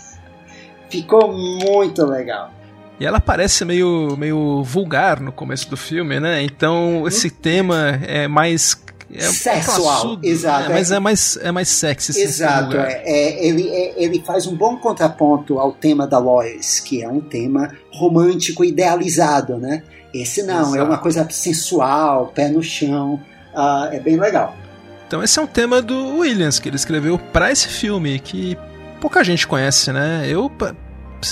Ficou 0.90 1.34
muito 1.34 2.06
legal. 2.06 2.52
E 2.98 3.06
ela 3.06 3.20
parece 3.20 3.66
meio, 3.66 4.16
meio 4.18 4.64
vulgar 4.64 5.20
no 5.20 5.32
começo 5.32 5.70
do 5.70 5.76
filme, 5.76 6.20
né? 6.20 6.42
Então 6.44 7.06
esse 7.08 7.28
hum? 7.28 7.32
tema 7.42 8.00
é 8.08 8.28
mais 8.28 8.74
é 9.16 9.22
sexual, 9.22 10.18
é 10.24 10.28
exato. 10.28 10.72
É, 10.72 10.74
mas 10.74 10.92
é 10.92 11.00
mais, 11.00 11.38
é 11.42 11.52
mais 11.52 11.70
sexy. 11.70 12.20
Exato, 12.20 12.78
é, 12.78 13.02
é, 13.06 13.46
ele, 13.46 13.70
é, 13.70 13.94
ele 13.98 14.24
faz 14.26 14.48
um 14.48 14.56
bom 14.56 14.78
contraponto 14.78 15.60
ao 15.60 15.72
tema 15.72 16.08
da 16.08 16.18
Lois, 16.18 16.80
que 16.80 17.04
é 17.04 17.10
um 17.10 17.22
tema 17.22 17.72
romântico 17.92 18.64
idealizado, 18.64 19.58
né? 19.58 19.84
Esse 20.14 20.44
não, 20.44 20.62
exato. 20.62 20.78
é 20.78 20.84
uma 20.84 20.98
coisa 20.98 21.28
sensual, 21.30 22.28
pé 22.28 22.50
no 22.50 22.62
chão, 22.62 23.20
uh, 23.54 23.92
é 23.92 24.00
bem 24.00 24.18
legal. 24.18 24.56
Então 25.08 25.24
esse 25.24 25.38
é 25.38 25.42
um 25.42 25.48
tema 25.48 25.82
do 25.82 26.18
Williams, 26.18 26.60
que 26.60 26.70
ele 26.70 26.76
escreveu 26.76 27.18
para 27.18 27.52
esse 27.52 27.68
filme, 27.68 28.20
que 28.20 28.58
pouca 29.00 29.24
gente 29.24 29.48
conhece, 29.48 29.92
né? 29.92 30.26
Eu 30.28 30.52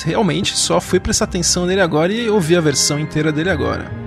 realmente 0.06 0.58
só 0.58 0.80
fui 0.80 1.00
prestar 1.00 1.26
atenção 1.26 1.66
nele 1.66 1.82
agora 1.82 2.12
e 2.12 2.30
ouvi 2.30 2.56
a 2.56 2.62
versão 2.62 3.00
inteira 3.00 3.32
dele 3.32 3.50
agora. 3.50 4.01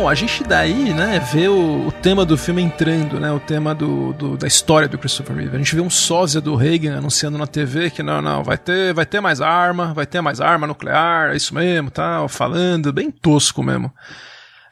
Bom, 0.00 0.08
a 0.08 0.14
gente 0.14 0.42
daí, 0.42 0.94
né, 0.94 1.20
vê 1.30 1.46
o, 1.46 1.88
o 1.88 1.92
tema 1.92 2.24
do 2.24 2.34
filme 2.38 2.62
entrando, 2.62 3.20
né, 3.20 3.30
o 3.30 3.38
tema 3.38 3.74
do, 3.74 4.14
do, 4.14 4.34
da 4.34 4.46
história 4.46 4.88
do 4.88 4.96
Christopher 4.96 5.36
Reeve. 5.36 5.54
A 5.54 5.58
gente 5.58 5.74
vê 5.74 5.82
um 5.82 5.90
sósia 5.90 6.40
do 6.40 6.56
Reagan 6.56 6.96
anunciando 6.96 7.36
na 7.36 7.46
TV 7.46 7.90
que 7.90 8.02
não, 8.02 8.22
não, 8.22 8.42
vai 8.42 8.56
ter, 8.56 8.94
vai 8.94 9.04
ter 9.04 9.20
mais 9.20 9.42
arma, 9.42 9.92
vai 9.92 10.06
ter 10.06 10.22
mais 10.22 10.40
arma 10.40 10.66
nuclear, 10.66 11.32
é 11.32 11.36
isso 11.36 11.54
mesmo, 11.54 11.90
tal, 11.90 12.30
falando, 12.30 12.94
bem 12.94 13.10
tosco 13.10 13.62
mesmo. 13.62 13.92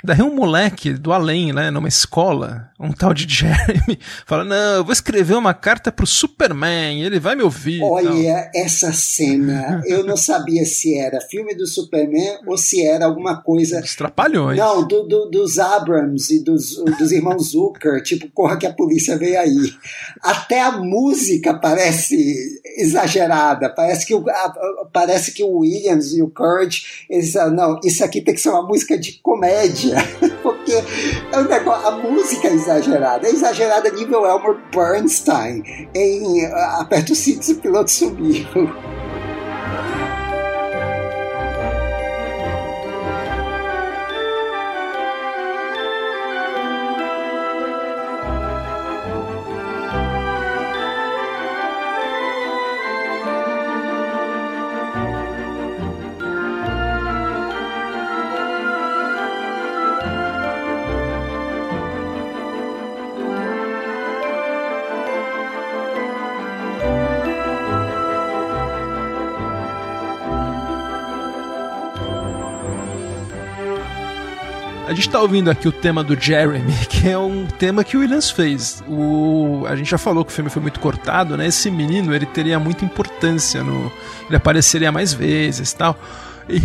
Daí 0.02 0.22
um 0.22 0.34
moleque 0.34 0.94
do 0.94 1.12
além, 1.12 1.52
né, 1.52 1.70
numa 1.70 1.88
escola, 1.88 2.70
um 2.78 2.92
tal 2.92 3.12
de 3.12 3.26
Jeremy, 3.28 3.98
fala: 4.24 4.44
Não, 4.44 4.76
eu 4.76 4.84
vou 4.84 4.92
escrever 4.92 5.34
uma 5.34 5.52
carta 5.52 5.90
pro 5.90 6.06
Superman, 6.06 7.02
ele 7.02 7.18
vai 7.18 7.34
me 7.34 7.42
ouvir. 7.42 7.82
Olha, 7.82 8.50
essa 8.54 8.92
cena, 8.92 9.82
eu 9.84 10.04
não 10.04 10.16
sabia 10.16 10.64
se 10.64 10.96
era 10.96 11.20
filme 11.20 11.54
do 11.54 11.66
Superman 11.66 12.38
ou 12.46 12.56
se 12.56 12.86
era 12.86 13.06
alguma 13.06 13.42
coisa. 13.42 13.80
Os 13.80 13.96
trapalhões. 13.96 14.58
Não, 14.58 14.86
do, 14.86 15.02
do, 15.04 15.26
dos 15.26 15.58
Abrams 15.58 16.34
e 16.34 16.44
dos, 16.44 16.76
dos 16.98 17.10
irmãos 17.10 17.50
Zucker, 17.50 18.02
tipo, 18.02 18.28
corra 18.30 18.56
que 18.56 18.66
a 18.66 18.72
polícia 18.72 19.16
veio 19.16 19.40
aí. 19.40 19.72
Até 20.22 20.60
a 20.60 20.72
música 20.72 21.54
parece 21.54 22.60
exagerada, 22.76 23.68
parece 23.68 24.06
que 24.06 24.14
o, 24.14 24.24
parece 24.92 25.32
que 25.32 25.42
o 25.42 25.58
Williams 25.58 26.12
e 26.14 26.22
o 26.22 26.30
Kurt, 26.30 26.84
eles 27.08 27.34
não, 27.34 27.80
isso 27.84 28.04
aqui 28.04 28.20
tem 28.20 28.34
que 28.34 28.40
ser 28.40 28.50
uma 28.50 28.62
música 28.62 28.98
de 28.98 29.12
comédia 29.22 29.96
porque 30.68 30.84
é 31.32 31.38
um 31.38 31.44
negócio, 31.44 31.88
a 31.88 31.90
música 31.92 32.48
é 32.48 32.52
exagerada, 32.52 33.26
é 33.26 33.30
exagerada 33.30 33.90
nível 33.90 34.26
Elmer 34.26 34.56
Bernstein 34.70 35.62
em 35.94 36.44
Aperta 36.78 37.12
o 37.12 37.16
cinto 37.16 37.48
e 37.50 37.52
o 37.54 37.56
piloto 37.56 37.90
sumiu. 37.90 38.46
Gente 74.98 75.10
tá 75.10 75.20
ouvindo 75.20 75.48
aqui 75.48 75.68
o 75.68 75.72
tema 75.72 76.02
do 76.02 76.20
Jeremy, 76.20 76.72
que 76.90 77.08
é 77.08 77.16
um 77.16 77.46
tema 77.46 77.84
que 77.84 77.96
o 77.96 78.00
Williams 78.00 78.30
fez. 78.30 78.82
O, 78.88 79.64
a 79.68 79.76
gente 79.76 79.88
já 79.88 79.98
falou 79.98 80.24
que 80.24 80.32
o 80.32 80.34
filme 80.34 80.50
foi 80.50 80.60
muito 80.60 80.80
cortado, 80.80 81.36
né? 81.36 81.46
Esse 81.46 81.70
menino, 81.70 82.14
ele 82.14 82.26
teria 82.26 82.58
muita 82.58 82.84
importância 82.84 83.62
no... 83.62 83.92
Ele 84.26 84.36
apareceria 84.36 84.90
mais 84.90 85.12
vezes 85.12 85.72
tal. 85.72 85.98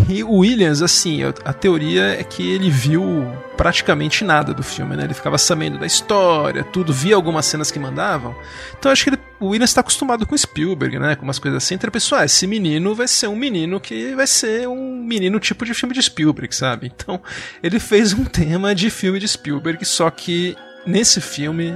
E 0.08 0.24
o 0.24 0.38
Williams, 0.38 0.82
assim, 0.82 1.20
a 1.24 1.54
teoria 1.54 2.20
é 2.20 2.24
que 2.24 2.50
ele 2.50 2.70
viu 2.70 3.28
praticamente 3.58 4.24
nada 4.24 4.54
do 4.54 4.64
filme, 4.64 4.96
né? 4.96 5.04
Ele 5.04 5.14
ficava 5.14 5.38
sabendo 5.38 5.78
da 5.78 5.86
história, 5.86 6.64
tudo, 6.64 6.94
via 6.94 7.16
algumas 7.16 7.46
cenas 7.46 7.70
que 7.70 7.78
mandavam. 7.78 8.34
Então 8.80 8.92
acho 8.92 9.04
que 9.04 9.10
ele, 9.12 9.20
o 9.44 9.48
Williams 9.48 9.72
está 9.72 9.82
acostumado 9.82 10.26
com 10.26 10.38
Spielberg, 10.38 10.98
né? 10.98 11.16
Com 11.16 11.24
umas 11.24 11.38
coisas 11.38 11.62
assim. 11.62 11.76
Então 11.76 11.88
ele 11.88 11.91
pensou, 11.91 12.18
ah, 12.18 12.24
esse 12.24 12.48
menino 12.48 12.96
vai 12.96 13.08
ser 13.08 13.28
um 13.28 13.36
menino 13.36 13.78
que 13.80 14.16
vai 14.16 14.26
ser 14.26 14.68
um 14.70 15.04
menino 15.04 15.38
tipo 15.38 15.66
de 15.66 15.74
filme 15.74 15.94
de 15.94 16.02
Spielberg, 16.02 16.56
sabe? 16.56 16.91
Então 16.96 17.22
ele 17.62 17.78
fez 17.78 18.14
um 18.14 18.24
tema 18.24 18.74
de 18.74 18.89
filme 18.89 19.20
de 19.20 19.28
Spielberg, 19.28 19.84
só 19.84 20.10
que 20.10 20.56
nesse 20.88 21.20
filme 21.20 21.74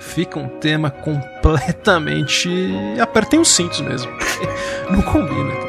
fica 0.00 0.38
um 0.38 0.48
tema 0.60 0.90
completamente. 0.90 2.48
Apertem 3.00 3.40
os 3.40 3.48
cintos 3.48 3.80
mesmo. 3.80 4.10
Não 4.88 5.02
combina, 5.02 5.67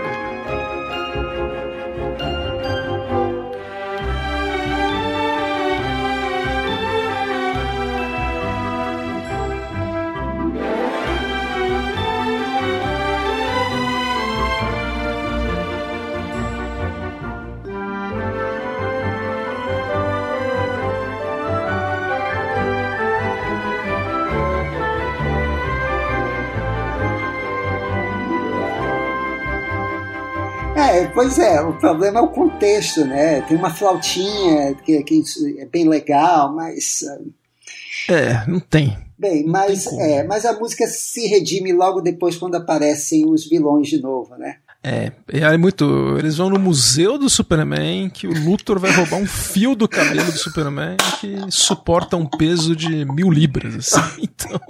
pois 31.19 31.37
é, 31.37 31.61
o 31.61 31.77
problema 31.77 32.19
é 32.19 32.21
o 32.21 32.29
contexto, 32.29 33.03
né? 33.03 33.41
Tem 33.41 33.57
uma 33.57 33.69
flautinha 33.69 34.73
que, 34.73 35.03
que 35.03 35.21
é 35.57 35.65
bem 35.65 35.85
legal, 35.85 36.55
mas. 36.55 37.03
É, 38.07 38.47
não 38.47 38.61
tem. 38.61 38.97
Bem, 39.17 39.45
mas, 39.45 39.85
é, 39.87 40.23
mas 40.23 40.45
a 40.45 40.57
música 40.57 40.87
se 40.87 41.27
redime 41.27 41.73
logo 41.73 41.99
depois 41.99 42.37
quando 42.37 42.55
aparecem 42.55 43.29
os 43.29 43.45
vilões 43.45 43.89
de 43.89 44.01
novo, 44.01 44.37
né? 44.37 44.59
É, 44.81 45.11
é 45.27 45.57
muito. 45.57 46.15
Eles 46.17 46.37
vão 46.37 46.49
no 46.49 46.57
museu 46.57 47.17
do 47.17 47.29
Superman 47.29 48.09
que 48.09 48.25
o 48.25 48.33
Luthor 48.33 48.79
vai 48.79 48.91
roubar 48.91 49.17
um 49.17 49.27
fio 49.27 49.75
do 49.75 49.89
cabelo 49.89 50.31
do 50.31 50.37
Superman 50.37 50.95
que 51.19 51.37
suporta 51.49 52.15
um 52.15 52.25
peso 52.25 52.73
de 52.73 53.03
mil 53.05 53.29
libras. 53.29 53.75
Assim. 53.75 54.29
Então, 54.39 54.61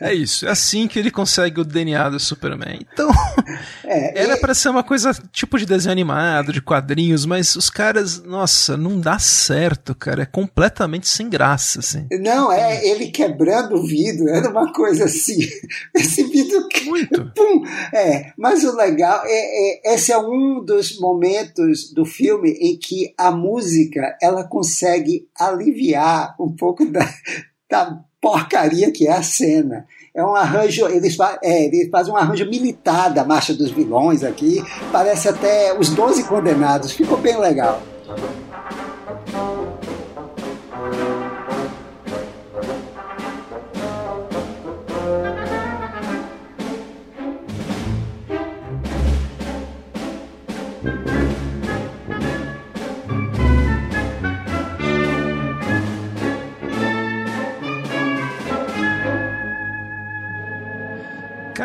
é 0.00 0.14
isso. 0.14 0.46
É 0.46 0.50
assim 0.50 0.86
que 0.86 0.98
ele 0.98 1.10
consegue 1.10 1.60
o 1.60 1.64
DNA 1.64 2.10
do 2.10 2.20
Superman. 2.20 2.78
Então, 2.92 3.10
é, 3.84 4.22
era 4.22 4.36
para 4.36 4.54
ser 4.54 4.68
uma 4.68 4.84
coisa 4.84 5.12
tipo 5.32 5.58
de 5.58 5.66
desenho 5.66 5.90
animado, 5.90 6.52
de 6.52 6.62
quadrinhos, 6.62 7.26
mas 7.26 7.56
os 7.56 7.68
caras, 7.68 8.22
nossa, 8.22 8.76
não 8.76 9.00
dá 9.00 9.18
certo, 9.18 9.96
cara. 9.96 10.22
É 10.22 10.26
completamente 10.26 11.08
sem 11.08 11.28
graça, 11.28 11.80
assim. 11.80 12.06
Não, 12.20 12.52
é 12.52 12.86
ele 12.86 13.08
quebrando 13.08 13.74
o 13.74 13.86
vidro, 13.86 14.28
era 14.28 14.48
uma 14.48 14.72
coisa 14.72 15.06
assim. 15.06 15.40
Esse 15.92 16.22
vidro. 16.22 16.68
Muito. 16.84 17.32
Pum! 17.34 17.64
É, 17.92 18.32
mas 18.38 18.62
o 18.62 18.76
legal 18.76 19.23
é, 19.26 19.90
é, 19.90 19.94
esse 19.94 20.12
é 20.12 20.18
um 20.18 20.64
dos 20.64 20.98
momentos 20.98 21.92
do 21.92 22.04
filme 22.04 22.50
em 22.52 22.76
que 22.76 23.14
a 23.16 23.30
música 23.30 24.16
ela 24.20 24.44
consegue 24.44 25.28
aliviar 25.38 26.34
um 26.38 26.50
pouco 26.50 26.84
da, 26.86 27.00
da 27.68 28.00
porcaria 28.20 28.90
que 28.90 29.06
é 29.06 29.12
a 29.12 29.22
cena. 29.22 29.86
É 30.14 30.24
um 30.24 30.34
arranjo, 30.34 30.86
eles, 30.86 31.16
é, 31.42 31.68
um 32.08 32.16
arranjo 32.16 32.48
militar 32.48 33.12
da 33.12 33.24
Marcha 33.24 33.52
dos 33.52 33.72
Vilões 33.72 34.22
aqui, 34.22 34.62
parece 34.92 35.28
até 35.28 35.76
os 35.76 35.90
Doze 35.90 36.22
Condenados, 36.22 36.92
ficou 36.92 37.18
bem 37.18 37.36
legal. 37.36 37.82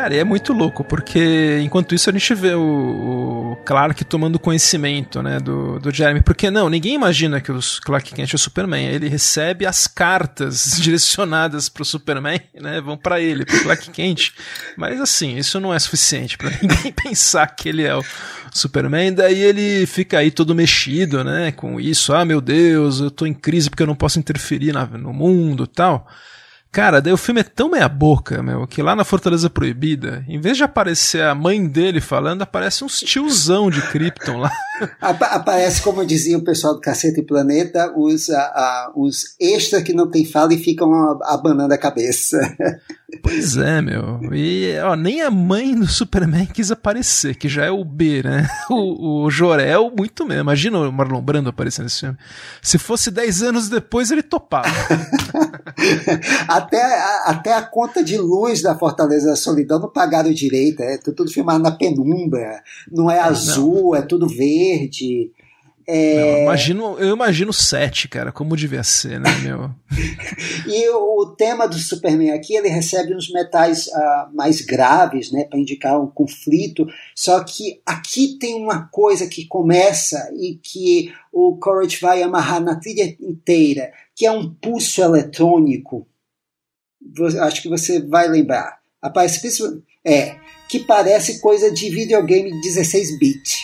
Cara, 0.00 0.16
é 0.16 0.24
muito 0.24 0.54
louco, 0.54 0.82
porque 0.82 1.60
enquanto 1.62 1.94
isso 1.94 2.08
a 2.08 2.12
gente 2.14 2.34
vê 2.34 2.54
o, 2.54 3.52
o 3.52 3.56
Clark 3.66 4.02
tomando 4.06 4.38
conhecimento, 4.38 5.22
né, 5.22 5.38
do, 5.38 5.78
do 5.78 5.90
Jeremy. 5.94 6.22
Porque 6.22 6.50
não, 6.50 6.70
ninguém 6.70 6.94
imagina 6.94 7.38
que 7.38 7.52
o 7.52 7.60
Clark 7.84 8.14
Kent 8.14 8.32
é 8.32 8.34
o 8.34 8.38
Superman. 8.38 8.86
Ele 8.86 9.10
recebe 9.10 9.66
as 9.66 9.86
cartas 9.86 10.72
direcionadas 10.80 11.68
pro 11.68 11.84
Superman, 11.84 12.40
né, 12.54 12.80
vão 12.80 12.96
para 12.96 13.20
ele, 13.20 13.44
pro 13.44 13.62
Clark 13.62 13.90
Kent. 13.90 14.30
Mas 14.74 14.98
assim, 15.02 15.36
isso 15.36 15.60
não 15.60 15.74
é 15.74 15.78
suficiente 15.78 16.38
para 16.38 16.48
ninguém 16.62 16.92
pensar 16.92 17.46
que 17.48 17.68
ele 17.68 17.82
é 17.82 17.94
o 17.94 18.02
Superman. 18.54 19.12
Daí 19.12 19.38
ele 19.38 19.84
fica 19.84 20.16
aí 20.16 20.30
todo 20.30 20.54
mexido, 20.54 21.22
né, 21.22 21.52
com 21.52 21.78
isso. 21.78 22.14
Ah, 22.14 22.24
meu 22.24 22.40
Deus, 22.40 23.00
eu 23.00 23.10
tô 23.10 23.26
em 23.26 23.34
crise 23.34 23.68
porque 23.68 23.82
eu 23.82 23.86
não 23.86 23.94
posso 23.94 24.18
interferir 24.18 24.72
na, 24.72 24.86
no 24.86 25.12
mundo 25.12 25.66
tal. 25.66 26.08
Cara, 26.72 27.00
daí 27.00 27.12
o 27.12 27.16
filme 27.16 27.40
é 27.40 27.44
tão 27.44 27.68
meia 27.68 27.88
boca, 27.88 28.42
meu, 28.44 28.64
que 28.64 28.80
lá 28.80 28.94
na 28.94 29.04
Fortaleza 29.04 29.50
Proibida, 29.50 30.24
em 30.28 30.40
vez 30.40 30.56
de 30.56 30.62
aparecer 30.62 31.22
a 31.24 31.34
mãe 31.34 31.66
dele 31.66 32.00
falando, 32.00 32.42
aparece 32.42 32.84
uns 32.84 33.00
tiozão 33.00 33.68
de 33.68 33.82
Krypton 33.82 34.38
lá. 34.38 34.52
Aparece, 35.00 35.82
como 35.82 36.06
dizia 36.06 36.38
o 36.38 36.44
pessoal 36.44 36.74
do 36.74 36.80
Cacete 36.80 37.22
Planeta, 37.22 37.92
os, 37.94 38.30
a, 38.30 38.40
a, 38.40 38.92
os 38.96 39.36
extras 39.38 39.82
que 39.82 39.92
não 39.92 40.10
tem 40.10 40.24
fala 40.24 40.54
e 40.54 40.58
ficam 40.58 41.18
abanando 41.24 41.74
a 41.74 41.78
cabeça. 41.78 42.38
Pois 43.22 43.56
é, 43.56 43.82
meu. 43.82 44.20
E 44.32 44.78
ó, 44.84 44.94
nem 44.94 45.20
a 45.20 45.32
mãe 45.32 45.74
do 45.74 45.88
Superman 45.88 46.46
quis 46.46 46.70
aparecer, 46.70 47.34
que 47.34 47.48
já 47.48 47.64
é 47.64 47.70
o 47.70 47.84
B, 47.84 48.22
né? 48.22 48.48
O, 48.70 49.24
o 49.24 49.30
Jorel, 49.30 49.92
muito 49.96 50.24
mesmo. 50.24 50.42
Imagina 50.42 50.78
o 50.78 50.92
Marlon 50.92 51.20
Brando 51.20 51.50
aparecendo 51.50 51.86
nesse 51.86 52.00
filme. 52.00 52.16
Se 52.62 52.78
fosse 52.78 53.10
10 53.10 53.42
anos 53.42 53.68
depois, 53.68 54.12
ele 54.12 54.22
topava. 54.22 54.68
até, 56.48 56.82
a, 56.82 57.22
até 57.26 57.52
a 57.54 57.62
conta 57.62 58.02
de 58.02 58.16
luz 58.18 58.62
da 58.62 58.76
Fortaleza 58.76 59.30
da 59.30 59.36
Solidão 59.36 59.78
não 59.78 59.90
pagaram 59.90 60.32
direito. 60.32 60.82
É 60.82 60.98
tudo 60.98 61.30
filmado 61.30 61.62
na 61.62 61.72
penumbra. 61.72 62.62
Não 62.90 63.10
é 63.10 63.18
azul, 63.18 63.92
não. 63.92 63.96
é 63.96 64.02
tudo 64.02 64.28
verde. 64.28 65.30
É... 65.92 66.14
Não, 66.14 66.26
eu, 66.28 66.42
imagino, 66.42 66.98
eu 67.00 67.14
imagino 67.14 67.52
sete, 67.52 68.06
cara, 68.06 68.30
como 68.30 68.56
devia 68.56 68.84
ser, 68.84 69.18
né, 69.18 69.30
meu? 69.42 69.70
e 70.68 70.88
o, 70.90 71.22
o, 71.22 71.34
tema 71.34 71.66
do 71.66 71.76
Superman 71.76 72.30
aqui, 72.30 72.54
ele 72.54 72.68
recebe 72.68 73.12
uns 73.12 73.28
metais 73.32 73.88
uh, 73.88 74.32
mais 74.32 74.60
graves, 74.60 75.32
né, 75.32 75.44
para 75.44 75.58
indicar 75.58 76.00
um 76.00 76.06
conflito, 76.06 76.86
só 77.12 77.42
que 77.42 77.80
aqui 77.84 78.38
tem 78.38 78.54
uma 78.54 78.86
coisa 78.88 79.26
que 79.26 79.46
começa 79.46 80.30
e 80.38 80.54
que 80.62 81.12
o 81.32 81.56
Courage 81.56 81.98
vai 82.00 82.22
amarrar 82.22 82.60
na 82.60 82.76
trilha 82.76 83.16
inteira, 83.20 83.90
que 84.20 84.26
é 84.26 84.30
um 84.30 84.52
pulso 84.52 85.00
eletrônico. 85.00 86.06
Acho 87.40 87.62
que 87.62 87.70
você 87.70 88.02
vai 88.02 88.28
lembrar. 88.28 88.78
Aparece, 89.00 89.40
é, 90.04 90.38
que 90.68 90.80
parece 90.80 91.40
coisa 91.40 91.72
de 91.72 91.88
videogame 91.88 92.50
16 92.60 93.18
bits. 93.18 93.56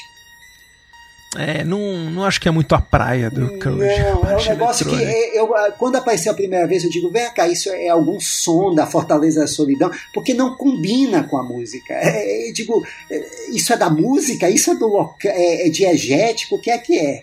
É, 1.39 1.65
não, 1.65 2.11
não 2.11 2.25
acho 2.25 2.41
que 2.41 2.49
é 2.49 2.51
muito 2.51 2.75
a 2.75 2.81
praia 2.81 3.31
do 3.31 3.59
Courage. 3.59 4.03
Não, 4.03 4.31
é 4.31 4.37
um 4.37 4.49
negócio 4.49 4.87
que 4.87 4.95
eu, 5.35 5.49
quando 5.79 5.97
apareceu 5.97 6.33
a 6.33 6.35
primeira 6.35 6.67
vez, 6.67 6.85
eu 6.85 6.91
digo, 6.91 7.11
vem 7.11 7.31
cá, 7.33 7.49
isso 7.49 7.71
é 7.71 7.89
algum 7.89 8.19
som 8.21 8.75
da 8.75 8.87
Fortaleza 8.87 9.41
da 9.41 9.47
Solidão, 9.47 9.91
porque 10.13 10.35
não 10.35 10.57
combina 10.57 11.25
com 11.25 11.37
a 11.37 11.43
música. 11.43 11.95
É, 11.95 12.49
eu 12.49 12.53
digo, 12.53 12.87
é, 13.11 13.25
isso 13.51 13.73
é 13.73 13.77
da 13.77 13.91
música, 13.91 14.49
isso 14.49 14.71
é, 14.71 14.75
do, 14.75 15.15
é, 15.25 15.67
é 15.67 15.71
diegético, 15.71 16.57
o 16.57 16.59
que 16.59 16.71
é 16.71 16.79
que 16.79 16.99
é? 16.99 17.23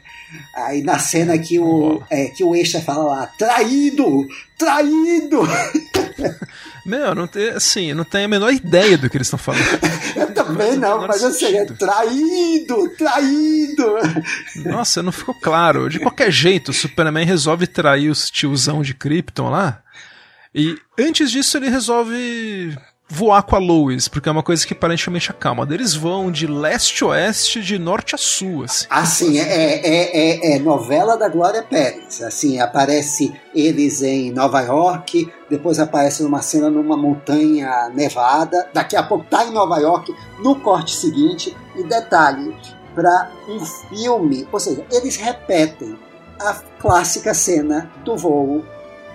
Aí 0.53 0.81
na 0.81 0.97
cena 0.99 1.37
que 1.37 1.59
o, 1.59 2.01
é, 2.09 2.25
que 2.25 2.43
o 2.43 2.55
extra 2.55 2.81
fala 2.81 3.03
lá, 3.03 3.27
traído! 3.27 4.27
Traído! 4.57 5.41
Meu, 6.85 7.15
não 7.15 7.27
tem, 7.27 7.49
assim, 7.49 7.93
não 7.93 8.03
tenho 8.03 8.25
a 8.25 8.27
menor 8.27 8.51
ideia 8.51 8.97
do 8.97 9.09
que 9.09 9.15
eles 9.15 9.27
estão 9.27 9.39
falando. 9.39 9.63
também 10.53 10.77
não, 10.77 11.07
mas 11.07 11.23
assim, 11.23 11.55
é 11.55 11.65
traído, 11.65 12.89
traído. 12.97 13.95
Nossa, 14.65 15.03
não 15.03 15.11
ficou 15.11 15.35
claro. 15.35 15.89
De 15.89 15.99
qualquer 15.99 16.31
jeito, 16.31 16.69
o 16.69 16.73
Superman 16.73 17.25
resolve 17.25 17.67
trair 17.67 18.09
o 18.09 18.13
tiozão 18.13 18.81
de 18.81 18.93
Krypton 18.93 19.49
lá. 19.49 19.81
E 20.53 20.77
antes 20.97 21.31
disso 21.31 21.57
ele 21.57 21.69
resolve 21.69 22.77
voar 23.13 23.43
com 23.43 23.55
a 23.55 23.59
Lois, 23.59 24.07
porque 24.07 24.27
é 24.27 24.31
uma 24.31 24.41
coisa 24.41 24.65
que 24.65 24.73
aparentemente 24.73 25.29
acalma. 25.29 25.67
Eles 25.69 25.93
vão 25.93 26.31
de 26.31 26.47
leste 26.47 27.03
a 27.03 27.07
oeste, 27.07 27.61
de 27.61 27.77
norte 27.77 28.15
a 28.15 28.17
sul. 28.17 28.63
Assim, 28.63 28.87
assim 28.89 29.39
é, 29.39 29.43
é, 29.43 30.53
é, 30.53 30.55
é, 30.55 30.59
novela 30.59 31.15
da 31.15 31.29
Glória 31.29 31.61
Pérez. 31.61 32.23
Assim, 32.23 32.59
aparece 32.59 33.31
eles 33.53 34.01
em 34.01 34.31
Nova 34.31 34.61
York, 34.61 35.31
depois 35.47 35.77
aparece 35.77 36.23
numa 36.23 36.41
cena 36.41 36.71
numa 36.71 36.97
montanha 36.97 37.91
nevada, 37.93 38.67
daqui 38.73 38.95
a 38.95 39.03
pouco 39.03 39.25
tá 39.29 39.45
em 39.45 39.51
Nova 39.51 39.77
York, 39.77 40.11
no 40.39 40.59
corte 40.59 40.95
seguinte. 40.95 41.55
E 41.75 41.83
detalhe, 41.83 42.55
para 42.95 43.29
um 43.47 43.63
filme, 43.63 44.47
ou 44.51 44.59
seja, 44.59 44.83
eles 44.91 45.17
repetem 45.17 45.95
a 46.39 46.53
clássica 46.79 47.33
cena 47.33 47.91
do 48.03 48.17
voo 48.17 48.63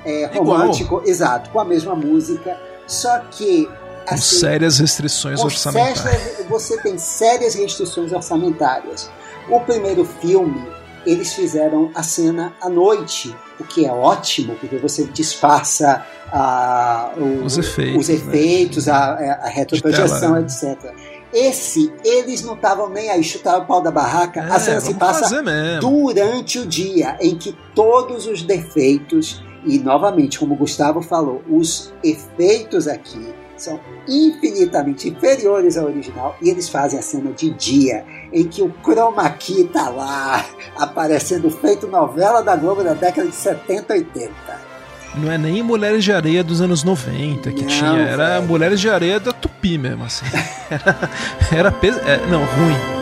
é, 0.04 0.26
romântico, 0.26 0.96
Igual. 0.96 1.06
exato, 1.06 1.50
com 1.50 1.58
a 1.58 1.64
mesma 1.64 1.94
música, 1.94 2.56
só 2.86 3.18
que 3.30 3.68
com 4.08 4.14
assim, 4.14 4.38
sérias 4.38 4.78
restrições 4.78 5.40
orçamentárias. 5.40 6.46
Você 6.48 6.80
tem 6.80 6.98
sérias 6.98 7.54
restrições 7.54 8.12
orçamentárias. 8.12 9.10
O 9.48 9.60
primeiro 9.60 10.04
filme, 10.04 10.66
eles 11.06 11.32
fizeram 11.32 11.90
a 11.94 12.02
cena 12.02 12.52
à 12.60 12.68
noite, 12.68 13.34
o 13.58 13.64
que 13.64 13.86
é 13.86 13.92
ótimo, 13.92 14.54
porque 14.56 14.76
você 14.76 15.04
disfarça 15.04 16.04
a, 16.32 17.12
o, 17.16 17.44
os 17.44 17.56
efeitos, 17.56 18.00
os 18.00 18.08
efeitos 18.08 18.86
né? 18.86 18.92
a, 18.92 19.40
a 19.44 19.48
retroprojeção, 19.48 20.32
né? 20.32 20.40
etc. 20.42 20.92
Esse, 21.32 21.92
eles 22.04 22.42
não 22.42 22.54
estavam 22.54 22.88
nem 22.88 23.10
aí, 23.10 23.22
chutaram 23.22 23.62
o 23.62 23.66
pau 23.66 23.82
da 23.82 23.90
barraca. 23.90 24.40
É, 24.40 24.50
a 24.50 24.58
cena 24.58 24.80
se 24.80 24.94
passa 24.94 25.42
durante 25.80 26.58
o 26.58 26.66
dia, 26.66 27.16
em 27.20 27.36
que 27.36 27.56
todos 27.74 28.26
os 28.26 28.42
defeitos, 28.42 29.42
e 29.64 29.78
novamente, 29.78 30.38
como 30.38 30.54
o 30.54 30.56
Gustavo 30.56 31.02
falou, 31.02 31.42
os 31.48 31.92
efeitos 32.02 32.88
aqui 32.88 33.34
são 33.62 33.80
infinitamente 34.06 35.08
inferiores 35.08 35.76
ao 35.76 35.86
original 35.86 36.36
e 36.40 36.50
eles 36.50 36.68
fazem 36.68 36.98
a 36.98 37.02
cena 37.02 37.32
de 37.32 37.50
dia 37.50 38.04
em 38.32 38.46
que 38.46 38.62
o 38.62 38.72
chroma 38.82 39.28
key 39.30 39.64
tá 39.64 39.88
lá 39.88 40.44
aparecendo 40.76 41.50
feito 41.50 41.86
novela 41.86 42.42
da 42.42 42.56
Globo 42.56 42.82
da 42.82 42.94
década 42.94 43.28
de 43.28 43.34
70 43.34 43.92
80. 43.94 44.68
Não 45.16 45.32
é 45.32 45.38
nem 45.38 45.62
Mulheres 45.62 46.04
de 46.04 46.12
Areia 46.12 46.44
dos 46.44 46.60
anos 46.60 46.84
90 46.84 47.50
que 47.52 47.62
não, 47.62 47.68
tinha, 47.68 47.98
era 48.02 48.34
velho. 48.34 48.48
Mulheres 48.48 48.80
de 48.80 48.88
Areia 48.88 49.18
da 49.18 49.32
Tupi 49.32 49.78
mesmo, 49.78 50.04
assim. 50.04 50.26
era, 50.70 51.10
era 51.50 51.72
pes... 51.72 51.96
É, 51.98 52.18
não, 52.26 52.44
ruim. 52.44 52.97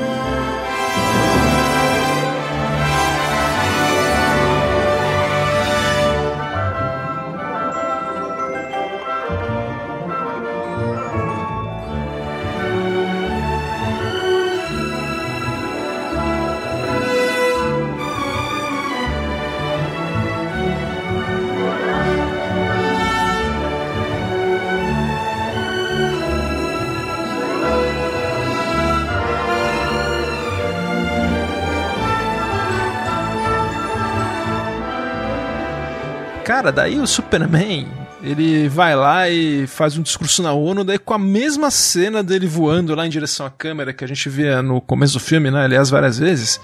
Cara, 36.57 36.73
daí 36.73 36.99
o 36.99 37.07
Superman, 37.07 37.87
ele 38.23 38.67
vai 38.67 38.97
lá 38.97 39.29
e 39.29 39.67
faz 39.67 39.99
um 39.99 40.03
discurso 40.03 40.43
na 40.43 40.55
ONU, 40.55 40.85
daí 40.85 40.99
com 40.99 41.13
a 41.13 41.19
mesma 41.19 41.71
cena 41.71 42.23
dele 42.23 42.47
voando 42.47 42.95
lá 42.95 43.07
em 43.07 43.11
direção 43.11 43.45
à 43.45 43.51
câmera 43.51 43.93
que 43.93 44.03
a 44.03 44.09
gente 44.09 44.27
vê 44.31 44.63
no 44.63 44.81
começo 44.81 45.13
do 45.13 45.21
filme, 45.21 45.51
né? 45.51 45.65
Aliás, 45.65 45.91
várias 45.91 46.19
vezes, 46.19 46.59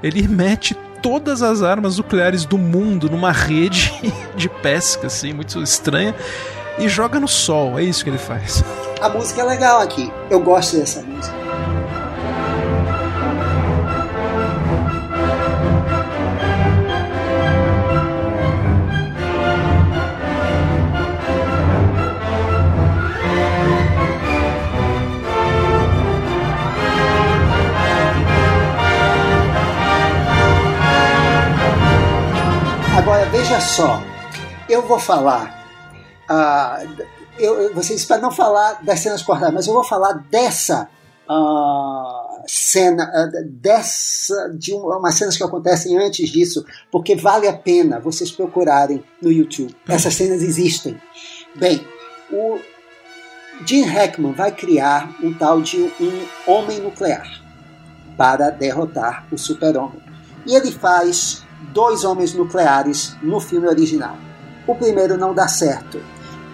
ele 0.00 0.28
mete 0.28 0.76
todas 1.02 1.42
as 1.42 1.60
armas 1.60 1.98
nucleares 1.98 2.44
do 2.44 2.56
mundo 2.56 3.10
numa 3.10 3.32
rede 3.34 3.92
de 4.36 4.48
pesca, 4.48 5.08
assim, 5.08 5.32
muito 5.32 5.60
estranha, 5.60 6.14
e 6.78 6.88
joga 6.88 7.18
no 7.18 7.26
sol. 7.26 7.80
É 7.80 7.82
isso 7.82 8.04
que 8.04 8.10
ele 8.10 8.18
faz. 8.18 8.62
A 9.00 9.08
música 9.08 9.40
é 9.40 9.44
legal 9.44 9.80
aqui. 9.80 10.08
Eu 10.30 10.38
gosto 10.38 10.76
dessa 10.76 11.02
música. 11.02 11.41
Veja 33.42 33.60
só, 33.60 34.00
eu 34.68 34.82
vou 34.82 35.00
falar. 35.00 35.66
Uh, 36.30 37.02
eu, 37.36 37.74
vocês 37.74 38.04
para 38.04 38.18
não 38.18 38.30
falar 38.30 38.84
das 38.84 39.00
cenas 39.00 39.20
cortadas, 39.20 39.52
mas 39.52 39.66
eu 39.66 39.74
vou 39.74 39.82
falar 39.82 40.12
dessa 40.30 40.88
uh, 41.28 42.44
cena, 42.46 43.04
uh, 43.04 43.48
dessa 43.50 44.48
de 44.56 44.72
uma, 44.72 44.96
umas 44.96 45.16
cenas 45.16 45.36
que 45.36 45.42
acontecem 45.42 45.98
antes 45.98 46.30
disso, 46.30 46.64
porque 46.90 47.16
vale 47.16 47.48
a 47.48 47.52
pena 47.52 47.98
vocês 47.98 48.30
procurarem 48.30 49.02
no 49.20 49.32
YouTube. 49.32 49.74
Essas 49.88 50.14
cenas 50.14 50.40
existem. 50.40 51.00
Bem, 51.56 51.84
o 52.30 52.60
Jim 53.66 53.82
Hackman 53.82 54.34
vai 54.34 54.52
criar 54.52 55.16
um 55.20 55.34
tal 55.34 55.60
de 55.60 55.78
um 55.78 56.26
homem 56.46 56.78
nuclear 56.78 57.26
para 58.16 58.50
derrotar 58.50 59.26
o 59.32 59.36
super-homem. 59.36 60.00
E 60.46 60.54
ele 60.54 60.70
faz 60.70 61.41
dois 61.72 62.04
homens 62.04 62.34
nucleares 62.34 63.16
no 63.22 63.40
filme 63.40 63.68
original. 63.68 64.16
O 64.66 64.74
primeiro 64.74 65.16
não 65.16 65.34
dá 65.34 65.48
certo. 65.48 66.00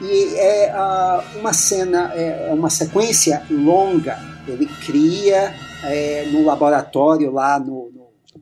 E 0.00 0.34
é 0.36 0.72
uh, 0.72 1.38
uma 1.40 1.52
cena, 1.52 2.12
é, 2.14 2.50
é 2.50 2.54
uma 2.54 2.70
sequência 2.70 3.42
longa. 3.50 4.18
Ele 4.46 4.66
cria 4.66 5.54
é, 5.84 6.26
no 6.30 6.44
laboratório 6.44 7.30
lá 7.32 7.58
no, 7.58 7.90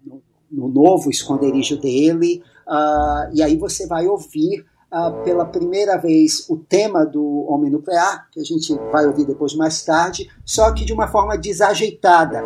no, 0.05 0.23
no 0.51 0.69
novo 0.69 1.11
esconderijo 1.11 1.79
dele, 1.81 2.43
uh, 2.67 3.35
e 3.35 3.43
aí 3.43 3.57
você 3.57 3.87
vai 3.87 4.07
ouvir 4.07 4.65
uh, 4.93 5.23
pela 5.25 5.45
primeira 5.45 5.97
vez 5.97 6.49
o 6.49 6.57
tema 6.57 7.05
do 7.05 7.47
Homem 7.49 7.71
Nuclear, 7.71 8.29
que 8.31 8.41
a 8.41 8.45
gente 8.45 8.75
vai 8.93 9.07
ouvir 9.07 9.25
depois 9.27 9.55
mais 9.55 9.83
tarde, 9.83 10.29
só 10.45 10.73
que 10.73 10.85
de 10.85 10.93
uma 10.93 11.09
forma 11.09 11.37
desajeitada. 11.37 12.43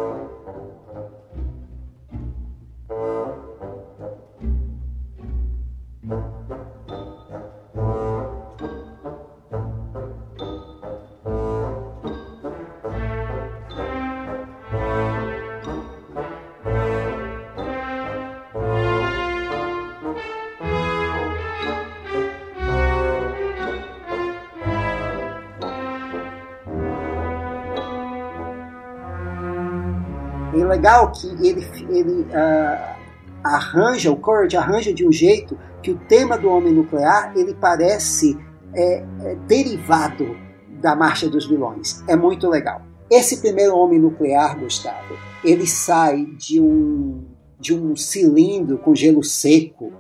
Legal 30.71 31.11
que 31.11 31.27
ele, 31.27 31.67
ele 31.89 32.23
uh, 32.23 32.97
arranja, 33.43 34.11
o 34.11 34.17
Courage 34.17 34.57
arranja 34.57 34.93
de 34.93 35.07
um 35.07 35.13
jeito 35.13 35.59
que 35.83 35.91
o 35.91 35.99
tema 35.99 36.39
do 36.39 36.49
homem 36.49 36.73
nuclear 36.73 37.33
ele 37.37 37.55
parece 37.55 38.39
é, 38.75 39.05
é, 39.23 39.35
derivado 39.47 40.37
da 40.81 40.95
marcha 40.95 41.29
dos 41.29 41.47
vilões. 41.47 42.03
É 42.07 42.15
muito 42.15 42.49
legal. 42.49 42.83
Esse 43.11 43.41
primeiro 43.41 43.75
homem 43.77 43.99
nuclear, 43.99 44.59
Gustavo, 44.59 45.17
ele 45.45 45.67
sai 45.67 46.25
de 46.39 46.61
um 46.61 47.25
de 47.59 47.75
um 47.75 47.95
cilindro 47.95 48.79
com 48.79 48.95
gelo 48.95 49.23
seco, 49.23 49.93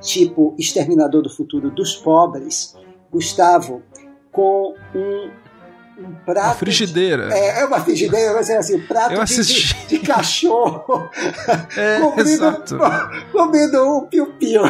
tipo 0.00 0.56
Exterminador 0.58 1.22
do 1.22 1.30
Futuro 1.30 1.70
dos 1.70 1.94
pobres, 1.94 2.74
Gustavo, 3.12 3.80
com 4.32 4.74
um 4.92 5.30
um 5.98 6.14
prato. 6.24 6.46
Uma 6.46 6.54
frigideira. 6.54 7.28
De, 7.28 7.34
é, 7.34 7.60
é 7.60 7.64
uma 7.64 7.80
frigideira, 7.80 8.34
mas 8.34 8.50
é 8.50 8.58
assim, 8.58 8.78
prato 8.80 9.24
de, 9.24 9.42
de, 9.42 9.86
de, 9.86 9.98
cachorro. 10.00 11.10
É, 11.76 12.00
comendo, 12.00 12.28
exato. 12.28 12.78
comendo 13.32 13.96
um 13.96 14.06
piu-piu. 14.06 14.62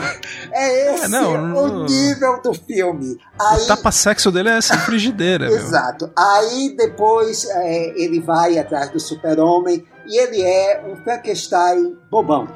É 0.53 0.95
esse 0.95 1.05
é, 1.05 1.09
não, 1.09 1.55
o 1.55 1.85
nível 1.85 2.41
do 2.43 2.53
filme. 2.55 3.18
Aí, 3.39 3.62
o 3.62 3.66
tapa-sexo 3.66 4.31
dele 4.33 4.49
é 4.49 4.57
essa 4.57 4.77
frigideira. 4.79 5.47
exato. 5.47 6.11
Aí 6.16 6.74
depois 6.77 7.49
é, 7.49 7.93
ele 7.97 8.20
vai 8.20 8.59
atrás 8.59 8.91
do 8.91 8.99
super-homem 8.99 9.85
e 10.07 10.18
ele 10.18 10.43
é 10.43 10.85
um 10.87 10.97
Frankenstein 10.97 11.97
bobão. 12.11 12.49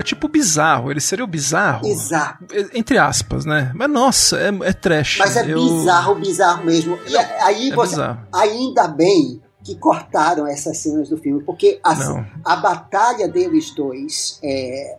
É 0.00 0.02
tipo 0.02 0.28
bizarro, 0.28 0.90
ele 0.90 0.98
seria 0.98 1.22
o 1.22 1.28
bizarro. 1.28 1.86
Exato. 1.86 2.46
Entre 2.72 2.96
aspas, 2.96 3.44
né? 3.44 3.70
Mas 3.74 3.90
nossa, 3.90 4.38
é, 4.38 4.48
é 4.62 4.72
trash. 4.72 5.18
Mas 5.18 5.36
é 5.36 5.44
eu... 5.52 5.62
bizarro, 5.62 6.14
bizarro 6.14 6.64
mesmo. 6.64 6.98
E 7.06 7.14
aí 7.18 7.70
é 7.70 7.74
você. 7.74 7.96
Bizarro. 7.96 8.26
Ainda 8.32 8.88
bem 8.88 9.42
que 9.62 9.74
cortaram 9.74 10.46
essas 10.46 10.78
cenas 10.78 11.10
do 11.10 11.18
filme, 11.18 11.42
porque 11.42 11.78
a, 11.84 12.24
a 12.46 12.56
batalha 12.56 13.28
deles 13.28 13.74
dois, 13.74 14.40
é, 14.42 14.96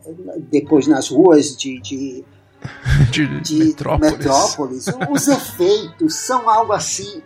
depois 0.52 0.86
nas 0.86 1.10
ruas 1.10 1.58
de, 1.58 1.82
de, 1.82 2.24
de, 3.10 3.42
de 3.42 3.56
Metrópolis, 3.56 4.18
Metrópolis 4.20 4.86
os 5.10 5.28
efeitos 5.28 6.14
são 6.14 6.48
algo 6.48 6.74
assim 6.74 7.24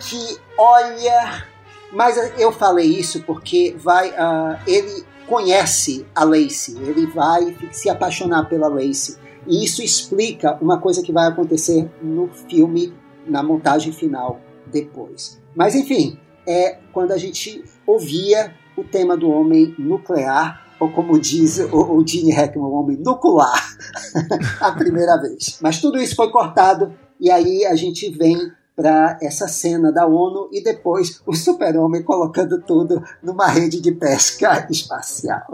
que, 0.00 0.38
olha. 0.58 1.46
Mas 1.92 2.16
eu 2.36 2.50
falei 2.50 2.98
isso 2.98 3.22
porque 3.22 3.76
vai. 3.78 4.10
Uh, 4.10 4.58
ele 4.66 5.06
conhece 5.26 6.06
a 6.14 6.24
Lacey, 6.24 6.76
ele 6.80 7.06
vai 7.06 7.56
se 7.72 7.88
apaixonar 7.88 8.48
pela 8.48 8.68
Lacey. 8.68 9.16
E 9.46 9.64
isso 9.64 9.82
explica 9.82 10.58
uma 10.60 10.78
coisa 10.78 11.02
que 11.02 11.12
vai 11.12 11.26
acontecer 11.26 11.88
no 12.02 12.28
filme, 12.48 12.92
na 13.26 13.42
montagem 13.42 13.92
final. 13.92 14.40
depois. 14.66 15.40
Mas 15.54 15.74
enfim, 15.76 16.18
é 16.46 16.78
quando 16.92 17.12
a 17.12 17.16
gente 17.16 17.64
ouvia 17.86 18.52
o 18.76 18.84
tema 18.84 19.16
do 19.16 19.30
homem 19.30 19.74
nuclear, 19.78 20.66
ou 20.78 20.90
como 20.90 21.18
diz 21.18 21.58
o, 21.58 21.96
o 21.96 22.06
Gene 22.06 22.32
Hackman, 22.32 22.66
o 22.66 22.72
homem 22.72 22.96
nuclear, 22.98 23.78
a 24.60 24.72
primeira 24.72 25.16
vez. 25.16 25.58
Mas 25.62 25.80
tudo 25.80 25.98
isso 25.98 26.16
foi 26.16 26.30
cortado 26.30 26.92
e 27.20 27.30
aí 27.30 27.64
a 27.64 27.74
gente 27.74 28.10
vem 28.10 28.36
para 28.76 29.18
essa 29.22 29.48
cena 29.48 29.90
da 29.90 30.06
ONU 30.06 30.50
e 30.52 30.62
depois 30.62 31.22
o 31.24 31.34
super-homem 31.34 32.02
colocando 32.02 32.60
tudo 32.60 33.02
numa 33.22 33.46
rede 33.46 33.80
de 33.80 33.90
pesca 33.90 34.66
espacial. 34.70 35.46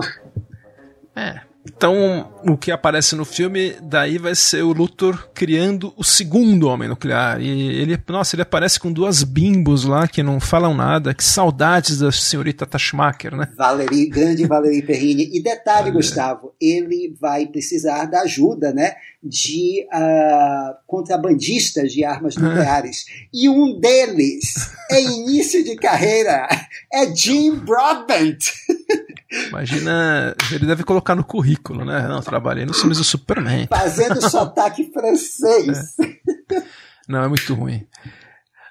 É, 1.15 1.41
então, 1.65 2.33
o 2.45 2.57
que 2.57 2.73
aparece 2.73 3.15
no 3.15 3.25
filme, 3.25 3.77
daí 3.81 4.19
vai 4.19 4.35
ser 4.35 4.63
o 4.63 4.73
Luthor 4.73 5.31
criando 5.33 5.95
o 5.97 6.03
segundo 6.03 6.67
homem 6.67 6.89
nuclear. 6.89 7.41
E 7.41 7.49
ele, 7.49 7.97
nossa, 8.09 8.35
ele 8.35 8.43
aparece 8.43 8.81
com 8.81 8.93
duas 8.93 9.23
bimbos 9.23 9.85
lá 9.85 10.09
que 10.09 10.25
não 10.25 10.41
falam 10.41 10.75
nada. 10.75 11.15
Que 11.15 11.23
saudades 11.23 11.99
da 11.99 12.11
senhorita 12.11 12.67
Tashmaker, 12.67 13.37
né? 13.37 13.49
Valerie, 13.57 14.09
grande 14.09 14.45
Valerie 14.45 14.83
Perrine. 14.83 15.31
E 15.33 15.41
detalhe, 15.41 15.91
é. 15.91 15.93
Gustavo, 15.93 16.53
ele 16.61 17.15
vai 17.21 17.47
precisar 17.47 18.07
da 18.07 18.23
ajuda, 18.23 18.73
né? 18.73 18.95
De 19.23 19.87
uh, 19.95 20.75
contrabandistas 20.85 21.93
de 21.93 22.05
armas 22.05 22.37
nucleares. 22.37 23.05
e 23.33 23.49
um 23.49 23.79
deles, 23.79 24.73
em 24.91 25.23
início 25.23 25.63
de 25.63 25.77
carreira, 25.77 26.49
é 26.93 27.15
Jim 27.15 27.55
Broadbent. 27.55 28.51
Imagina, 29.49 30.35
ele 30.51 30.67
deve 30.67 30.85
colocar 30.85 31.15
no 31.15 31.25
currículo, 31.25 31.85
né? 31.85 32.07
Não, 32.07 32.21
trabalhei 32.21 32.67
nos 32.67 32.79
filmes 32.79 32.99
do 32.99 33.05
Superman. 33.05 33.67
Fazendo 33.69 34.21
sotaque 34.29 34.91
francês. 34.93 35.97
É. 35.99 36.63
Não, 37.09 37.23
é 37.23 37.29
muito 37.29 37.55
ruim. 37.55 37.87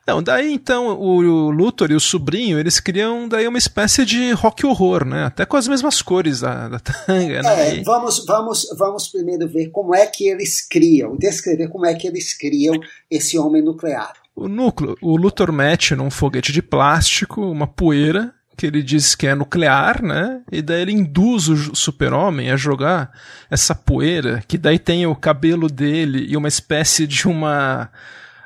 Não, 0.07 0.21
daí 0.21 0.51
então 0.51 0.99
o 0.99 1.51
Luthor 1.51 1.91
e 1.91 1.95
o 1.95 1.99
sobrinho, 1.99 2.59
eles 2.59 2.79
criam 2.79 3.29
daí 3.29 3.47
uma 3.47 3.57
espécie 3.57 4.03
de 4.03 4.31
rock 4.31 4.65
horror, 4.65 5.05
né? 5.05 5.25
Até 5.25 5.45
com 5.45 5.55
as 5.55 5.67
mesmas 5.67 6.01
cores 6.01 6.41
da, 6.41 6.67
da 6.67 6.79
tanga, 6.79 7.41
né? 7.41 7.77
É, 7.77 7.83
vamos, 7.83 8.25
vamos, 8.25 8.67
vamos 8.77 9.07
primeiro 9.07 9.47
ver 9.47 9.69
como 9.69 9.95
é 9.95 10.05
que 10.07 10.27
eles 10.27 10.67
criam, 10.67 11.15
descrever 11.15 11.69
como 11.69 11.85
é 11.85 11.93
que 11.93 12.07
eles 12.07 12.33
criam 12.33 12.75
esse 13.09 13.37
homem 13.37 13.61
nuclear. 13.61 14.13
O 14.35 14.47
núcleo, 14.47 14.97
o 15.01 15.15
Luthor 15.15 15.51
mete 15.51 15.95
num 15.95 16.09
foguete 16.09 16.51
de 16.51 16.61
plástico 16.61 17.41
uma 17.41 17.67
poeira 17.67 18.33
que 18.57 18.65
ele 18.65 18.83
diz 18.83 19.15
que 19.15 19.27
é 19.27 19.35
nuclear, 19.35 20.03
né? 20.03 20.41
E 20.51 20.61
daí 20.61 20.81
ele 20.81 20.91
induz 20.91 21.47
o 21.47 21.75
super-homem 21.75 22.51
a 22.51 22.57
jogar 22.57 23.11
essa 23.49 23.73
poeira, 23.73 24.43
que 24.47 24.57
daí 24.57 24.77
tem 24.77 25.05
o 25.05 25.15
cabelo 25.15 25.67
dele 25.67 26.25
e 26.29 26.37
uma 26.37 26.47
espécie 26.47 27.07
de 27.07 27.27
uma 27.27 27.89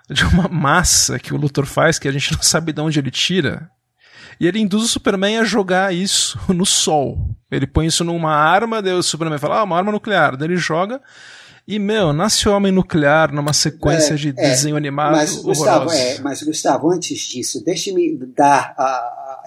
de 0.09 0.23
uma 0.23 0.47
massa 0.47 1.17
que 1.17 1.33
o 1.33 1.37
Luthor 1.37 1.65
faz 1.65 1.97
que 1.97 2.07
a 2.07 2.11
gente 2.11 2.31
não 2.31 2.41
sabe 2.41 2.71
de 2.71 2.79
onde 2.79 2.99
ele 2.99 3.11
tira. 3.11 3.69
E 4.39 4.47
ele 4.47 4.59
induz 4.59 4.83
o 4.83 4.87
Superman 4.87 5.39
a 5.39 5.43
jogar 5.43 5.93
isso 5.93 6.39
no 6.53 6.65
sol. 6.65 7.29
Ele 7.49 7.65
põe 7.65 7.87
isso 7.87 8.03
numa 8.03 8.33
arma, 8.33 8.81
daí 8.81 8.93
o 8.93 9.01
Superman 9.01 9.39
fala, 9.39 9.59
ah, 9.59 9.63
uma 9.63 9.77
arma 9.77 9.91
nuclear. 9.91 10.35
Daí 10.37 10.47
ele 10.47 10.57
joga 10.57 11.01
e, 11.67 11.79
meu, 11.79 12.13
nasce 12.13 12.47
o 12.47 12.55
Homem 12.55 12.71
Nuclear 12.71 13.33
numa 13.33 13.51
sequência 13.51 14.13
é, 14.13 14.17
de 14.17 14.29
é, 14.29 14.33
desenho 14.33 14.75
animado 14.75 15.13
mas, 15.13 15.35
Gustavo, 15.37 15.91
é, 15.91 16.19
mas, 16.19 16.43
Gustavo, 16.43 16.91
antes 16.91 17.19
disso, 17.21 17.63
deixe-me 17.63 18.15
dar 18.35 18.75
a, 18.77 18.83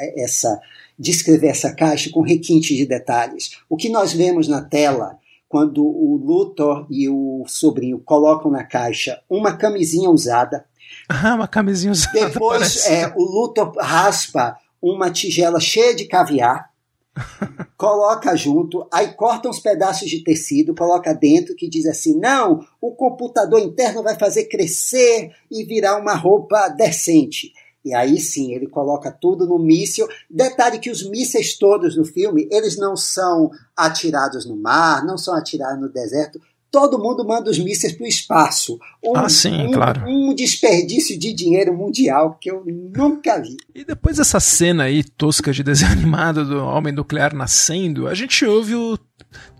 essa 0.01 0.61
descrever 0.99 1.49
essa 1.49 1.72
caixa 1.72 2.11
com 2.11 2.20
requinte 2.20 2.74
de 2.74 2.84
detalhes. 2.84 3.53
O 3.68 3.76
que 3.76 3.88
nós 3.88 4.12
vemos 4.12 4.49
na 4.49 4.62
tela 4.62 5.18
quando 5.49 5.82
o 5.82 6.20
Luthor 6.22 6.86
e 6.90 7.09
o 7.09 7.44
sobrinho 7.46 7.99
colocam 8.01 8.51
na 8.51 8.64
caixa 8.64 9.22
uma 9.30 9.57
camisinha 9.57 10.11
usada. 10.11 10.64
Ah, 11.11 11.34
uma 11.34 11.49
camisinha 11.49 11.92
usada. 11.92 12.12
Depois 12.12 12.86
é, 12.86 13.12
o 13.16 13.22
Luthor 13.22 13.74
raspa 13.78 14.59
uma 14.80 15.11
tigela 15.11 15.59
cheia 15.59 15.94
de 15.94 16.05
caviar, 16.05 16.70
coloca 17.76 18.36
junto, 18.36 18.86
aí 18.92 19.09
corta 19.12 19.49
uns 19.49 19.59
pedaços 19.59 20.09
de 20.09 20.22
tecido, 20.22 20.74
coloca 20.74 21.14
dentro 21.14 21.55
que 21.55 21.68
diz 21.68 21.86
assim: 21.86 22.18
não, 22.18 22.64
o 22.80 22.92
computador 22.92 23.61
interno 23.61 24.03
vai 24.03 24.18
fazer 24.18 24.44
crescer 24.44 25.30
e 25.51 25.64
virar 25.64 25.99
uma 25.99 26.14
roupa 26.14 26.68
decente. 26.68 27.53
E 27.89 27.95
aí 27.95 28.20
sim, 28.20 28.53
ele 28.53 28.66
coloca 28.66 29.11
tudo 29.11 29.47
no 29.47 29.59
míssil. 29.59 30.07
Detalhe 30.28 30.78
que 30.78 30.91
os 30.91 31.09
mísseis 31.09 31.57
todos 31.57 31.97
no 31.97 32.05
filme, 32.05 32.47
eles 32.53 32.76
não 32.76 32.95
são 32.95 33.51
atirados 33.74 34.45
no 34.45 34.57
mar, 34.57 35.03
não 35.07 35.16
são 35.16 35.34
atirados 35.34 35.80
no 35.80 35.89
deserto. 35.89 36.39
Todo 36.70 36.99
mundo 36.99 37.26
manda 37.26 37.51
os 37.51 37.59
mísseis 37.59 37.95
para 37.95 38.05
o 38.05 38.07
espaço. 38.07 38.78
Um, 39.03 39.16
ah, 39.16 39.26
sim, 39.26 39.68
um, 39.68 39.70
claro. 39.70 40.05
Um 40.07 40.34
desperdício 40.34 41.18
de 41.18 41.32
dinheiro 41.32 41.74
mundial 41.74 42.36
que 42.39 42.51
eu 42.51 42.62
nunca 42.66 43.41
vi. 43.41 43.57
E 43.74 43.82
depois 43.82 44.18
dessa 44.18 44.39
cena 44.39 44.84
aí 44.84 45.03
tosca 45.03 45.51
de 45.51 45.62
desenho 45.62 45.93
animado 45.93 46.45
do 46.45 46.62
homem 46.62 46.93
nuclear 46.93 47.34
nascendo, 47.34 48.07
a 48.07 48.12
gente 48.12 48.45
ouve 48.45 48.74
o 48.74 48.99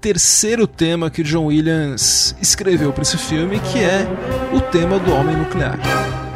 terceiro 0.03 0.66
tema 0.66 1.11
que 1.11 1.22
John 1.22 1.47
Williams 1.47 2.37
escreveu 2.43 2.93
para 2.93 3.03
esse 3.03 3.16
filme, 3.16 3.59
que 3.59 3.79
é 3.79 4.07
o 4.55 4.61
tema 4.61 4.99
do 4.99 5.11
homem 5.12 5.35
nuclear. 5.35 6.28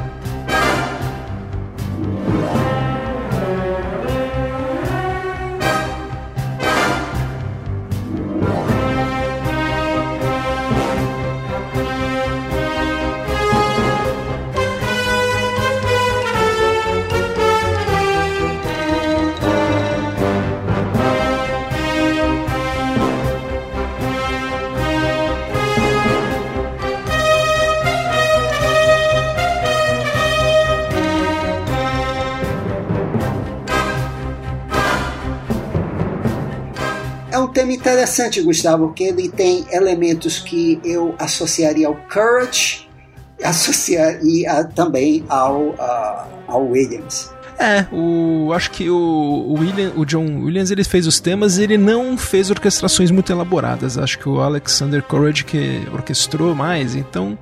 Tema 37.78 37.92
interessante, 37.92 38.40
Gustavo, 38.42 38.88
porque 38.88 39.04
ele 39.04 39.28
tem 39.28 39.64
elementos 39.70 40.38
que 40.38 40.80
eu 40.84 41.14
associaria 41.18 41.86
ao 41.86 41.94
Courage, 42.12 42.88
associaria 43.42 44.64
também 44.74 45.24
ao, 45.28 45.68
uh, 45.70 46.26
ao 46.46 46.66
Williams. 46.66 47.30
É, 47.58 47.86
o, 47.92 48.52
acho 48.52 48.70
que 48.70 48.90
o, 48.90 48.96
o, 48.96 49.54
William, 49.60 49.92
o 49.96 50.04
John 50.04 50.42
Williams 50.42 50.70
ele 50.70 50.82
fez 50.82 51.06
os 51.06 51.20
temas 51.20 51.58
e 51.58 51.62
ele 51.62 51.78
não 51.78 52.16
fez 52.16 52.50
orquestrações 52.50 53.10
muito 53.10 53.30
elaboradas. 53.30 53.96
Acho 53.96 54.18
que 54.18 54.28
o 54.28 54.40
Alexander 54.40 55.02
Courage 55.02 55.44
que 55.44 55.86
orquestrou 55.92 56.54
mais, 56.54 56.96
então 56.96 57.38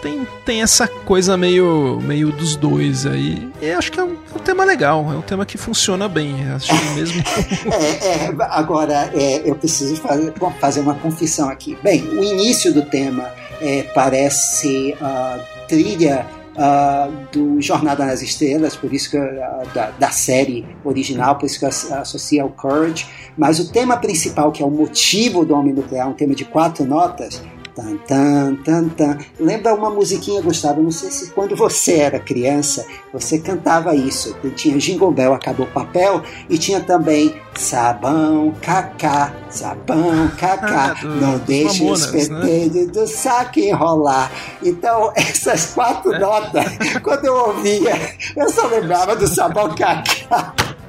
tem, 0.00 0.26
tem 0.44 0.62
essa 0.62 0.88
coisa 0.88 1.36
meio, 1.36 2.00
meio 2.02 2.32
dos 2.32 2.56
dois 2.56 3.06
aí. 3.06 3.50
E 3.60 3.70
acho 3.70 3.92
que 3.92 4.00
é 4.00 4.04
um, 4.04 4.12
é 4.12 4.36
um 4.36 4.38
tema 4.38 4.64
legal, 4.64 5.00
é 5.12 5.16
um 5.16 5.22
tema 5.22 5.46
que 5.46 5.56
funciona 5.56 6.08
bem. 6.08 6.50
Acho 6.50 6.68
que 6.68 6.94
mesmo. 6.94 7.22
é, 7.72 8.06
é, 8.06 8.36
agora, 8.50 9.10
é, 9.14 9.48
eu 9.48 9.54
preciso 9.54 9.96
fazer, 9.96 10.32
fazer 10.58 10.80
uma 10.80 10.94
confissão 10.94 11.48
aqui. 11.48 11.76
Bem, 11.82 12.02
o 12.02 12.22
início 12.22 12.72
do 12.72 12.82
tema 12.82 13.30
é, 13.60 13.82
parece 13.94 14.96
uh, 15.00 15.40
trilha. 15.68 16.26
Uh, 16.50 17.10
do 17.32 17.62
Jornada 17.62 18.04
nas 18.04 18.20
Estrelas, 18.20 18.76
por 18.76 18.92
isso 18.92 19.12
que 19.12 19.16
uh, 19.16 19.30
da, 19.72 19.92
da, 19.92 20.10
série 20.10 20.66
original, 20.84 21.36
por 21.36 21.46
isso 21.46 21.58
que 21.60 21.64
associa 21.64 22.42
ao 22.42 22.50
Courage, 22.50 23.06
mas 23.38 23.60
o 23.60 23.72
tema 23.72 23.96
principal, 23.96 24.50
que 24.50 24.60
é 24.60 24.66
o 24.66 24.70
motivo 24.70 25.44
do 25.44 25.54
Homem 25.54 25.72
Nuclear, 25.72 26.08
um 26.08 26.12
tema 26.12 26.34
de 26.34 26.44
quatro 26.44 26.84
notas, 26.84 27.40
Tan, 27.74 27.96
tan, 28.06 28.56
tan, 28.64 28.88
tan. 28.88 29.18
Lembra 29.38 29.74
uma 29.74 29.90
musiquinha, 29.90 30.42
Gustavo? 30.42 30.82
Não 30.82 30.90
sei 30.90 31.10
se 31.10 31.30
quando 31.30 31.54
você 31.54 31.98
era 31.98 32.18
criança, 32.18 32.84
você 33.12 33.38
cantava 33.38 33.94
isso. 33.94 34.36
Tinha 34.56 34.76
Jingle 34.78 35.12
Bell, 35.12 35.34
acabou 35.34 35.66
o 35.66 35.70
papel, 35.70 36.22
e 36.48 36.58
tinha 36.58 36.80
também 36.80 37.34
Sabão, 37.54 38.54
cacá, 38.62 39.34
sabão, 39.50 40.28
cacá. 40.38 40.94
Ah, 40.96 41.04
não 41.04 41.38
deixe 41.38 41.84
os 41.84 42.06
petedos 42.06 42.86
né? 42.86 42.92
do 42.92 43.06
saco 43.06 43.58
enrolar. 43.58 44.30
Então, 44.62 45.12
essas 45.16 45.74
quatro 45.74 46.14
é. 46.14 46.18
notas, 46.18 46.64
quando 47.02 47.26
eu 47.26 47.34
ouvia, 47.34 48.16
eu 48.36 48.48
só 48.48 48.66
lembrava 48.66 49.14
do 49.14 49.26
sabão, 49.26 49.74
cacá. 49.74 50.54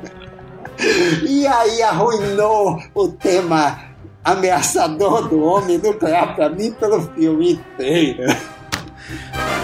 E 1.28 1.46
aí 1.46 1.84
arruinou 1.84 2.82
o 2.96 3.08
tema 3.10 3.91
ameaçador 4.24 5.28
do 5.28 5.44
homem 5.44 5.78
nuclear 5.78 6.36
para 6.36 6.50
mim 6.50 6.72
pelo 6.72 7.02
filme 7.02 7.54
inteiro. 7.54 8.24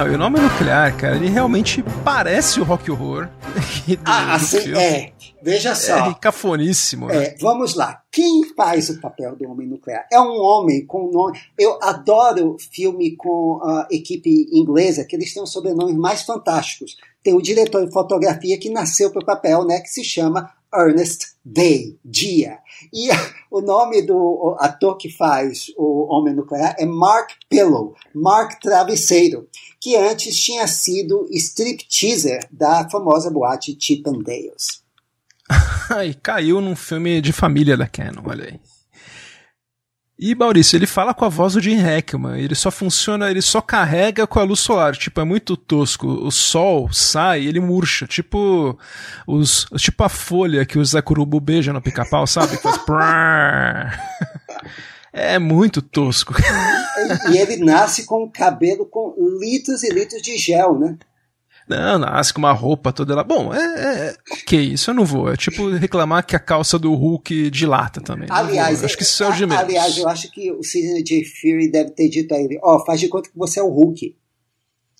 Não, 0.00 0.10
e 0.10 0.14
o 0.14 0.18
nome 0.18 0.40
nuclear, 0.40 0.96
cara, 0.96 1.16
ele 1.16 1.28
realmente 1.28 1.84
parece 2.02 2.58
o 2.58 2.64
rock 2.64 2.90
horror. 2.90 3.28
Ah, 4.02 4.36
assim, 4.36 4.74
é. 4.74 5.12
Veja 5.42 5.74
só. 5.74 6.10
É 6.10 6.14
cafoníssimo. 6.14 7.08
Né? 7.08 7.24
É, 7.24 7.36
vamos 7.38 7.74
lá. 7.74 8.00
Quem 8.10 8.44
faz 8.56 8.88
o 8.88 8.98
papel 8.98 9.36
do 9.36 9.46
homem 9.50 9.68
nuclear? 9.68 10.06
É 10.10 10.18
um 10.18 10.40
homem 10.40 10.86
com 10.86 11.10
nome. 11.10 11.38
Eu 11.58 11.78
adoro 11.82 12.56
filme 12.72 13.14
com 13.14 13.60
a 13.62 13.88
equipe 13.90 14.48
inglesa, 14.50 15.04
que 15.04 15.14
eles 15.14 15.34
têm 15.34 15.42
os 15.42 15.52
sobrenomes 15.52 15.96
mais 15.96 16.22
fantásticos. 16.22 16.96
Tem 17.22 17.34
o 17.34 17.42
diretor 17.42 17.84
de 17.84 17.92
fotografia 17.92 18.58
que 18.58 18.70
nasceu 18.70 19.10
para 19.10 19.22
o 19.22 19.26
papel, 19.26 19.66
né, 19.66 19.80
que 19.80 19.90
se 19.90 20.02
chama 20.02 20.50
Ernest 20.74 21.34
Day, 21.44 21.98
dia. 22.04 22.58
E 22.92 23.08
o 23.50 23.60
nome 23.60 24.02
do 24.02 24.56
ator 24.58 24.96
que 24.96 25.10
faz 25.10 25.66
o 25.76 26.06
Homem 26.14 26.34
Nuclear 26.34 26.74
é 26.78 26.86
Mark 26.86 27.30
Pillow, 27.48 27.94
Mark 28.14 28.60
Travesseiro, 28.60 29.48
que 29.80 29.96
antes 29.96 30.38
tinha 30.38 30.66
sido 30.66 31.26
stripteaser 31.30 32.46
da 32.50 32.88
famosa 32.90 33.30
boate 33.30 33.76
Chip 33.80 34.08
and 34.08 34.22
Dales. 34.22 34.82
e 36.06 36.14
caiu 36.22 36.60
num 36.60 36.76
filme 36.76 37.20
de 37.20 37.32
família 37.32 37.76
da 37.76 37.88
Canon, 37.88 38.22
olha 38.24 38.44
aí. 38.44 38.60
E 40.22 40.34
Maurício, 40.34 40.76
ele 40.76 40.86
fala 40.86 41.14
com 41.14 41.24
a 41.24 41.30
voz 41.30 41.54
do 41.54 41.62
Jim 41.62 41.76
Hackman. 41.76 42.38
Ele 42.38 42.54
só 42.54 42.70
funciona, 42.70 43.30
ele 43.30 43.40
só 43.40 43.62
carrega 43.62 44.26
com 44.26 44.38
a 44.38 44.42
luz 44.42 44.60
solar. 44.60 44.94
Tipo, 44.94 45.22
é 45.22 45.24
muito 45.24 45.56
tosco. 45.56 46.06
O 46.06 46.30
sol 46.30 46.92
sai, 46.92 47.46
ele 47.46 47.58
murcha. 47.58 48.06
Tipo, 48.06 48.78
os, 49.26 49.64
tipo 49.78 50.04
a 50.04 50.10
folha 50.10 50.66
que 50.66 50.78
o 50.78 50.84
Zé 50.84 51.00
Curubu 51.00 51.40
beija 51.40 51.72
no 51.72 51.80
pica-pau, 51.80 52.26
sabe? 52.26 52.58
Que 52.58 52.70
faz. 52.70 52.84
é 55.12 55.38
muito 55.38 55.82
tosco. 55.82 56.34
E 57.32 57.38
ele 57.38 57.56
nasce 57.64 58.04
com 58.04 58.24
o 58.24 58.30
cabelo 58.30 58.84
com 58.86 59.14
litros 59.40 59.82
e 59.82 59.88
litros 59.88 60.20
de 60.22 60.36
gel, 60.36 60.78
né? 60.78 60.98
Não, 61.70 61.98
nasce 61.98 62.34
com 62.34 62.40
uma 62.40 62.52
roupa 62.52 62.92
toda 62.92 63.14
lá. 63.14 63.22
Bom, 63.22 63.54
é, 63.54 63.58
é, 63.58 64.08
é, 64.08 64.14
ok, 64.32 64.60
isso 64.60 64.90
eu 64.90 64.94
não 64.94 65.04
vou. 65.04 65.32
É 65.32 65.36
tipo 65.36 65.70
reclamar 65.70 66.26
que 66.26 66.34
a 66.34 66.40
calça 66.40 66.76
do 66.76 66.92
Hulk 66.92 67.48
dilata 67.48 68.00
também. 68.00 68.26
Aliás, 68.28 68.82
acho 68.82 68.96
que 68.96 69.04
isso 69.04 69.22
é 69.22 69.28
o 69.28 69.32
de 69.32 69.46
menos. 69.46 69.62
Aliás, 69.62 69.96
eu 69.96 70.08
acho 70.08 70.30
que 70.32 70.50
o 70.50 70.64
Sidney 70.64 71.04
J. 71.04 71.24
Fury 71.24 71.70
deve 71.70 71.90
ter 71.90 72.08
dito 72.08 72.34
a 72.34 72.38
ele: 72.38 72.58
Ó, 72.60 72.76
oh, 72.76 72.84
faz 72.84 72.98
de 72.98 73.06
conta 73.06 73.30
que 73.30 73.38
você 73.38 73.60
é 73.60 73.62
o 73.62 73.68
Hulk. 73.68 74.16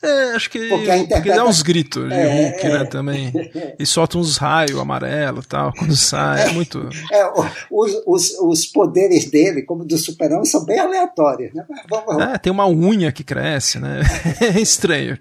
É, 0.02 0.32
acho 0.32 0.48
que 0.48 0.68
porque, 0.68 0.94
interpreta... 0.96 1.36
dá 1.36 1.44
uns 1.44 1.60
gritos 1.60 2.08
de 2.08 2.14
é, 2.14 2.50
Hulk, 2.50 2.64
né, 2.64 2.70
é. 2.70 2.78
né, 2.78 2.84
também. 2.84 3.32
E 3.78 3.84
solta 3.84 4.16
uns 4.16 4.38
raios 4.38 4.78
amarelo 4.78 5.42
tal, 5.42 5.72
quando 5.74 5.94
sai, 5.96 6.48
é, 6.48 6.52
muito... 6.52 6.88
É, 7.12 7.30
os, 7.70 8.02
os, 8.06 8.30
os 8.40 8.66
poderes 8.66 9.30
dele, 9.30 9.62
como 9.62 9.84
do 9.84 9.98
super 9.98 10.30
são 10.44 10.64
bem 10.64 10.78
aleatórios, 10.78 11.52
né? 11.52 11.64
Vamos, 11.88 12.22
É, 12.22 12.38
tem 12.38 12.52
uma 12.52 12.66
unha 12.66 13.12
que 13.12 13.24
cresce, 13.24 13.78
né? 13.78 14.00
é 14.40 14.60
estranho. 14.60 15.18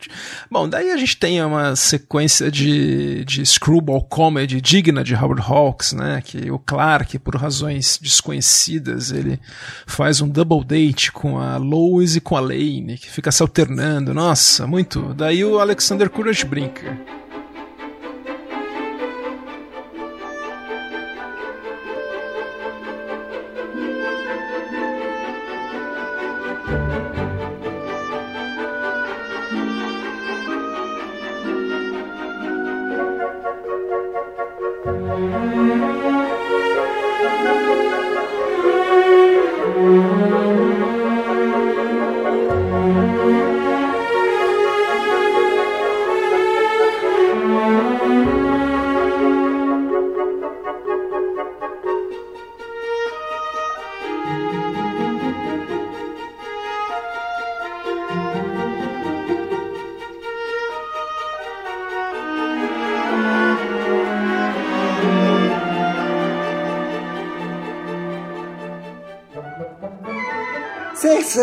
Bom, 0.49 0.69
daí 0.69 0.91
a 0.91 0.97
gente 0.97 1.17
tem 1.17 1.43
uma 1.43 1.75
sequência 1.75 2.51
de, 2.51 3.25
de 3.25 3.45
screwball 3.45 4.03
comedy 4.03 4.61
digna 4.61 5.03
de 5.03 5.15
Howard 5.15 5.41
Hawks, 5.41 5.93
né? 5.93 6.21
Que 6.23 6.51
o 6.51 6.59
Clark, 6.59 7.17
por 7.19 7.35
razões 7.35 7.99
desconhecidas, 8.01 9.11
ele 9.11 9.39
faz 9.85 10.21
um 10.21 10.27
double 10.27 10.63
date 10.63 11.11
com 11.11 11.39
a 11.39 11.57
Lois 11.57 12.15
e 12.15 12.21
com 12.21 12.35
a 12.35 12.39
Lane, 12.39 12.97
que 12.97 13.09
fica 13.09 13.31
se 13.31 13.41
alternando. 13.41 14.13
Nossa, 14.13 14.68
muito. 14.69 15.13
Daí 15.15 15.43
o 15.43 15.59
Alexander 15.59 16.09
Courage 16.09 16.45
brinca. 16.45 16.97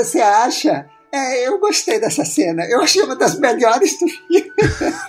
Você 0.05 0.20
acha? 0.20 0.86
É, 1.12 1.49
eu 1.49 1.59
gostei 1.59 2.01
dessa 2.01 2.24
cena. 2.24 2.64
Eu 2.64 2.82
achei 2.82 3.03
uma 3.03 3.16
das 3.16 3.38
melhores 3.38 3.99
do 3.99 4.07
filme. 4.09 4.53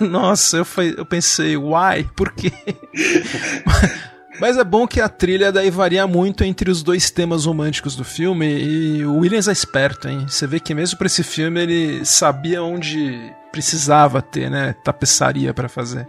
Nossa, 0.00 0.58
eu, 0.58 0.64
foi, 0.64 0.94
eu 0.96 1.04
pensei, 1.04 1.56
why? 1.56 2.08
Por 2.16 2.32
quê? 2.32 2.52
Mas 4.40 4.56
é 4.56 4.62
bom 4.62 4.86
que 4.86 5.00
a 5.00 5.08
trilha 5.08 5.50
daí 5.50 5.68
varia 5.68 6.06
muito 6.06 6.44
entre 6.44 6.70
os 6.70 6.82
dois 6.82 7.10
temas 7.10 7.44
românticos 7.44 7.96
do 7.96 8.04
filme 8.04 8.46
e 8.46 9.04
o 9.04 9.16
Williams 9.16 9.48
é 9.48 9.52
esperto, 9.52 10.08
hein? 10.08 10.26
Você 10.28 10.46
vê 10.46 10.60
que 10.60 10.72
mesmo 10.72 10.96
para 10.96 11.08
esse 11.08 11.24
filme 11.24 11.60
ele 11.60 12.04
sabia 12.04 12.62
onde 12.62 13.34
precisava 13.50 14.22
ter, 14.22 14.48
né, 14.48 14.76
tapeçaria 14.84 15.52
para 15.52 15.68
fazer. 15.68 16.08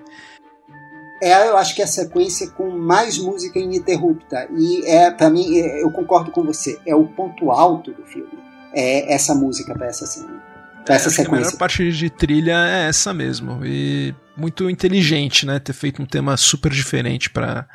É, 1.24 1.50
eu 1.50 1.58
acho 1.58 1.74
que 1.74 1.82
é 1.82 1.86
a 1.86 1.88
sequência 1.88 2.52
com 2.52 2.70
mais 2.70 3.18
música 3.18 3.58
ininterrupta 3.58 4.48
e 4.56 4.86
é 4.86 5.10
para 5.10 5.32
mim, 5.32 5.58
é, 5.58 5.82
eu 5.82 5.92
concordo 5.92 6.30
com 6.30 6.44
você, 6.44 6.80
é 6.86 6.96
o 6.96 7.08
ponto 7.08 7.50
alto 7.50 7.92
do 7.92 8.04
filme 8.04 8.49
é 8.74 9.14
essa 9.14 9.34
música 9.34 9.74
para 9.74 9.88
essa 9.88 10.06
cena. 10.06 10.42
Pra 10.86 10.96
é, 10.96 10.98
essa 10.98 11.10
sequência. 11.10 11.34
a 11.34 11.46
melhor 11.46 11.58
parte 11.58 11.92
de 11.92 12.10
trilha 12.10 12.66
é 12.68 12.88
essa 12.88 13.14
mesmo. 13.14 13.66
E 13.66 14.14
muito 14.36 14.70
inteligente, 14.70 15.46
né? 15.46 15.60
Ter 15.60 15.74
feito 15.74 16.02
um 16.02 16.06
tema 16.06 16.36
super 16.38 16.72
diferente 16.72 17.30
para 17.30 17.68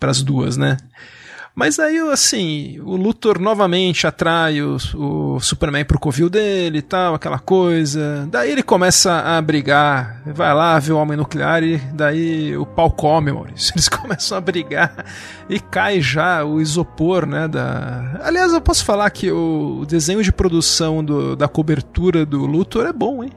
as 0.00 0.22
duas, 0.22 0.56
né? 0.56 0.76
Mas 1.54 1.78
aí, 1.78 1.98
assim, 2.10 2.80
o 2.80 2.96
Luthor 2.96 3.38
novamente 3.38 4.08
atrai 4.08 4.60
o, 4.60 4.76
o 4.94 5.38
Superman 5.38 5.84
pro 5.84 6.00
covil 6.00 6.28
dele 6.28 6.78
e 6.78 6.82
tal, 6.82 7.14
aquela 7.14 7.38
coisa. 7.38 8.26
Daí 8.28 8.50
ele 8.50 8.62
começa 8.62 9.20
a 9.20 9.40
brigar, 9.40 10.20
vai 10.26 10.52
lá 10.52 10.76
ver 10.80 10.92
o 10.92 10.98
Homem 10.98 11.16
Nuclear 11.16 11.62
e 11.62 11.76
daí 11.92 12.56
o 12.56 12.66
pau 12.66 12.90
come, 12.90 13.30
Maurício. 13.30 13.72
Eles 13.76 13.88
começam 13.88 14.36
a 14.36 14.40
brigar 14.40 15.06
e 15.48 15.60
cai 15.60 16.00
já 16.00 16.44
o 16.44 16.60
isopor, 16.60 17.24
né? 17.24 17.46
Da... 17.46 18.18
Aliás, 18.24 18.52
eu 18.52 18.60
posso 18.60 18.84
falar 18.84 19.08
que 19.10 19.30
o 19.30 19.84
desenho 19.86 20.24
de 20.24 20.32
produção 20.32 21.04
do, 21.04 21.36
da 21.36 21.46
cobertura 21.46 22.26
do 22.26 22.46
Luthor 22.46 22.84
é 22.84 22.92
bom, 22.92 23.22
hein? 23.22 23.30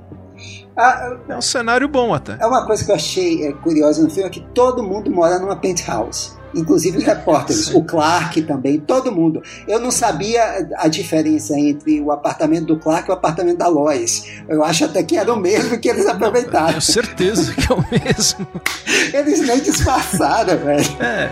Ah, 0.78 1.18
é 1.28 1.36
um 1.36 1.41
cenário 1.41 1.88
bom 1.88 2.14
até. 2.14 2.38
É 2.40 2.45
uma 2.45 2.66
coisa 2.66 2.86
que 2.86 2.91
eu 2.91 2.95
achei 2.95 3.48
é, 3.48 3.52
curiosa 3.52 4.04
no 4.04 4.10
filme 4.10 4.28
é 4.28 4.32
que 4.32 4.41
todo 4.54 4.84
mundo 4.84 5.10
mora 5.10 5.40
numa 5.40 5.56
penthouse 5.56 6.38
inclusive 6.56 6.98
os 6.98 7.04
repórteres, 7.06 7.74
o 7.74 7.84
Clark 7.84 8.41
também, 8.44 8.80
todo 8.80 9.12
mundo. 9.12 9.41
Eu 9.68 9.80
não 9.80 9.91
sabia 9.91 10.68
a 10.78 10.88
diferença 10.88 11.58
entre 11.58 12.02
o 12.02 12.12
apartamento 12.12 12.66
do 12.66 12.78
Clark 12.78 13.08
e 13.08 13.12
o 13.12 13.14
apartamento 13.14 13.58
da 13.58 13.68
Lois. 13.68 14.26
Eu 14.48 14.64
acho 14.64 14.86
até 14.86 15.04
que 15.04 15.18
era 15.18 15.32
o 15.32 15.40
mesmo 15.40 15.80
que 15.80 15.90
eles 15.90 16.06
aproveitaram. 16.08 16.70
Tenho 16.70 16.82
certeza 16.82 17.54
que 17.54 17.72
é 17.72 17.76
o 17.76 17.84
mesmo. 17.91 18.48
Eles 19.14 19.40
nem 19.41 19.62
disfarçaram, 19.62 20.58
velho. 20.58 20.98
É, 20.99 21.30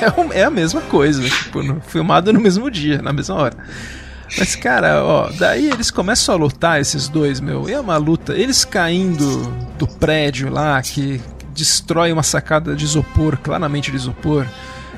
é, 0.00 0.40
é 0.40 0.44
a 0.44 0.50
mesma 0.50 0.80
coisa, 0.82 1.22
tipo, 1.22 1.62
no, 1.62 1.80
filmado 1.80 2.32
no 2.32 2.40
mesmo 2.40 2.70
dia, 2.70 3.00
na 3.00 3.12
mesma 3.12 3.34
hora. 3.36 3.56
Mas, 4.38 4.56
cara, 4.56 5.04
ó, 5.04 5.30
daí 5.30 5.70
eles 5.70 5.90
começam 5.90 6.34
a 6.34 6.38
lutar, 6.38 6.80
esses 6.80 7.08
dois, 7.08 7.40
meu. 7.40 7.68
E 7.68 7.72
é 7.72 7.80
uma 7.80 7.96
luta. 7.96 8.34
Eles 8.34 8.64
caindo 8.64 9.42
do 9.78 9.86
prédio 9.86 10.50
lá, 10.50 10.80
que 10.82 11.20
destrói 11.54 12.12
uma 12.12 12.22
sacada 12.22 12.74
de 12.74 12.84
isopor, 12.84 13.38
claramente 13.38 13.90
de 13.90 13.96
isopor. 13.96 14.46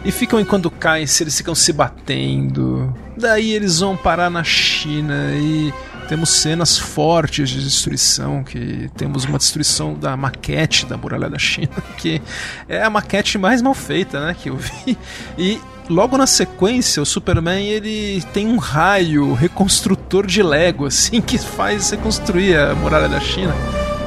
E 0.04 0.12
ficam 0.12 0.38
enquanto 0.38 0.70
caem, 0.70 1.06
se 1.06 1.22
eles 1.22 1.36
ficam 1.36 1.54
se 1.54 1.72
batendo. 1.72 2.94
Daí 3.16 3.52
eles 3.52 3.80
vão 3.80 3.96
parar 3.96 4.30
na 4.30 4.44
China 4.44 5.32
e 5.34 5.72
temos 6.08 6.30
cenas 6.30 6.78
fortes 6.78 7.50
de 7.50 7.62
destruição, 7.62 8.44
que 8.44 8.88
temos 8.96 9.24
uma 9.24 9.38
destruição 9.38 9.94
da 9.94 10.16
maquete 10.16 10.86
da 10.86 10.96
muralha 10.96 11.28
da 11.28 11.38
China, 11.38 11.72
que 11.98 12.22
é 12.68 12.82
a 12.82 12.88
maquete 12.88 13.36
mais 13.36 13.60
mal 13.60 13.74
feita, 13.74 14.24
né, 14.24 14.36
que 14.40 14.48
eu 14.48 14.56
vi. 14.56 14.96
E 15.36 15.60
logo 15.88 16.16
na 16.16 16.26
sequência, 16.26 17.02
o 17.02 17.06
Superman 17.06 17.66
ele 17.66 18.22
tem 18.32 18.46
um 18.46 18.56
raio 18.56 19.32
reconstrutor 19.34 20.26
de 20.26 20.42
Lego 20.42 20.86
assim 20.86 21.20
que 21.22 21.38
faz 21.38 21.90
reconstruir 21.90 22.56
a 22.56 22.74
muralha 22.74 23.08
da 23.08 23.20
China. 23.20 23.54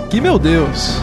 Que 0.09 0.19
meu 0.19 0.39
Deus. 0.39 0.99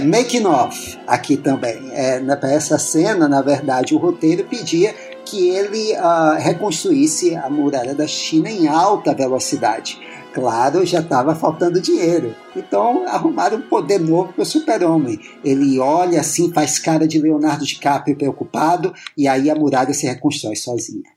Making 0.00 0.46
off 0.46 0.98
aqui 1.06 1.36
também. 1.36 1.90
É, 1.92 2.20
para 2.36 2.52
essa 2.52 2.78
cena, 2.78 3.28
na 3.28 3.42
verdade, 3.42 3.94
o 3.94 3.98
roteiro 3.98 4.44
pedia 4.44 4.94
que 5.24 5.48
ele 5.48 5.94
uh, 5.96 6.38
reconstruísse 6.38 7.36
a 7.36 7.48
muralha 7.48 7.94
da 7.94 8.06
China 8.06 8.50
em 8.50 8.66
alta 8.66 9.14
velocidade. 9.14 9.98
Claro, 10.32 10.86
já 10.86 11.00
estava 11.00 11.34
faltando 11.34 11.80
dinheiro. 11.80 12.34
Então 12.54 13.06
arrumaram 13.08 13.58
um 13.58 13.62
poder 13.62 13.98
novo 13.98 14.32
para 14.32 14.42
o 14.42 14.46
super-homem. 14.46 15.20
Ele 15.44 15.78
olha 15.78 16.20
assim, 16.20 16.52
faz 16.52 16.78
cara 16.78 17.06
de 17.06 17.20
Leonardo 17.20 17.64
DiCaprio 17.64 18.16
preocupado, 18.16 18.94
e 19.16 19.26
aí 19.26 19.50
a 19.50 19.54
muralha 19.54 19.92
se 19.92 20.06
reconstrói 20.06 20.56
sozinha. 20.56 21.10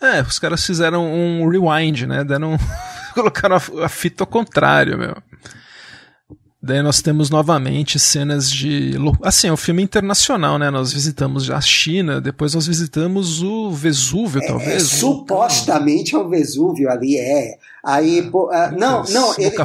É, 0.00 0.22
os 0.22 0.38
caras 0.38 0.64
fizeram 0.64 1.04
um 1.04 1.48
rewind, 1.48 2.06
né? 2.06 2.24
Deram, 2.24 2.56
colocaram 3.14 3.56
a, 3.56 3.84
a 3.84 3.88
fita 3.88 4.22
ao 4.22 4.26
contrário, 4.26 4.96
meu. 4.96 5.16
Daí 6.62 6.82
nós 6.82 7.00
temos 7.00 7.30
novamente 7.30 7.98
cenas 7.98 8.50
de. 8.50 8.92
Assim, 9.22 9.48
é 9.48 9.52
um 9.52 9.56
filme 9.56 9.82
internacional, 9.82 10.58
né? 10.58 10.70
Nós 10.70 10.92
visitamos 10.92 11.50
a 11.50 11.58
China, 11.58 12.20
depois 12.20 12.54
nós 12.54 12.66
visitamos 12.66 13.42
o 13.42 13.70
Vesúvio, 13.70 14.42
é, 14.42 14.46
talvez. 14.46 14.74
É, 14.74 14.78
supostamente 14.78 16.14
é 16.14 16.18
o 16.18 16.28
Vesúvio 16.28 16.90
ali, 16.90 17.18
é. 17.18 17.56
Aí, 17.82 18.28
pô, 18.30 18.50
uh, 18.50 18.78
não, 18.78 19.02
não. 19.04 19.34
Ele, 19.38 19.56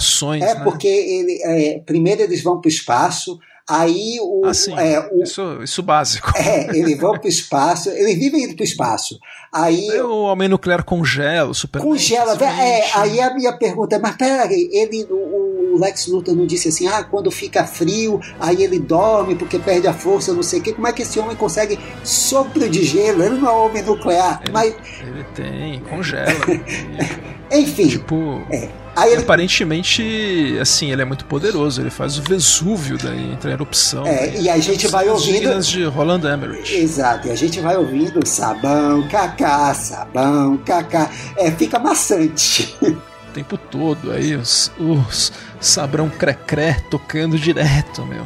é 0.41 0.55
né? 0.55 0.63
porque 0.63 0.88
ele, 0.88 1.41
é, 1.43 1.80
primeiro 1.80 2.22
eles 2.22 2.41
vão 2.41 2.61
para 2.61 2.69
o 2.69 2.72
espaço, 2.72 3.39
Aí 3.67 4.19
o, 4.21 4.45
ah, 4.45 4.53
sim. 4.53 4.77
É, 4.77 4.99
o 5.11 5.23
isso, 5.23 5.63
isso 5.63 5.81
básico. 5.81 6.31
É, 6.37 6.77
eles 6.77 6.99
vão 6.99 7.13
para 7.13 7.25
o 7.25 7.27
espaço, 7.27 7.89
eles 7.89 8.15
vivem 8.15 8.43
indo 8.43 8.55
para 8.55 8.61
o 8.61 8.65
espaço. 8.65 9.19
Aí 9.51 9.89
o 10.01 10.23
homem 10.23 10.47
nuclear 10.47 10.83
congela, 10.83 11.49
o 11.49 11.53
super. 11.53 11.81
Congela, 11.81 12.37
é, 12.43 12.91
aí 12.93 13.19
a 13.19 13.33
minha 13.33 13.53
pergunta 13.53 13.95
é, 13.95 13.99
mas 13.99 14.15
peraí, 14.15 14.69
ele, 14.71 15.07
o, 15.09 15.73
o 15.73 15.79
Lex 15.79 16.07
Luthor 16.07 16.35
não 16.35 16.45
disse 16.45 16.67
assim, 16.67 16.87
ah, 16.87 17.03
quando 17.03 17.31
fica 17.31 17.65
frio, 17.65 18.19
aí 18.39 18.63
ele 18.63 18.77
dorme 18.77 19.33
porque 19.35 19.57
perde 19.57 19.87
a 19.87 19.93
força, 19.93 20.31
não 20.31 20.43
sei 20.43 20.59
o 20.59 20.61
quê. 20.61 20.73
Como 20.73 20.87
é 20.87 20.93
que 20.93 21.01
esse 21.01 21.17
homem 21.19 21.35
consegue 21.35 21.79
sopro 22.03 22.69
de 22.69 22.83
gelo? 22.83 23.23
Ele 23.23 23.37
não 23.39 23.49
é 23.49 23.51
homem 23.51 23.81
nuclear, 23.81 24.41
ele, 24.43 24.51
mas 24.51 24.75
ele 25.01 25.23
tem, 25.33 25.79
congela. 25.81 26.29
Enfim. 27.51 27.88
Tipo. 27.88 28.45
É. 28.51 28.69
Aí 28.95 29.11
ele... 29.11 29.23
Aparentemente, 29.23 30.57
assim, 30.61 30.91
ele 30.91 31.01
é 31.01 31.05
muito 31.05 31.26
poderoso. 31.26 31.81
Ele 31.81 31.89
faz 31.89 32.17
o 32.17 32.22
Vesúvio 32.22 32.97
daí, 32.97 33.34
entre 33.34 33.49
a 33.51 33.53
erupção. 33.53 34.05
É, 34.07 34.39
e 34.39 34.49
a 34.49 34.57
gente 34.57 34.88
vai 34.88 35.09
ouvindo. 35.09 35.59
de 35.59 35.84
Roland 35.84 36.22
Emmerich. 36.23 36.73
Exato, 36.73 37.27
e 37.27 37.31
a 37.31 37.35
gente 37.35 37.59
vai 37.59 37.76
ouvindo 37.76 38.26
sabão, 38.26 39.05
cacá, 39.09 39.73
sabão, 39.73 40.57
cacá. 40.57 41.11
É, 41.35 41.51
fica 41.51 41.77
maçante. 41.77 42.73
O 42.81 43.34
tempo 43.34 43.57
todo 43.57 44.13
aí, 44.13 44.34
os, 44.34 44.72
os 44.80 45.34
sabrão 45.59 46.09
crecré 46.09 46.81
tocando 46.89 47.38
direto, 47.38 48.05
meu. 48.05 48.26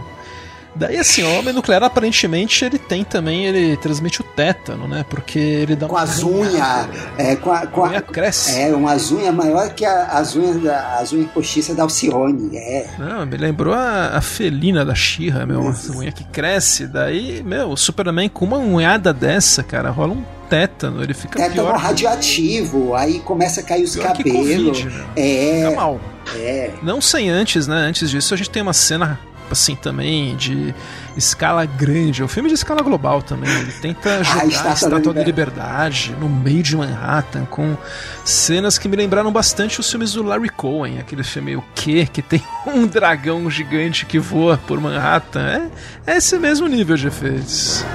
Daí, 0.76 0.98
assim, 0.98 1.24
o 1.24 1.40
homem 1.40 1.54
nuclear, 1.54 1.84
aparentemente, 1.84 2.64
ele 2.64 2.78
tem 2.78 3.04
também, 3.04 3.46
ele 3.46 3.76
transmite 3.78 4.22
o 4.22 4.24
tétano, 4.24 4.88
né? 4.88 5.06
Porque 5.10 5.40
ele 5.40 5.76
dá 5.76 5.88
com 5.88 5.98
as 5.98 6.24
unhas. 6.24 6.88
É, 7.18 7.36
com 7.36 7.52
a, 7.52 7.68
com 7.68 7.86
a, 7.86 7.90
unha 7.90 8.02
cresce. 8.02 8.60
É, 8.60 8.74
umas 8.74 9.12
unhas 9.12 9.34
maior 9.34 9.74
que 9.74 9.86
a, 9.86 10.06
as 10.06 10.36
unhas 10.36 10.62
da, 10.62 10.98
as 10.98 11.12
unhas 11.12 11.30
postiças 11.32 11.76
da 11.76 11.84
Alcione. 11.84 12.56
É. 12.56 12.88
Não, 12.98 13.26
me 13.26 13.38
lembrou 13.38 13.74
a, 13.74 14.18
a 14.18 14.22
felina 14.22 14.86
da 14.86 14.96
Xirra, 14.96 15.46
meu. 15.46 15.62
Uma 15.62 15.76
unha 15.96 16.12
que 16.12 16.24
cresce. 16.24 16.88
Daí, 16.88 17.44
meu, 17.44 17.72
o 17.72 17.78
Superman 17.78 18.30
com 18.30 18.46
uma 18.46 18.58
unhada 18.58 19.14
dessa, 19.14 19.64
cara, 19.64 19.90
rola 19.90 20.14
um 20.14 20.24
tétano, 20.50 21.04
ele 21.04 21.14
fica 21.14 21.38
tétano 21.38 21.68
pior. 21.68 21.78
radioativo, 21.78 22.96
aí 22.96 23.20
começa 23.20 23.62
a 23.62 23.64
cair 23.64 23.84
os 23.84 23.96
cabelos. 23.96 24.86
É. 25.16 25.64
Fica 25.66 25.76
mal. 25.76 26.00
É. 26.36 26.72
Não 26.82 27.00
sem 27.02 27.30
antes, 27.30 27.68
né? 27.68 27.76
Antes 27.76 28.10
disso, 28.10 28.34
a 28.34 28.38
gente 28.38 28.50
tem 28.50 28.62
uma 28.62 28.74
cena 28.74 29.20
assim 29.54 29.76
também 29.76 30.36
de 30.36 30.74
escala 31.16 31.66
grande. 31.66 32.22
É 32.22 32.26
um 32.26 32.28
filme 32.28 32.50
de 32.50 32.56
escala 32.56 32.82
global 32.82 33.22
também. 33.22 33.50
Ele 33.50 33.72
tenta 33.74 34.22
jogar 34.24 34.44
a 34.44 34.46
Estátua, 34.46 34.72
a 34.72 34.74
estátua 34.74 35.14
da 35.14 35.24
Liberdade 35.24 36.16
no 36.20 36.30
meio 36.30 36.64
de 36.64 36.76
Manhattan 36.76 37.46
com 37.46 37.78
cenas 38.24 38.78
que 38.78 38.88
me 38.88 38.96
lembraram 38.96 39.32
bastante 39.32 39.80
os 39.80 39.90
filmes 39.90 40.14
do 40.14 40.24
Larry 40.24 40.50
Cohen, 40.50 41.00
aquele 41.00 41.24
filme 41.24 41.56
O 41.56 41.64
Que 41.74 42.06
que 42.06 42.22
tem 42.22 42.44
um 42.68 42.86
dragão 42.86 43.50
gigante 43.50 44.06
que 44.06 44.20
voa 44.20 44.58
por 44.58 44.80
Manhattan. 44.80 45.70
É, 46.06 46.14
é 46.14 46.18
esse 46.18 46.38
mesmo 46.38 46.68
nível 46.68 46.96
de 46.96 47.08
efeitos. 47.08 47.86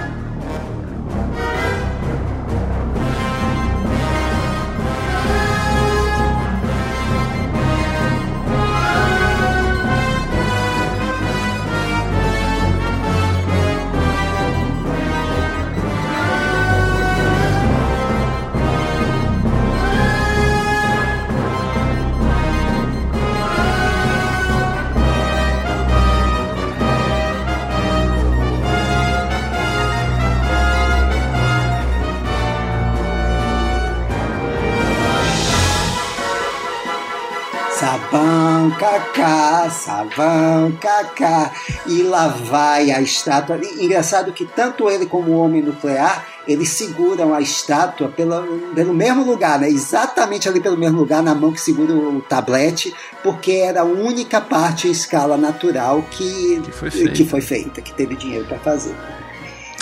Savão, 39.71 40.73
cacá. 40.73 41.53
E 41.87 42.03
lá 42.03 42.29
vai 42.29 42.91
a 42.91 43.01
estátua. 43.01 43.61
Engraçado 43.79 44.33
que 44.33 44.45
tanto 44.45 44.91
ele 44.91 45.07
como 45.07 45.33
o 45.33 45.39
homem 45.39 45.63
nuclear, 45.63 46.27
eles 46.47 46.69
seguram 46.71 47.35
a 47.35 47.41
estátua 47.41 48.09
pela, 48.09 48.47
pelo 48.75 48.95
mesmo 48.95 49.25
lugar, 49.25 49.59
né? 49.59 49.69
exatamente 49.69 50.49
ali 50.49 50.61
pelo 50.61 50.77
mesmo 50.77 50.99
lugar, 50.99 51.23
na 51.23 51.35
mão 51.35 51.53
que 51.53 51.61
segura 51.61 51.93
o 51.93 52.21
tablete, 52.21 52.95
porque 53.23 53.53
era 53.53 53.81
a 53.81 53.85
única 53.85 54.41
parte 54.41 54.89
em 54.89 54.91
escala 54.91 55.37
natural 55.37 56.03
que, 56.11 56.61
que, 56.63 56.73
foi, 56.73 56.91
feita. 56.91 57.13
que 57.13 57.25
foi 57.25 57.41
feita, 57.41 57.81
que 57.81 57.93
teve 57.93 58.15
dinheiro 58.17 58.47
para 58.47 58.59
fazer. 58.59 58.95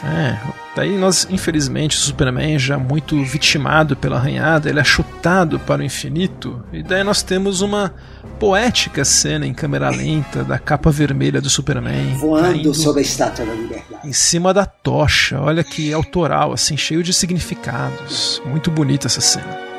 É, 0.05 0.62
daí 0.75 0.97
nós, 0.97 1.27
infelizmente, 1.31 1.97
o 1.97 2.01
Superman 2.01 2.59
já 2.59 2.79
muito 2.79 3.23
vitimado 3.25 3.97
pela 3.97 4.17
arranhada, 4.17 4.69
ele 4.69 4.81
é 4.81 4.85
chutado 4.85 5.59
para 5.59 5.83
o 5.83 5.85
infinito, 5.85 6.63
e 6.73 6.83
daí 6.83 7.05
nós 7.05 7.23
temos 7.23 7.61
uma 7.61 7.95
poética 8.39 9.05
cena 9.05 9.47
em 9.47 9.55
câmera 9.55 9.89
lenta 9.91 10.43
da 10.43 10.59
capa 10.59 10.91
vermelha 10.91 11.41
do 11.41 11.51
Superman. 11.51 12.15
Voando 12.15 12.75
sobre 12.75 13.01
a 13.01 13.03
estátua 13.03 13.47
da 13.47 13.53
liberdade. 13.53 13.85
Em 14.05 14.13
cima 14.13 14.53
da 14.53 14.67
tocha, 14.67 15.41
olha 15.41 15.63
que 15.63 15.93
autoral, 15.93 16.53
assim, 16.53 16.77
cheio 16.77 17.03
de 17.03 17.13
significados. 17.13 18.43
Muito 18.45 18.71
bonita 18.71 19.07
essa 19.07 19.21
cena. 19.21 19.72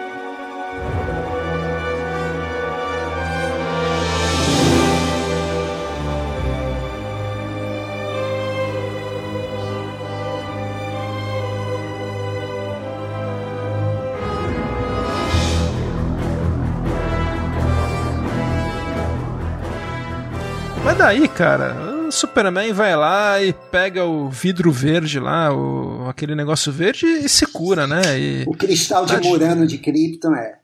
Daí, 21.04 21.28
cara, 21.28 22.08
o 22.08 22.12
Superman 22.12 22.72
vai 22.72 22.96
lá 22.96 23.42
e 23.44 23.52
pega 23.52 24.06
o 24.06 24.30
vidro 24.30 24.72
verde 24.72 25.20
lá, 25.20 25.54
o, 25.54 26.08
aquele 26.08 26.34
negócio 26.34 26.72
verde, 26.72 27.06
e 27.06 27.28
se 27.28 27.46
cura, 27.46 27.86
né? 27.86 28.18
E, 28.18 28.44
o 28.48 28.56
cristal 28.56 29.06
de 29.06 29.18
Murano 29.18 29.68
de 29.68 29.78
Krypton 29.78 30.34
é. 30.34 30.60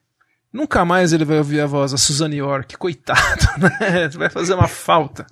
Nunca 0.51 0.85
mais 0.85 1.11
ele 1.11 1.25
vai 1.25 1.37
ouvir 1.37 1.59
a 1.59 1.67
voz 1.67 1.91
da 1.91 1.97
Suzanne 1.97 2.37
York, 2.37 2.77
coitado, 2.77 3.45
né? 3.59 4.07
Vai 4.07 4.29
fazer 4.29 4.53
uma 4.53 4.67
falta. 4.69 5.27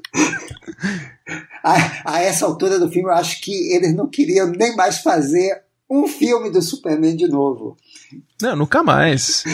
a, 1.64 2.14
a 2.14 2.22
essa 2.22 2.46
altura 2.46 2.78
do 2.78 2.92
filme, 2.92 3.10
eu 3.10 3.16
acho 3.16 3.42
que 3.42 3.74
eles 3.74 3.96
não 3.96 4.08
queriam 4.08 4.48
nem 4.48 4.76
mais 4.76 5.00
fazer 5.00 5.64
um 5.90 6.06
filme 6.06 6.52
do 6.52 6.62
Superman 6.62 7.16
de 7.16 7.28
novo. 7.30 7.78
Não, 8.42 8.58
nunca 8.58 8.84
mais. 8.84 9.46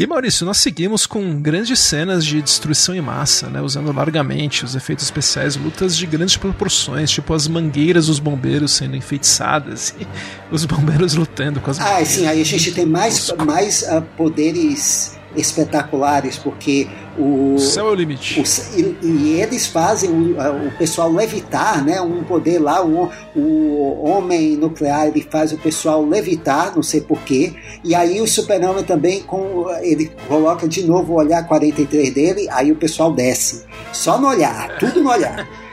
E 0.00 0.06
Maurício, 0.06 0.46
nós 0.46 0.56
seguimos 0.56 1.04
com 1.04 1.38
grandes 1.42 1.78
cenas 1.78 2.24
de 2.24 2.40
destruição 2.40 2.94
em 2.94 3.02
massa, 3.02 3.50
né, 3.50 3.60
usando 3.60 3.92
largamente 3.92 4.64
os 4.64 4.74
efeitos 4.74 5.04
especiais, 5.04 5.56
lutas 5.56 5.94
de 5.94 6.06
grandes 6.06 6.38
proporções, 6.38 7.10
tipo 7.10 7.34
as 7.34 7.46
mangueiras 7.46 8.06
dos 8.06 8.18
bombeiros 8.18 8.72
sendo 8.72 8.96
enfeitiçadas 8.96 9.94
e 10.00 10.06
os 10.50 10.64
bombeiros 10.64 11.12
lutando 11.12 11.60
com 11.60 11.70
as 11.70 11.78
Ah, 11.78 12.02
sim, 12.02 12.26
aí 12.26 12.40
a 12.40 12.44
gente 12.46 12.72
tem 12.72 12.86
mais, 12.86 13.30
mais 13.44 13.82
uh, 13.82 14.00
poderes 14.16 15.19
espetaculares, 15.36 16.36
porque 16.36 16.88
o, 17.18 17.54
o 17.54 17.58
céu 17.58 17.88
é 17.88 17.90
o 17.90 17.94
limite. 17.94 18.40
O, 18.40 18.78
e, 18.78 18.96
e, 19.02 19.40
eles 19.40 19.66
fazem 19.66 20.10
o, 20.10 20.66
o, 20.66 20.70
pessoal 20.72 21.10
levitar, 21.12 21.84
né? 21.84 22.00
Um 22.00 22.22
poder 22.24 22.58
lá, 22.58 22.84
o, 22.84 23.10
o 23.34 24.04
homem 24.04 24.56
nuclear 24.56 25.06
ele 25.06 25.26
faz 25.30 25.52
o 25.52 25.58
pessoal 25.58 26.04
levitar, 26.04 26.74
não 26.74 26.82
sei 26.82 27.00
porquê. 27.00 27.54
E 27.84 27.94
aí 27.94 28.20
o 28.20 28.26
super-homem 28.26 28.84
também 28.84 29.22
com 29.22 29.66
ele 29.82 30.10
coloca 30.26 30.66
de 30.66 30.84
novo 30.84 31.12
o 31.12 31.16
olhar 31.16 31.46
43 31.46 32.12
dele, 32.12 32.48
aí 32.50 32.72
o 32.72 32.76
pessoal 32.76 33.12
desce. 33.12 33.64
Só 33.92 34.18
no 34.18 34.28
olhar, 34.28 34.78
tudo 34.78 35.02
no 35.02 35.10
olhar. 35.10 35.46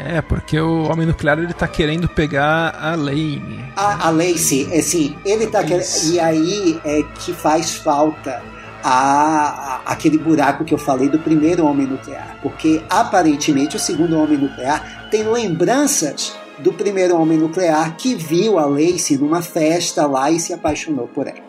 É, 0.00 0.22
porque 0.22 0.60
o 0.60 0.84
Homem 0.84 1.04
Nuclear 1.04 1.40
ele 1.40 1.52
tá 1.52 1.66
querendo 1.66 2.08
pegar 2.08 2.72
a 2.80 2.94
Lane. 2.94 3.64
A, 3.74 4.06
a 4.06 4.10
Lacey, 4.10 4.72
assim, 4.72 5.16
ele 5.24 5.48
tá 5.48 5.64
querendo. 5.64 5.84
E 6.12 6.20
aí 6.20 6.80
é 6.84 7.02
que 7.18 7.32
faz 7.32 7.74
falta 7.74 8.40
a, 8.82 9.80
a, 9.86 9.92
aquele 9.92 10.18
buraco 10.18 10.64
que 10.64 10.74
eu 10.74 10.78
falei 10.78 11.08
do 11.08 11.18
primeiro 11.18 11.66
Homem 11.66 11.86
Nuclear. 11.86 12.38
Porque 12.42 12.82
aparentemente 12.88 13.76
o 13.76 13.80
segundo 13.80 14.18
Homem 14.18 14.38
Nuclear 14.38 15.08
tem 15.10 15.24
lembranças 15.24 16.36
do 16.58 16.72
primeiro 16.72 17.16
Homem 17.16 17.38
Nuclear 17.38 17.96
que 17.96 18.14
viu 18.14 18.58
a 18.58 18.66
Lacey 18.66 19.16
numa 19.16 19.42
festa 19.42 20.06
lá 20.06 20.30
e 20.30 20.40
se 20.40 20.52
apaixonou 20.52 21.06
por 21.08 21.26
ela 21.26 21.48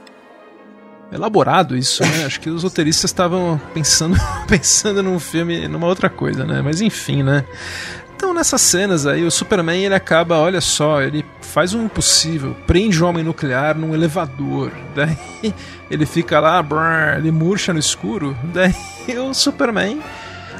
elaborado 1.11 1.75
isso, 1.75 2.03
né? 2.03 2.25
Acho 2.25 2.39
que 2.39 2.49
os 2.49 2.63
roteiristas 2.63 3.09
estavam 3.09 3.59
pensando, 3.73 4.15
pensando 4.47 5.01
num 5.01 5.19
filme, 5.19 5.67
numa 5.67 5.87
outra 5.87 6.09
coisa, 6.09 6.45
né? 6.45 6.61
Mas 6.61 6.81
enfim, 6.81 7.23
né? 7.23 7.45
Então 8.19 8.33
nessas 8.33 8.59
cenas 8.59 9.07
aí, 9.07 9.23
o 9.23 9.31
Superman 9.31 9.81
ele 9.81 9.95
acaba, 9.95 10.37
olha 10.39 10.59
só, 10.59 11.01
ele 11.01 11.25
faz 11.39 11.73
o 11.73 11.81
impossível, 11.81 12.53
prende 12.67 13.01
o 13.01 13.07
homem 13.07 13.23
nuclear 13.23 13.77
num 13.77 13.93
elevador, 13.93 14.73
daí 14.93 15.55
ele 15.89 16.05
fica 16.05 16.37
lá, 16.37 16.61
brrr, 16.61 17.15
ele 17.17 17.31
murcha 17.31 17.71
no 17.71 17.79
escuro, 17.79 18.35
daí 18.53 18.75
o 19.17 19.33
Superman 19.33 20.01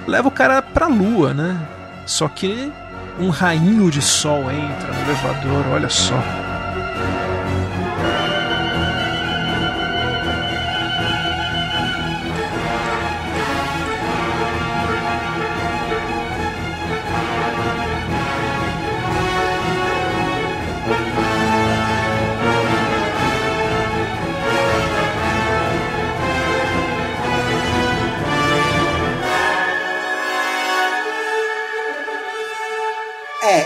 leva 0.07 0.29
o 0.29 0.31
cara 0.31 0.61
pra 0.61 0.87
lua, 0.87 1.33
né? 1.33 1.59
Só 2.05 2.29
que 2.29 2.71
um 3.19 3.29
rainho 3.29 3.91
de 3.91 4.01
sol 4.01 4.49
entra 4.49 4.93
no 4.93 5.01
elevador, 5.01 5.67
olha 5.73 5.89
só. 5.89 6.15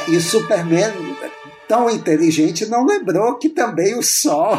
E 0.07 0.17
o 0.17 0.21
Superman 0.21 0.91
tão 1.67 1.89
inteligente 1.89 2.65
não 2.65 2.85
lembrou 2.85 3.37
que 3.37 3.49
também 3.49 3.97
o 3.97 4.03
Sol 4.03 4.57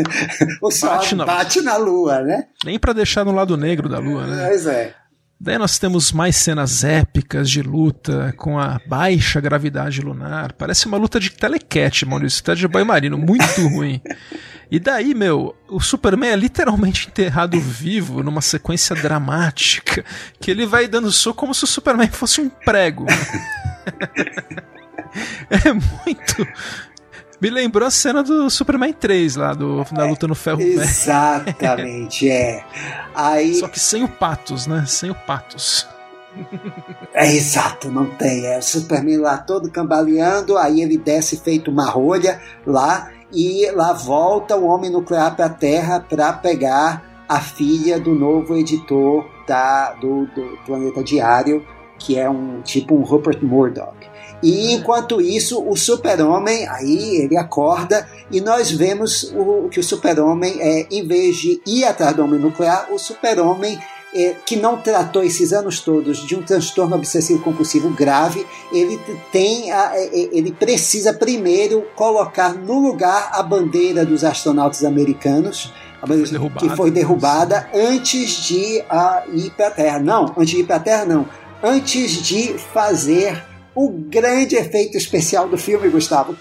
o 0.60 0.70
Sol 0.70 0.90
bate 0.90 1.14
na, 1.14 1.24
bate 1.24 1.60
na 1.60 1.76
Lua, 1.76 2.20
né? 2.20 2.46
Nem 2.64 2.78
para 2.78 2.92
deixar 2.92 3.24
no 3.24 3.32
lado 3.32 3.56
negro 3.56 3.88
da 3.88 3.98
Lua, 3.98 4.26
né? 4.26 4.46
Pois 4.48 4.66
é. 4.66 4.94
Daí 5.40 5.58
nós 5.58 5.78
temos 5.78 6.12
mais 6.12 6.36
cenas 6.36 6.84
épicas 6.84 7.50
de 7.50 7.60
luta 7.60 8.32
com 8.36 8.58
a 8.58 8.80
baixa 8.86 9.40
gravidade 9.40 10.00
lunar. 10.00 10.52
Parece 10.52 10.86
uma 10.86 10.96
luta 10.96 11.20
de 11.20 11.30
telecat, 11.30 12.06
Maurício. 12.06 12.42
Tá 12.42 12.54
de 12.54 12.66
banho 12.66 12.86
marino, 12.86 13.18
muito 13.18 13.44
ruim. 13.68 14.00
E 14.70 14.78
daí, 14.78 15.14
meu, 15.14 15.54
o 15.68 15.80
Superman 15.80 16.30
é 16.30 16.36
literalmente 16.36 17.08
enterrado 17.08 17.60
vivo 17.60 18.22
numa 18.22 18.40
sequência 18.40 18.96
dramática. 18.96 20.04
Que 20.40 20.50
ele 20.50 20.64
vai 20.64 20.88
dando 20.88 21.12
soco 21.12 21.40
como 21.40 21.54
se 21.54 21.64
o 21.64 21.66
Superman 21.66 22.08
fosse 22.08 22.40
um 22.40 22.48
prego. 22.48 23.04
é 25.50 25.72
muito. 25.72 26.46
Me 27.40 27.50
lembrou 27.50 27.86
a 27.86 27.90
cena 27.90 28.22
do 28.22 28.48
Superman 28.48 28.92
3 28.92 29.36
lá, 29.36 29.52
do, 29.52 29.84
da 29.92 30.06
luta 30.06 30.26
no 30.26 30.34
ferro 30.34 30.62
Exatamente, 30.62 32.30
é. 32.30 32.64
Aí... 33.14 33.56
Só 33.56 33.68
que 33.68 33.78
sem 33.78 34.02
o 34.02 34.08
patos, 34.08 34.66
né? 34.66 34.84
Sem 34.86 35.10
o 35.10 35.14
patos. 35.14 35.86
É 37.12 37.32
exato, 37.32 37.90
não 37.90 38.06
tem. 38.06 38.46
É 38.46 38.58
o 38.58 38.62
Superman 38.62 39.18
lá 39.18 39.38
todo 39.38 39.70
cambaleando, 39.70 40.56
aí 40.56 40.80
ele 40.80 40.96
desce 40.96 41.36
feito 41.36 41.70
uma 41.70 41.88
rolha 41.88 42.40
lá 42.66 43.10
e 43.32 43.70
lá 43.72 43.92
volta 43.92 44.56
o 44.56 44.64
homem 44.64 44.90
nuclear 44.90 45.34
para 45.36 45.46
a 45.46 45.50
Terra 45.50 46.00
para 46.00 46.32
pegar 46.32 47.24
a 47.28 47.40
filha 47.40 47.98
do 47.98 48.14
novo 48.14 48.54
editor 48.56 49.24
da, 49.46 49.92
do, 49.94 50.26
do 50.26 50.58
Planeta 50.64 51.02
Diário, 51.02 51.64
que 51.98 52.18
é 52.18 52.28
um 52.28 52.60
tipo 52.62 52.94
um 52.94 53.02
Rupert 53.02 53.42
Murdoch. 53.42 53.94
E 54.42 54.74
enquanto 54.74 55.22
isso, 55.22 55.66
o 55.66 55.74
super-homem, 55.74 56.68
aí 56.68 57.16
ele 57.16 57.36
acorda 57.36 58.06
e 58.30 58.42
nós 58.42 58.70
vemos 58.70 59.32
o, 59.34 59.68
que 59.70 59.80
o 59.80 59.82
super-homem, 59.82 60.60
é, 60.60 60.86
em 60.90 61.06
vez 61.06 61.36
de 61.36 61.62
ir 61.66 61.84
atrás 61.84 62.14
do 62.14 62.22
homem 62.22 62.38
nuclear, 62.38 62.88
o 62.92 62.98
super-homem 62.98 63.78
é, 64.14 64.36
que 64.46 64.54
não 64.54 64.76
tratou 64.76 65.24
esses 65.24 65.52
anos 65.52 65.80
todos 65.80 66.18
de 66.24 66.36
um 66.36 66.42
transtorno 66.42 66.94
obsessivo 66.94 67.42
compulsivo 67.42 67.90
grave, 67.90 68.46
ele 68.72 69.00
tem 69.32 69.72
a, 69.72 69.92
é, 69.96 70.04
é, 70.04 70.28
ele 70.30 70.52
precisa 70.52 71.12
primeiro 71.12 71.82
colocar 71.96 72.54
no 72.54 72.78
lugar 72.78 73.30
a 73.32 73.42
bandeira 73.42 74.04
dos 74.04 74.22
astronautas 74.22 74.84
americanos, 74.84 75.72
bandeira 76.06 76.50
que 76.58 76.68
foi 76.76 76.90
derrubada 76.90 77.68
antes 77.74 78.44
de 78.44 78.82
uh, 78.82 79.34
ir 79.34 79.50
para 79.50 79.68
a 79.68 79.70
Terra. 79.70 79.98
Não, 79.98 80.34
antes 80.36 80.50
de 80.50 80.60
ir 80.60 80.64
para 80.64 80.76
a 80.76 80.80
Terra 80.80 81.04
não, 81.04 81.26
antes 81.64 82.22
de 82.22 82.58
fazer 82.58 83.42
o 83.74 83.88
grande 83.88 84.54
efeito 84.54 84.98
especial 84.98 85.48
do 85.48 85.56
filme, 85.56 85.88
Gustavo. 85.88 86.36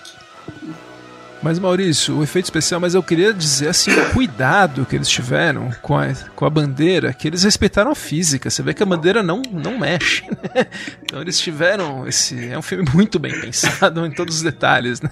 Mas 1.41 1.59
Maurício, 1.59 2.17
o 2.17 2.23
efeito 2.23 2.45
especial, 2.45 2.79
mas 2.79 2.93
eu 2.93 3.03
queria 3.03 3.33
dizer 3.33 3.69
assim, 3.69 3.91
o 3.91 4.13
cuidado 4.13 4.85
que 4.85 4.95
eles 4.95 5.09
tiveram 5.09 5.71
com 5.81 5.97
a, 5.97 6.13
com 6.35 6.45
a 6.45 6.49
bandeira, 6.49 7.11
que 7.11 7.27
eles 7.27 7.43
respeitaram 7.43 7.91
a 7.91 7.95
física. 7.95 8.49
Você 8.49 8.63
vê 8.63 8.73
que 8.73 8.81
a 8.81 8.85
bandeira 8.85 9.21
não, 9.21 9.41
não 9.51 9.77
mexe. 9.77 10.23
Né? 10.53 10.67
Então 11.01 11.21
eles 11.21 11.39
tiveram 11.39 12.07
esse. 12.07 12.49
É 12.49 12.57
um 12.57 12.61
filme 12.61 12.85
muito 12.93 13.17
bem 13.17 13.39
pensado 13.39 14.05
em 14.05 14.11
todos 14.11 14.37
os 14.37 14.41
detalhes, 14.41 15.01
né? 15.01 15.09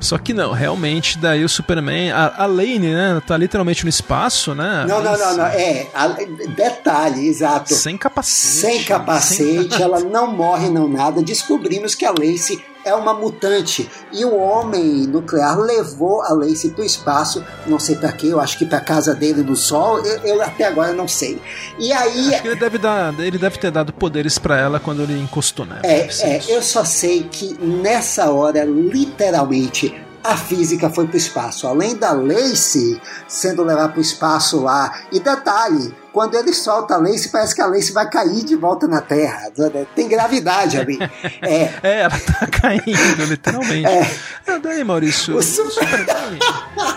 Só 0.00 0.16
que 0.16 0.32
não, 0.32 0.52
realmente, 0.52 1.18
daí 1.18 1.44
o 1.44 1.48
Superman. 1.48 2.10
A, 2.10 2.44
a 2.44 2.46
Lane, 2.46 2.78
né? 2.94 3.22
Tá 3.26 3.36
literalmente 3.36 3.84
no 3.84 3.90
espaço, 3.90 4.54
né? 4.54 4.86
Não, 4.88 5.02
não, 5.02 5.16
não, 5.16 5.36
não. 5.36 5.46
É, 5.46 5.88
a, 5.92 6.08
detalhe, 6.08 7.28
exato. 7.28 7.74
Sem 7.74 7.98
capacete. 7.98 8.72
Sem 8.72 8.84
capacete, 8.84 9.74
Sem... 9.74 9.82
ela 9.82 10.00
não 10.00 10.32
morre, 10.32 10.70
não 10.70 10.88
nada. 10.88 11.22
Descobrimos 11.22 11.94
que 11.94 12.06
a 12.06 12.10
Lacey 12.10 12.64
é 12.84 12.94
uma 12.94 13.14
mutante. 13.14 13.88
E 14.12 14.24
o 14.24 14.36
homem 14.36 15.06
nuclear 15.06 15.58
levou 15.58 16.22
a 16.22 16.32
Lacey 16.32 16.70
para 16.70 16.82
o 16.82 16.84
espaço, 16.84 17.44
não 17.66 17.78
sei 17.78 17.96
para 17.96 18.12
quê, 18.12 18.28
eu 18.28 18.40
acho 18.40 18.58
que 18.58 18.66
para 18.66 18.80
casa 18.80 19.14
dele 19.14 19.42
no 19.42 19.56
Sol, 19.56 19.98
eu, 20.04 20.18
eu, 20.24 20.42
até 20.42 20.64
agora 20.64 20.92
não 20.92 21.08
sei. 21.08 21.40
E 21.78 21.92
aí. 21.92 22.34
Acho 22.34 22.42
que 22.42 22.48
ele 22.48 22.60
deve, 22.60 22.78
dar, 22.78 23.18
ele 23.20 23.38
deve 23.38 23.58
ter 23.58 23.70
dado 23.70 23.92
poderes 23.92 24.38
para 24.38 24.58
ela 24.58 24.80
quando 24.80 25.02
ele 25.02 25.18
encostou 25.18 25.66
nela. 25.66 25.80
É, 25.84 26.08
é 26.22 26.42
eu 26.48 26.62
só 26.62 26.84
sei 26.84 27.24
que 27.30 27.54
nessa 27.62 28.30
hora, 28.30 28.64
literalmente, 28.64 29.94
a 30.22 30.36
física 30.36 30.90
foi 30.90 31.06
para 31.06 31.14
o 31.14 31.18
espaço. 31.18 31.66
Além 31.66 31.96
da 31.96 32.12
Lacey 32.12 33.00
sendo 33.26 33.62
levada 33.62 33.88
para 33.88 33.98
o 33.98 34.02
espaço 34.02 34.60
lá. 34.62 34.92
E 35.10 35.20
detalhe, 35.20 35.94
quando 36.12 36.34
ele 36.34 36.52
solta 36.52 36.94
a 36.94 36.98
Lace, 36.98 37.30
parece 37.30 37.54
que 37.54 37.60
a 37.60 37.66
Lace 37.66 37.92
vai 37.92 38.08
cair 38.08 38.44
de 38.44 38.56
volta 38.56 38.86
na 38.86 39.00
Terra. 39.00 39.50
Tem 39.94 40.08
gravidade 40.08 40.78
ali. 40.78 40.98
É, 41.42 41.70
é 41.82 42.00
ela 42.02 42.18
tá 42.18 42.46
caindo, 42.60 43.24
literalmente. 43.26 43.86
É. 43.86 44.10
é 44.46 44.58
daí, 44.58 44.84
Maurício, 44.84 45.36
o 45.36 45.42
Superman, 45.42 46.38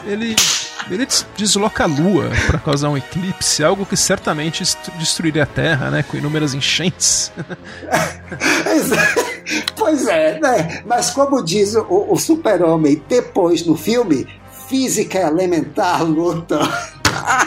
ele, 0.05 0.35
ele 0.89 1.07
desloca 1.37 1.83
a 1.83 1.87
Lua 1.87 2.29
para 2.47 2.59
causar 2.59 2.89
um 2.89 2.97
eclipse, 2.97 3.63
algo 3.63 3.85
que 3.85 3.95
certamente 3.95 4.63
destruiria 4.97 5.43
a 5.43 5.45
Terra, 5.45 5.89
né? 5.89 6.03
Com 6.03 6.17
inúmeras 6.17 6.53
enchentes. 6.53 7.31
pois 9.75 10.07
é, 10.07 10.39
né? 10.39 10.83
Mas 10.85 11.09
como 11.11 11.43
diz 11.43 11.75
o, 11.75 12.07
o 12.09 12.17
Super-Homem 12.17 13.01
depois 13.07 13.65
no 13.65 13.75
filme, 13.75 14.27
física 14.67 15.19
elementar 15.19 16.03
luta 16.03 16.59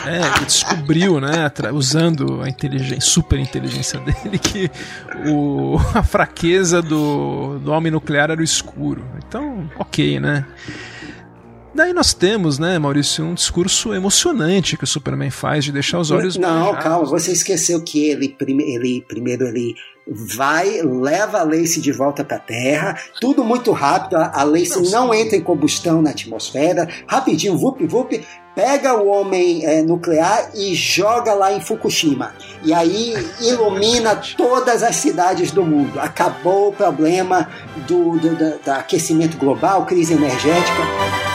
é, 0.07 0.45
descobriu, 0.45 1.21
né, 1.21 1.51
usando 1.73 2.41
a 2.43 2.49
inteligência, 2.49 3.01
super 3.01 3.39
inteligência 3.39 3.99
dele, 4.01 4.39
que 4.39 4.71
o, 5.29 5.77
a 5.95 6.03
fraqueza 6.03 6.81
do, 6.81 7.59
do 7.59 7.73
homem 7.73 7.91
nuclear 7.91 8.31
era 8.31 8.41
o 8.41 8.45
escuro. 8.45 9.05
Então, 9.19 9.69
ok, 9.79 10.21
né? 10.21 10.47
Daí 11.77 11.93
nós 11.93 12.15
temos, 12.15 12.59
né, 12.59 12.79
Maurício, 12.79 13.23
um 13.23 13.35
discurso 13.35 13.93
emocionante 13.93 14.79
que 14.79 14.85
o 14.85 14.87
Superman 14.87 15.31
faz 15.31 15.63
de 15.63 15.71
deixar 15.71 15.99
os 15.99 16.11
olhos. 16.11 16.39
Não, 16.39 16.75
calma, 16.75 17.05
você 17.05 17.33
esqueceu 17.33 17.83
que 17.83 18.09
ele, 18.09 18.31
prime 18.31 18.65
ele 18.65 19.05
primeiro 19.07 19.47
ele 19.47 19.75
vai, 20.09 20.81
leva 20.81 21.41
a 21.41 21.43
Lace 21.43 21.79
de 21.79 21.93
volta 21.93 22.25
para 22.25 22.39
a 22.39 22.41
Terra, 22.41 22.99
tudo 23.21 23.45
muito 23.45 23.73
rápido, 23.73 24.17
a 24.17 24.43
Lace 24.43 24.81
não, 24.85 25.09
não 25.09 25.15
entra 25.15 25.37
em 25.37 25.43
combustão 25.43 26.01
na 26.01 26.11
atmosfera, 26.11 26.89
rapidinho, 27.07 27.59
vup, 27.59 27.85
vup, 27.87 28.25
pega 28.55 28.95
o 28.95 29.09
homem 29.09 29.67
é, 29.67 29.83
nuclear 29.83 30.53
e 30.55 30.75
joga 30.75 31.35
lá 31.35 31.53
em 31.53 31.61
Fukushima. 31.61 32.33
E 32.65 32.73
aí 32.73 33.15
ilumina 33.43 34.17
todas 34.35 34.83
as 34.83 34.97
cidades 34.97 35.51
do 35.51 35.63
mundo. 35.63 36.01
Acabou 36.01 36.71
o 36.71 36.73
problema 36.73 37.51
do, 37.87 38.17
do, 38.17 38.35
do, 38.35 38.59
do 38.65 38.71
aquecimento 38.71 39.37
global, 39.37 39.85
crise 39.85 40.15
energética. 40.15 41.26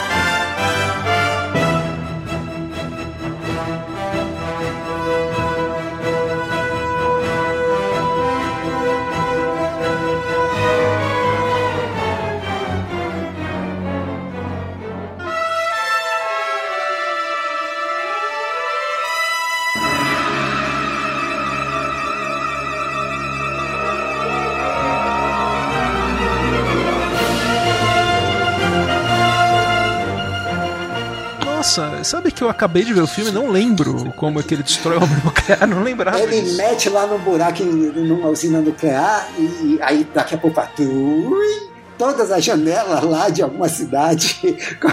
Nossa, 31.76 32.04
sabe 32.04 32.30
que 32.30 32.42
eu 32.42 32.50
acabei 32.50 32.84
de 32.84 32.92
ver 32.92 33.00
o 33.00 33.06
filme 33.06 33.30
e 33.30 33.32
não 33.32 33.48
lembro 33.48 34.12
como 34.16 34.38
é 34.38 34.42
que 34.42 34.52
ele 34.52 34.62
destrói 34.62 34.98
o 34.98 35.02
homem 35.02 35.16
nuclear, 35.24 35.66
não 35.66 35.82
lembrava. 35.82 36.20
Ele 36.20 36.42
disso. 36.42 36.56
mete 36.58 36.90
lá 36.90 37.06
no 37.06 37.18
buraco 37.18 37.64
numa 37.64 38.28
usina 38.28 38.60
nuclear 38.60 39.26
e 39.38 39.78
aí 39.80 40.06
daqui 40.12 40.34
a 40.34 40.38
pouco 40.38 40.60
ui, 40.80 41.70
todas 41.96 42.30
as 42.30 42.44
janelas 42.44 43.02
lá 43.04 43.30
de 43.30 43.40
alguma 43.42 43.70
cidade 43.70 44.38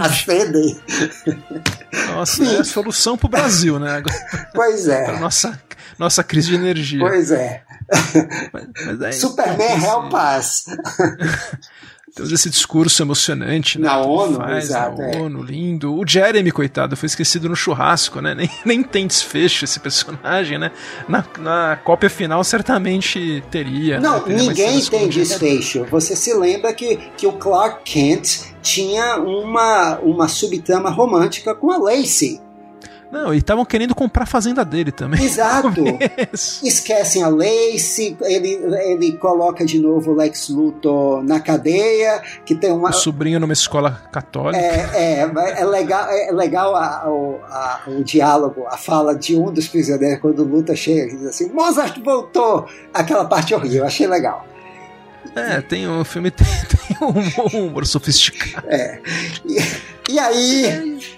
acendem. 0.00 0.80
Nossa, 2.14 2.44
Sim. 2.44 2.56
é 2.56 2.60
a 2.60 2.64
solução 2.64 3.18
pro 3.18 3.28
Brasil, 3.28 3.80
né? 3.80 4.00
Pois 4.54 4.86
é. 4.86 5.06
Pra 5.06 5.18
nossa, 5.18 5.60
nossa 5.98 6.22
crise 6.22 6.50
de 6.50 6.54
energia. 6.54 7.00
Pois 7.00 7.32
é. 7.32 7.62
Mas, 8.52 8.66
mas 8.86 9.02
aí, 9.02 9.12
Superman 9.12 9.84
help 9.84 10.12
us. 10.14 10.66
Temos 12.18 12.32
esse 12.32 12.50
discurso 12.50 13.00
emocionante, 13.00 13.78
né? 13.78 13.86
Na 13.86 14.00
ONU, 14.00 14.38
faz, 14.38 14.64
exato. 14.64 15.00
Na 15.00 15.10
é. 15.10 15.20
ONU, 15.20 15.40
lindo. 15.40 15.94
O 15.96 16.04
Jeremy, 16.04 16.50
coitado, 16.50 16.96
foi 16.96 17.06
esquecido 17.06 17.48
no 17.48 17.54
churrasco, 17.54 18.20
né? 18.20 18.34
Nem, 18.38 18.50
nem 18.64 18.82
tem 18.82 19.06
desfecho 19.06 19.64
esse 19.64 19.78
personagem, 19.78 20.58
né? 20.58 20.72
Na, 21.08 21.24
na 21.38 21.76
cópia 21.76 22.10
final, 22.10 22.42
certamente 22.42 23.42
teria. 23.52 24.00
Não, 24.00 24.26
né? 24.26 24.34
ninguém 24.34 24.84
tem 24.84 25.08
desfecho. 25.08 25.84
Você 25.84 26.16
se 26.16 26.34
lembra 26.34 26.74
que, 26.74 26.96
que 27.16 27.26
o 27.26 27.32
Clark 27.34 27.84
Kent 27.84 28.40
tinha 28.60 29.16
uma, 29.18 29.98
uma 30.00 30.26
subtrama 30.26 30.90
romântica 30.90 31.54
com 31.54 31.70
a 31.70 31.78
Lacey. 31.78 32.40
Não, 33.10 33.32
e 33.32 33.38
estavam 33.38 33.64
querendo 33.64 33.94
comprar 33.94 34.24
a 34.24 34.26
fazenda 34.26 34.64
dele 34.64 34.92
também. 34.92 35.22
Exato. 35.22 35.82
Esquecem 36.62 37.22
a 37.22 37.28
Lacey, 37.28 38.16
ele, 38.22 38.60
ele 38.84 39.12
coloca 39.16 39.64
de 39.64 39.78
novo 39.78 40.12
o 40.12 40.14
Lex 40.14 40.50
Luthor 40.50 41.22
na 41.22 41.40
cadeia, 41.40 42.22
que 42.44 42.54
tem 42.54 42.70
uma... 42.70 42.90
O 42.90 42.92
sobrinho 42.92 43.40
numa 43.40 43.52
escola 43.52 44.02
católica. 44.12 44.62
É, 44.62 45.22
é, 45.22 45.60
é 45.60 45.64
legal, 45.64 46.06
é 46.10 46.30
legal 46.32 46.76
a, 46.76 46.84
a, 46.84 47.06
a, 47.06 47.80
o 47.86 48.04
diálogo, 48.04 48.66
a 48.66 48.76
fala 48.76 49.14
de 49.14 49.36
um 49.36 49.50
dos 49.50 49.68
prisioneiros 49.68 50.20
quando 50.20 50.40
o 50.40 50.44
Luthor 50.44 50.76
chega 50.76 51.12
e 51.12 51.16
diz 51.16 51.26
assim, 51.26 51.48
Mozart 51.50 51.98
voltou! 52.04 52.68
Aquela 52.92 53.24
parte 53.24 53.54
horrível, 53.54 53.86
achei 53.86 54.06
legal. 54.06 54.46
É, 55.34 55.60
tem 55.60 55.88
o 55.88 56.04
filme 56.04 56.30
tem, 56.32 56.46
tem 56.46 56.96
um 57.00 57.66
humor 57.66 57.86
sofisticado. 57.86 58.66
É. 58.68 59.00
E, 59.46 60.12
e 60.12 60.18
aí 60.18 61.17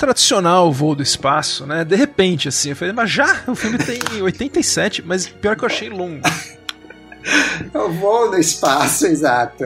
tradicional 0.00 0.72
voo 0.72 0.94
do 0.94 1.02
espaço, 1.02 1.66
né? 1.66 1.84
De 1.84 1.94
repente, 1.94 2.48
assim, 2.48 2.70
eu 2.70 2.76
falei, 2.76 2.94
mas 2.94 3.10
já? 3.10 3.42
O 3.46 3.54
filme 3.54 3.76
tem 3.76 4.00
87, 4.22 5.02
mas 5.02 5.28
pior 5.28 5.54
que 5.54 5.62
eu 5.62 5.66
achei 5.66 5.90
longo. 5.90 6.26
é 7.74 7.78
o 7.78 7.92
voo 7.92 8.30
no 8.30 8.38
espaço, 8.38 9.06
exato. 9.06 9.62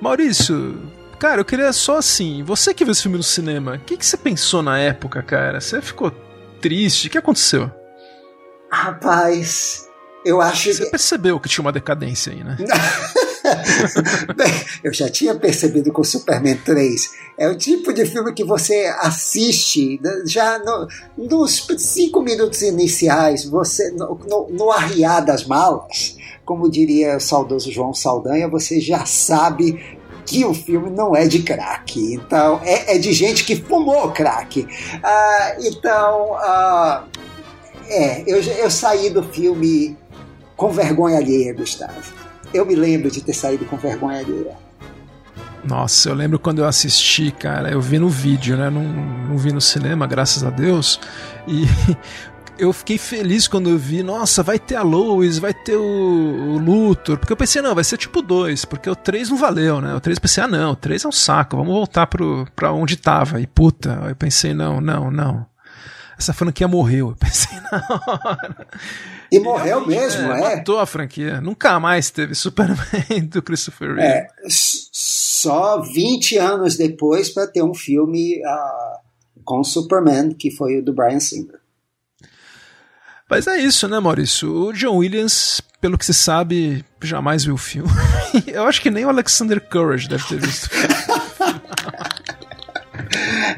Maurício, 0.00 0.80
cara, 1.18 1.42
eu 1.42 1.44
queria 1.44 1.70
só 1.72 1.98
assim, 1.98 2.42
você 2.42 2.72
que 2.72 2.82
viu 2.82 2.92
esse 2.92 3.02
filme 3.02 3.18
no 3.18 3.22
cinema, 3.22 3.74
o 3.74 3.78
que, 3.78 3.96
que 3.98 4.06
você 4.06 4.16
pensou 4.16 4.62
na 4.62 4.78
época, 4.78 5.22
cara? 5.22 5.60
Você 5.60 5.82
ficou 5.82 6.10
triste? 6.60 7.08
O 7.08 7.10
que 7.10 7.18
aconteceu? 7.18 7.70
Rapaz, 8.70 9.86
eu 10.24 10.40
acho 10.40 10.72
Você 10.72 10.86
que... 10.86 10.90
percebeu 10.90 11.38
que 11.38 11.48
tinha 11.48 11.62
uma 11.62 11.72
decadência 11.72 12.32
aí, 12.32 12.42
né? 12.42 12.56
Bem, 14.36 14.52
eu 14.82 14.92
já 14.92 15.08
tinha 15.08 15.34
percebido 15.34 15.92
com 15.92 16.04
Superman 16.04 16.56
3. 16.56 17.10
É 17.38 17.48
o 17.48 17.56
tipo 17.56 17.92
de 17.92 18.04
filme 18.06 18.32
que 18.32 18.44
você 18.44 18.92
assiste 19.00 20.00
né, 20.02 20.22
já 20.26 20.58
no, 20.58 20.88
nos 21.16 21.66
cinco 21.78 22.20
minutos 22.20 22.62
iniciais, 22.62 23.44
você 23.44 23.90
no, 23.92 24.18
no, 24.28 24.48
no 24.50 24.70
arriar 24.70 25.20
das 25.20 25.46
malas, 25.46 26.16
como 26.44 26.70
diria 26.70 27.16
o 27.16 27.20
saudoso 27.20 27.72
João 27.72 27.94
Saldanha, 27.94 28.48
você 28.48 28.80
já 28.80 29.04
sabe 29.06 29.98
que 30.24 30.44
o 30.44 30.54
filme 30.54 30.88
não 30.90 31.16
é 31.16 31.26
de 31.26 31.42
crack, 31.42 32.14
então 32.14 32.60
é, 32.62 32.94
é 32.94 32.98
de 32.98 33.12
gente 33.12 33.44
que 33.44 33.56
fumou 33.56 34.12
crack. 34.12 34.66
Ah, 35.02 35.56
então, 35.60 36.34
ah, 36.36 37.04
é, 37.88 38.22
eu, 38.26 38.40
eu 38.40 38.70
saí 38.70 39.10
do 39.10 39.22
filme 39.22 39.96
com 40.56 40.70
vergonha 40.70 41.18
alheia, 41.18 41.52
Gustavo 41.52 42.21
eu 42.52 42.66
me 42.66 42.74
lembro 42.74 43.10
de 43.10 43.22
ter 43.22 43.32
saído 43.32 43.64
com 43.64 43.76
vergonha 43.76 44.18
alheia. 44.18 44.56
Nossa, 45.64 46.08
eu 46.08 46.14
lembro 46.14 46.38
quando 46.38 46.58
eu 46.58 46.66
assisti, 46.66 47.30
cara, 47.30 47.70
eu 47.70 47.80
vi 47.80 47.98
no 47.98 48.08
vídeo, 48.08 48.56
né? 48.56 48.68
Não, 48.68 48.82
não 48.82 49.38
vi 49.38 49.52
no 49.52 49.60
cinema, 49.60 50.06
graças 50.06 50.42
a 50.42 50.50
Deus. 50.50 50.98
E 51.46 51.64
eu 52.58 52.72
fiquei 52.72 52.98
feliz 52.98 53.46
quando 53.46 53.70
eu 53.70 53.78
vi, 53.78 54.02
nossa, 54.02 54.42
vai 54.42 54.58
ter 54.58 54.74
a 54.74 54.82
Lois, 54.82 55.38
vai 55.38 55.54
ter 55.54 55.76
o, 55.76 55.82
o 55.82 56.58
Luthor. 56.58 57.16
Porque 57.16 57.32
eu 57.32 57.36
pensei, 57.36 57.62
não, 57.62 57.76
vai 57.76 57.84
ser 57.84 57.96
tipo 57.96 58.20
2, 58.20 58.64
porque 58.64 58.90
o 58.90 58.96
3 58.96 59.30
não 59.30 59.36
valeu, 59.36 59.80
né? 59.80 59.94
O 59.94 60.00
3 60.00 60.18
pensei, 60.18 60.42
ah, 60.42 60.48
não, 60.48 60.72
o 60.72 60.76
3 60.76 61.04
é 61.04 61.08
um 61.08 61.12
saco, 61.12 61.56
vamos 61.56 61.72
voltar 61.72 62.08
pro, 62.08 62.46
pra 62.56 62.72
onde 62.72 62.96
tava. 62.96 63.40
E 63.40 63.46
puta, 63.46 64.02
eu 64.08 64.16
pensei, 64.16 64.52
não, 64.52 64.80
não, 64.80 65.12
não. 65.12 65.46
Essa 66.22 66.32
franquia 66.32 66.68
morreu, 66.68 67.08
eu 67.08 67.16
pensei 67.16 67.58
na 67.72 67.84
hora. 67.90 68.68
E 69.30 69.40
morreu 69.40 69.84
mesmo, 69.84 70.30
é, 70.30 70.38
é. 70.38 70.56
Matou 70.56 70.78
a 70.78 70.86
franquia. 70.86 71.40
Nunca 71.40 71.80
mais 71.80 72.12
teve 72.12 72.32
Superman 72.36 73.26
do 73.28 73.42
Christopher 73.42 73.96
Reeve. 73.96 74.02
É, 74.02 74.28
só 74.48 75.80
20 75.80 76.38
anos 76.38 76.76
depois 76.76 77.28
para 77.28 77.48
ter 77.48 77.64
um 77.64 77.74
filme 77.74 78.38
uh, 78.38 79.00
com 79.44 79.64
Superman, 79.64 80.32
que 80.32 80.52
foi 80.52 80.78
o 80.78 80.84
do 80.84 80.92
Brian 80.92 81.18
Singer. 81.18 81.58
Mas 83.28 83.48
é 83.48 83.58
isso, 83.58 83.88
né, 83.88 83.98
Maurício? 83.98 84.48
O 84.48 84.72
John 84.72 84.98
Williams, 84.98 85.60
pelo 85.80 85.98
que 85.98 86.06
se 86.06 86.14
sabe, 86.14 86.84
jamais 87.02 87.44
viu 87.44 87.54
o 87.54 87.58
filme. 87.58 87.90
Eu 88.46 88.64
acho 88.64 88.80
que 88.80 88.92
nem 88.92 89.04
o 89.04 89.08
Alexander 89.08 89.60
Courage 89.60 90.08
deve 90.08 90.22
ter 90.28 90.38
visto. 90.38 90.70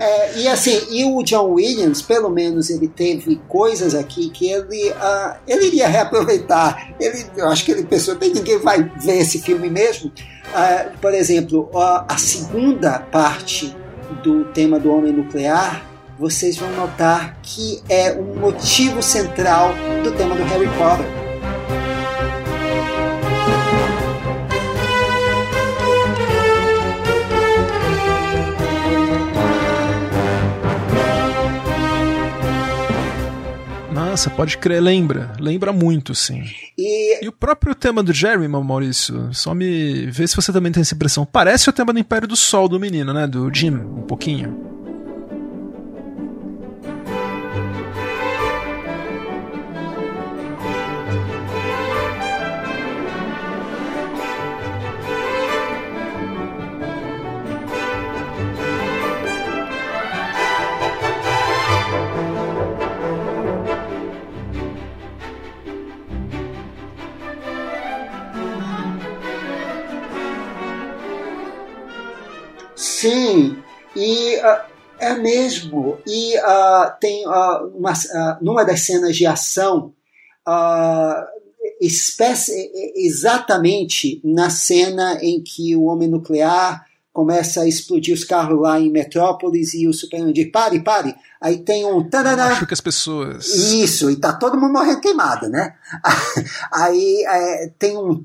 É, 0.04 0.38
e 0.40 0.48
assim, 0.48 0.82
e 0.90 1.02
o 1.02 1.22
John 1.22 1.52
Williams, 1.52 2.02
pelo 2.02 2.28
menos 2.28 2.68
ele 2.68 2.86
teve 2.86 3.40
coisas 3.48 3.94
aqui 3.94 4.28
que 4.28 4.50
ele, 4.50 4.90
uh, 4.90 5.34
ele 5.48 5.68
iria 5.68 5.88
reaproveitar. 5.88 6.94
Ele, 7.00 7.24
eu 7.34 7.48
acho 7.48 7.64
que 7.64 7.72
ele 7.72 7.84
pensou, 7.84 8.14
bem, 8.14 8.30
ninguém 8.34 8.58
vai 8.58 8.82
ver 8.82 9.20
esse 9.20 9.40
filme 9.40 9.70
mesmo. 9.70 10.10
Uh, 10.10 10.98
por 10.98 11.14
exemplo, 11.14 11.70
uh, 11.72 12.04
a 12.06 12.18
segunda 12.18 12.98
parte 12.98 13.74
do 14.22 14.44
tema 14.52 14.78
do 14.78 14.92
homem 14.94 15.10
nuclear, 15.10 15.82
vocês 16.18 16.58
vão 16.58 16.70
notar 16.72 17.38
que 17.42 17.82
é 17.88 18.12
um 18.12 18.38
motivo 18.38 19.02
central 19.02 19.70
do 20.02 20.12
tema 20.12 20.34
do 20.34 20.44
Harry 20.44 20.68
Potter. 20.76 21.23
Nossa, 34.14 34.30
pode 34.30 34.58
crer, 34.58 34.80
lembra. 34.80 35.32
Lembra 35.40 35.72
muito, 35.72 36.14
sim. 36.14 36.44
E... 36.78 37.24
e 37.24 37.26
o 37.26 37.32
próprio 37.32 37.74
tema 37.74 38.00
do 38.00 38.12
Jerry, 38.12 38.46
Maurício, 38.46 39.34
só 39.34 39.52
me 39.52 40.06
vê 40.06 40.24
se 40.24 40.36
você 40.36 40.52
também 40.52 40.70
tem 40.70 40.82
essa 40.82 40.94
impressão. 40.94 41.26
Parece 41.26 41.68
o 41.68 41.72
tema 41.72 41.92
do 41.92 41.98
Império 41.98 42.28
do 42.28 42.36
Sol 42.36 42.68
do 42.68 42.78
menino, 42.78 43.12
né? 43.12 43.26
Do 43.26 43.52
Jim, 43.52 43.74
um 43.74 44.02
pouquinho. 44.02 44.73
Sim, 73.04 73.58
e 73.94 74.36
uh, 74.36 74.62
é 74.98 75.14
mesmo. 75.14 75.98
E 76.06 76.38
uh, 76.38 76.98
tem 76.98 77.26
uh, 77.28 77.66
uma, 77.76 77.92
numa 78.40 78.64
das 78.64 78.80
cenas 78.80 79.14
de 79.14 79.26
ação, 79.26 79.92
espécie, 81.80 82.70
exatamente 82.96 84.22
na 84.24 84.48
cena 84.48 85.18
em 85.20 85.42
que 85.42 85.76
o 85.76 85.84
homem 85.84 86.08
nuclear 86.08 86.84
começa 87.12 87.60
a 87.60 87.68
explodir 87.68 88.12
os 88.12 88.24
carros 88.24 88.60
lá 88.60 88.80
em 88.80 88.90
Metrópolis 88.90 89.72
e 89.74 89.86
o 89.86 89.92
Superman 89.92 90.32
diz, 90.32 90.50
pare, 90.50 90.80
pare. 90.80 91.14
Aí 91.40 91.58
tem 91.58 91.86
um... 91.86 92.02
Acho 92.50 92.66
que 92.66 92.74
as 92.74 92.80
pessoas... 92.80 93.46
Isso, 93.46 94.10
e 94.10 94.16
tá 94.16 94.32
todo 94.32 94.58
mundo 94.58 94.72
morrendo 94.72 95.00
queimado, 95.00 95.48
né? 95.48 95.74
Aí 96.72 97.24
é, 97.26 97.70
tem 97.78 97.96
um... 97.96 98.24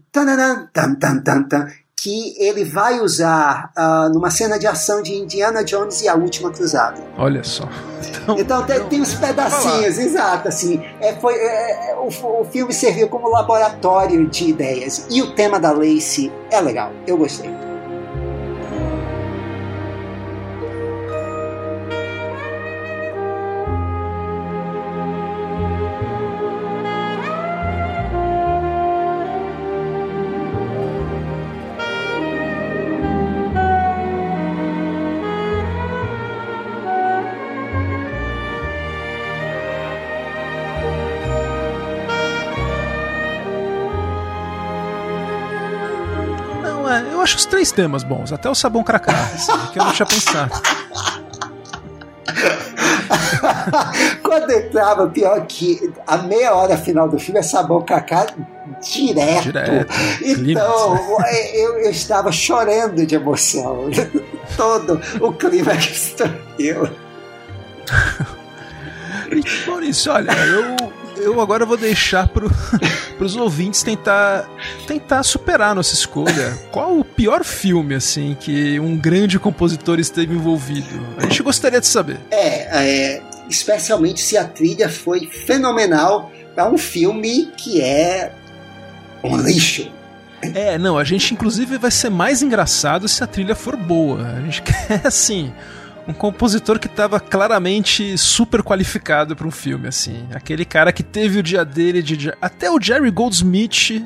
que 2.01 2.34
ele 2.38 2.63
vai 2.63 3.01
usar 3.01 3.71
uh, 3.77 4.13
numa 4.13 4.31
cena 4.31 4.57
de 4.57 4.65
ação 4.65 5.01
de 5.01 5.13
Indiana 5.13 5.63
Jones 5.63 6.01
e 6.01 6.07
a 6.07 6.15
Última 6.15 6.51
Cruzada. 6.51 7.01
Olha 7.17 7.43
só. 7.43 7.67
Então, 8.07 8.39
então 8.39 8.65
tem, 8.65 8.84
tem 8.85 9.01
uns 9.01 9.13
pedacinhos, 9.13 9.97
exato, 9.97 10.47
assim. 10.47 10.81
É, 11.01 11.13
foi, 11.15 11.34
é, 11.35 11.95
o, 11.97 12.07
o 12.41 12.45
filme 12.45 12.73
serviu 12.73 13.09
como 13.09 13.30
laboratório 13.30 14.27
de 14.30 14.49
ideias. 14.49 15.05
E 15.09 15.21
o 15.21 15.35
tema 15.35 15.59
da 15.59 15.71
Lacey 15.71 16.31
é 16.49 16.61
legal, 16.61 16.91
eu 17.05 17.17
gostei. 17.17 17.69
Três 47.60 47.72
temas 47.73 48.03
bons, 48.03 48.31
até 48.31 48.49
o 48.49 48.56
sabão 48.56 48.81
cracá, 48.84 49.11
assim, 49.11 49.52
que 49.73 49.80
eu 49.80 49.84
não 49.84 49.91
tinha 49.91 50.06
pensado. 50.06 50.53
Quando 54.23 54.52
entrava, 54.52 55.07
pior 55.07 55.45
que 55.45 55.91
a 56.07 56.19
meia 56.19 56.53
hora 56.53 56.77
final 56.77 57.10
do 57.10 57.19
filme 57.19 57.40
é 57.40 57.44
sabão 57.44 57.81
cacá 57.81 58.27
direto. 58.81 59.44
direto. 59.44 59.94
Então, 60.22 60.94
né? 61.19 61.52
eu, 61.53 61.80
eu, 61.80 61.91
estava 61.91 62.31
chorando 62.31 63.06
de 63.06 63.15
emoção. 63.15 63.90
Todo 64.56 65.02
o 65.19 65.34
clima 65.34 65.76
que 65.76 65.91
estourou. 65.91 66.90
Maurício, 69.68 70.11
olha, 70.14 70.31
eu 70.31 70.76
eu 71.20 71.40
agora 71.41 71.66
vou 71.66 71.78
deixar 71.78 72.28
para 72.28 72.46
os 73.20 73.36
ouvintes 73.36 73.84
tentar 73.84 74.50
tentar 74.88 75.24
superar 75.24 75.76
nossa 75.76 75.94
escolha. 75.94 76.58
Qual 76.72 77.00
o 77.00 77.04
pior 77.04 77.44
filme 77.44 77.96
assim 77.96 78.36
que 78.40 78.80
um 78.80 78.98
grande 78.98 79.38
compositor 79.40 80.00
esteve 80.00 80.34
envolvido? 80.34 80.88
A 81.18 81.24
gente 81.24 81.44
gostaria 81.44 81.80
de 81.80 81.88
saber. 81.88 82.18
É, 82.32 83.18
é 83.18 83.22
especialmente 83.50 84.22
se 84.22 84.38
a 84.38 84.46
trilha 84.46 84.90
foi 84.90 85.28
fenomenal 85.28 86.32
para 86.54 86.70
um 86.70 86.78
filme 86.78 87.52
que 87.58 87.82
é 87.82 88.32
um 89.24 89.38
lixo. 89.38 89.91
É, 90.41 90.78
não, 90.78 90.98
a 90.98 91.04
gente 91.04 91.34
inclusive 91.34 91.78
vai 91.78 91.91
ser 91.91 92.10
mais 92.10 92.41
engraçado 92.41 93.08
se 93.08 93.24
a 93.24 93.28
trilha 93.28 93.56
for 93.56 93.76
boa. 93.76 94.26
A 94.38 94.41
gente 94.41 94.62
quer 94.64 95.02
assim 95.06 95.52
um 96.07 96.13
compositor 96.13 96.80
que 96.80 96.88
estava 96.88 97.19
claramente 97.19 98.17
super 98.17 98.63
qualificado 98.63 99.35
para 99.35 99.47
um 99.47 99.51
filme, 99.51 99.88
assim. 99.88 100.27
Aquele 100.34 100.65
cara 100.65 100.91
que 100.91 101.03
teve 101.03 101.39
o 101.39 101.43
dia 101.43 101.63
dele 101.63 102.01
de. 102.01 102.34
Até 102.41 102.69
o 102.69 102.81
Jerry 102.81 103.11
Goldsmith 103.11 104.05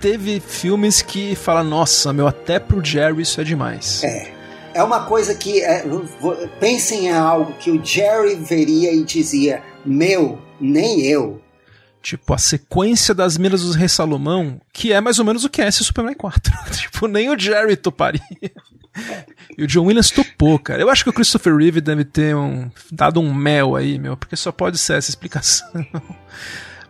teve 0.00 0.40
filmes 0.40 1.02
que 1.02 1.34
fala, 1.34 1.62
nossa, 1.62 2.12
meu, 2.12 2.26
até 2.26 2.58
pro 2.58 2.84
Jerry 2.84 3.22
isso 3.22 3.40
é 3.40 3.44
demais. 3.44 4.02
É. 4.04 4.40
É 4.72 4.82
uma 4.82 5.04
coisa 5.04 5.34
que. 5.34 5.60
É, 5.60 5.84
pensem 6.60 7.06
em 7.06 7.12
algo 7.12 7.54
que 7.54 7.70
o 7.70 7.84
Jerry 7.84 8.36
veria 8.36 8.92
e 8.92 9.04
dizia: 9.04 9.62
Meu, 9.84 10.40
nem 10.60 11.02
eu. 11.06 11.40
Tipo, 12.02 12.32
a 12.32 12.38
sequência 12.38 13.14
das 13.14 13.36
Miras 13.36 13.62
dos 13.62 13.74
Rei 13.74 13.88
Salomão, 13.88 14.60
que 14.72 14.92
é 14.92 15.00
mais 15.00 15.18
ou 15.18 15.24
menos 15.24 15.44
o 15.44 15.50
que 15.50 15.60
é 15.60 15.68
esse 15.68 15.84
Superman 15.84 16.14
4. 16.14 16.52
tipo, 16.72 17.06
nem 17.06 17.28
o 17.28 17.38
Jerry 17.38 17.76
toparia. 17.76 18.22
E 19.56 19.64
o 19.64 19.66
John 19.66 19.86
Williams 19.86 20.10
topou, 20.10 20.58
cara. 20.58 20.82
Eu 20.82 20.90
acho 20.90 21.04
que 21.04 21.10
o 21.10 21.12
Christopher 21.12 21.56
Reeve 21.56 21.80
deve 21.80 22.04
ter 22.04 22.34
um, 22.34 22.70
dado 22.90 23.20
um 23.20 23.32
mel 23.32 23.76
aí, 23.76 23.98
meu, 23.98 24.16
porque 24.16 24.36
só 24.36 24.50
pode 24.50 24.78
ser 24.78 24.94
essa 24.94 25.10
explicação. 25.10 25.68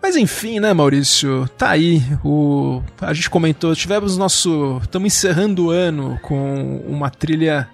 Mas 0.03 0.17
enfim, 0.17 0.61
né, 0.61 0.73
Maurício? 0.73 1.49
Tá 1.59 1.71
aí. 1.71 2.03
O, 2.25 2.83
a 3.01 3.13
gente 3.13 3.29
comentou, 3.29 3.75
tivemos 3.75 4.17
nosso. 4.17 4.79
Estamos 4.83 5.15
encerrando 5.15 5.67
o 5.67 5.71
ano 5.71 6.19
com 6.23 6.83
uma 6.87 7.11
trilha 7.11 7.69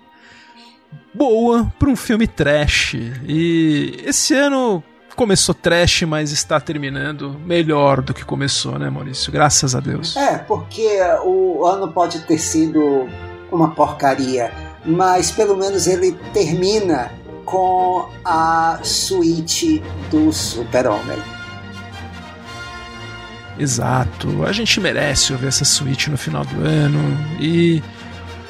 boa 1.14 1.72
para 1.78 1.88
um 1.88 1.94
filme 1.94 2.26
trash. 2.26 2.94
E 3.26 4.02
esse 4.04 4.34
ano 4.34 4.82
começou 5.14 5.54
trash, 5.54 6.02
mas 6.02 6.32
está 6.32 6.60
terminando 6.60 7.40
melhor 7.44 8.02
do 8.02 8.12
que 8.12 8.24
começou, 8.24 8.78
né, 8.78 8.90
Maurício? 8.90 9.32
Graças 9.32 9.74
a 9.74 9.80
Deus. 9.80 10.16
É, 10.16 10.38
porque 10.38 10.86
o 11.24 11.64
ano 11.64 11.92
pode 11.92 12.20
ter 12.20 12.38
sido 12.38 13.08
uma 13.50 13.70
porcaria, 13.70 14.52
mas 14.84 15.30
pelo 15.30 15.56
menos 15.56 15.86
ele 15.86 16.12
termina 16.32 17.12
com 17.44 18.08
a 18.24 18.80
suíte 18.82 19.82
do 20.10 20.32
Super-Homem. 20.32 21.18
Exato, 23.58 24.44
a 24.44 24.52
gente 24.52 24.80
merece 24.80 25.32
ouvir 25.32 25.46
essa 25.46 25.64
suíte 25.64 26.10
no 26.10 26.18
final 26.18 26.44
do 26.44 26.60
ano 26.60 27.00
e 27.40 27.82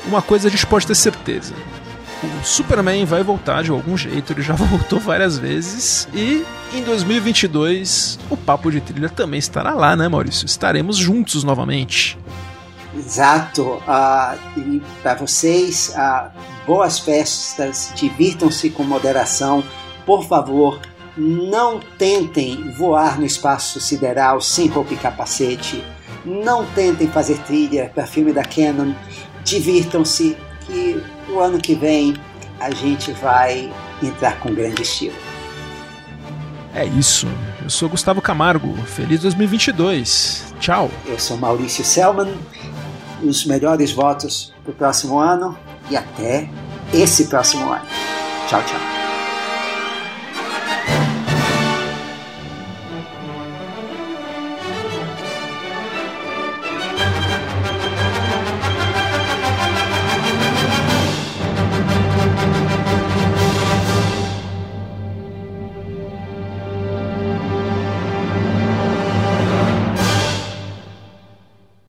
uma 0.06 0.20
coisa 0.20 0.48
a 0.48 0.50
gente 0.50 0.66
pode 0.66 0.86
ter 0.86 0.96
certeza: 0.96 1.54
o 2.24 2.44
Superman 2.44 3.04
vai 3.04 3.22
voltar 3.22 3.62
de 3.62 3.70
algum 3.70 3.96
jeito, 3.96 4.32
ele 4.32 4.42
já 4.42 4.54
voltou 4.56 4.98
várias 4.98 5.38
vezes 5.38 6.08
e 6.12 6.44
em 6.74 6.82
2022 6.82 8.18
o 8.28 8.36
Papo 8.36 8.70
de 8.70 8.80
Trilha 8.80 9.08
também 9.08 9.38
estará 9.38 9.74
lá, 9.74 9.94
né, 9.94 10.08
Maurício? 10.08 10.46
Estaremos 10.46 10.96
juntos 10.96 11.44
novamente. 11.44 12.18
Exato. 12.96 13.62
Uh, 13.62 14.58
e 14.58 14.82
para 15.02 15.14
vocês, 15.14 15.94
uh, 15.94 16.30
boas 16.66 16.98
festas, 16.98 17.92
divirtam-se 17.94 18.70
com 18.70 18.82
moderação. 18.82 19.62
Por 20.04 20.26
favor, 20.26 20.80
não 21.16 21.80
tentem 21.98 22.70
voar 22.70 23.18
no 23.18 23.26
espaço 23.26 23.80
sideral 23.80 24.40
sem 24.40 24.68
roupa 24.68 24.94
e 24.94 24.96
capacete. 24.96 25.84
Não 26.24 26.64
tentem 26.66 27.08
fazer 27.08 27.38
trilha 27.40 27.90
para 27.94 28.06
filme 28.06 28.32
da 28.32 28.44
Canon. 28.44 28.92
Divirtam-se, 29.44 30.36
que 30.66 31.00
o 31.28 31.38
ano 31.38 31.58
que 31.58 31.74
vem 31.74 32.16
a 32.58 32.70
gente 32.70 33.12
vai 33.12 33.72
entrar 34.02 34.38
com 34.40 34.52
grande 34.52 34.82
estilo. 34.82 35.14
É 36.74 36.84
isso. 36.84 37.26
Eu 37.62 37.70
sou 37.70 37.88
Gustavo 37.88 38.20
Camargo. 38.20 38.76
Feliz 38.84 39.22
2022. 39.22 40.54
Tchau. 40.58 40.90
Eu 41.06 41.18
sou 41.18 41.36
Maurício 41.36 41.84
Selman 41.84 42.36
os 43.22 43.44
melhores 43.46 43.92
votos 43.92 44.52
para 44.62 44.72
o 44.72 44.74
próximo 44.74 45.18
ano 45.18 45.56
e 45.90 45.96
até 45.96 46.48
esse 46.92 47.26
próximo 47.26 47.72
ano. 47.72 47.84
Tchau, 48.48 48.62
tchau. 48.62 48.95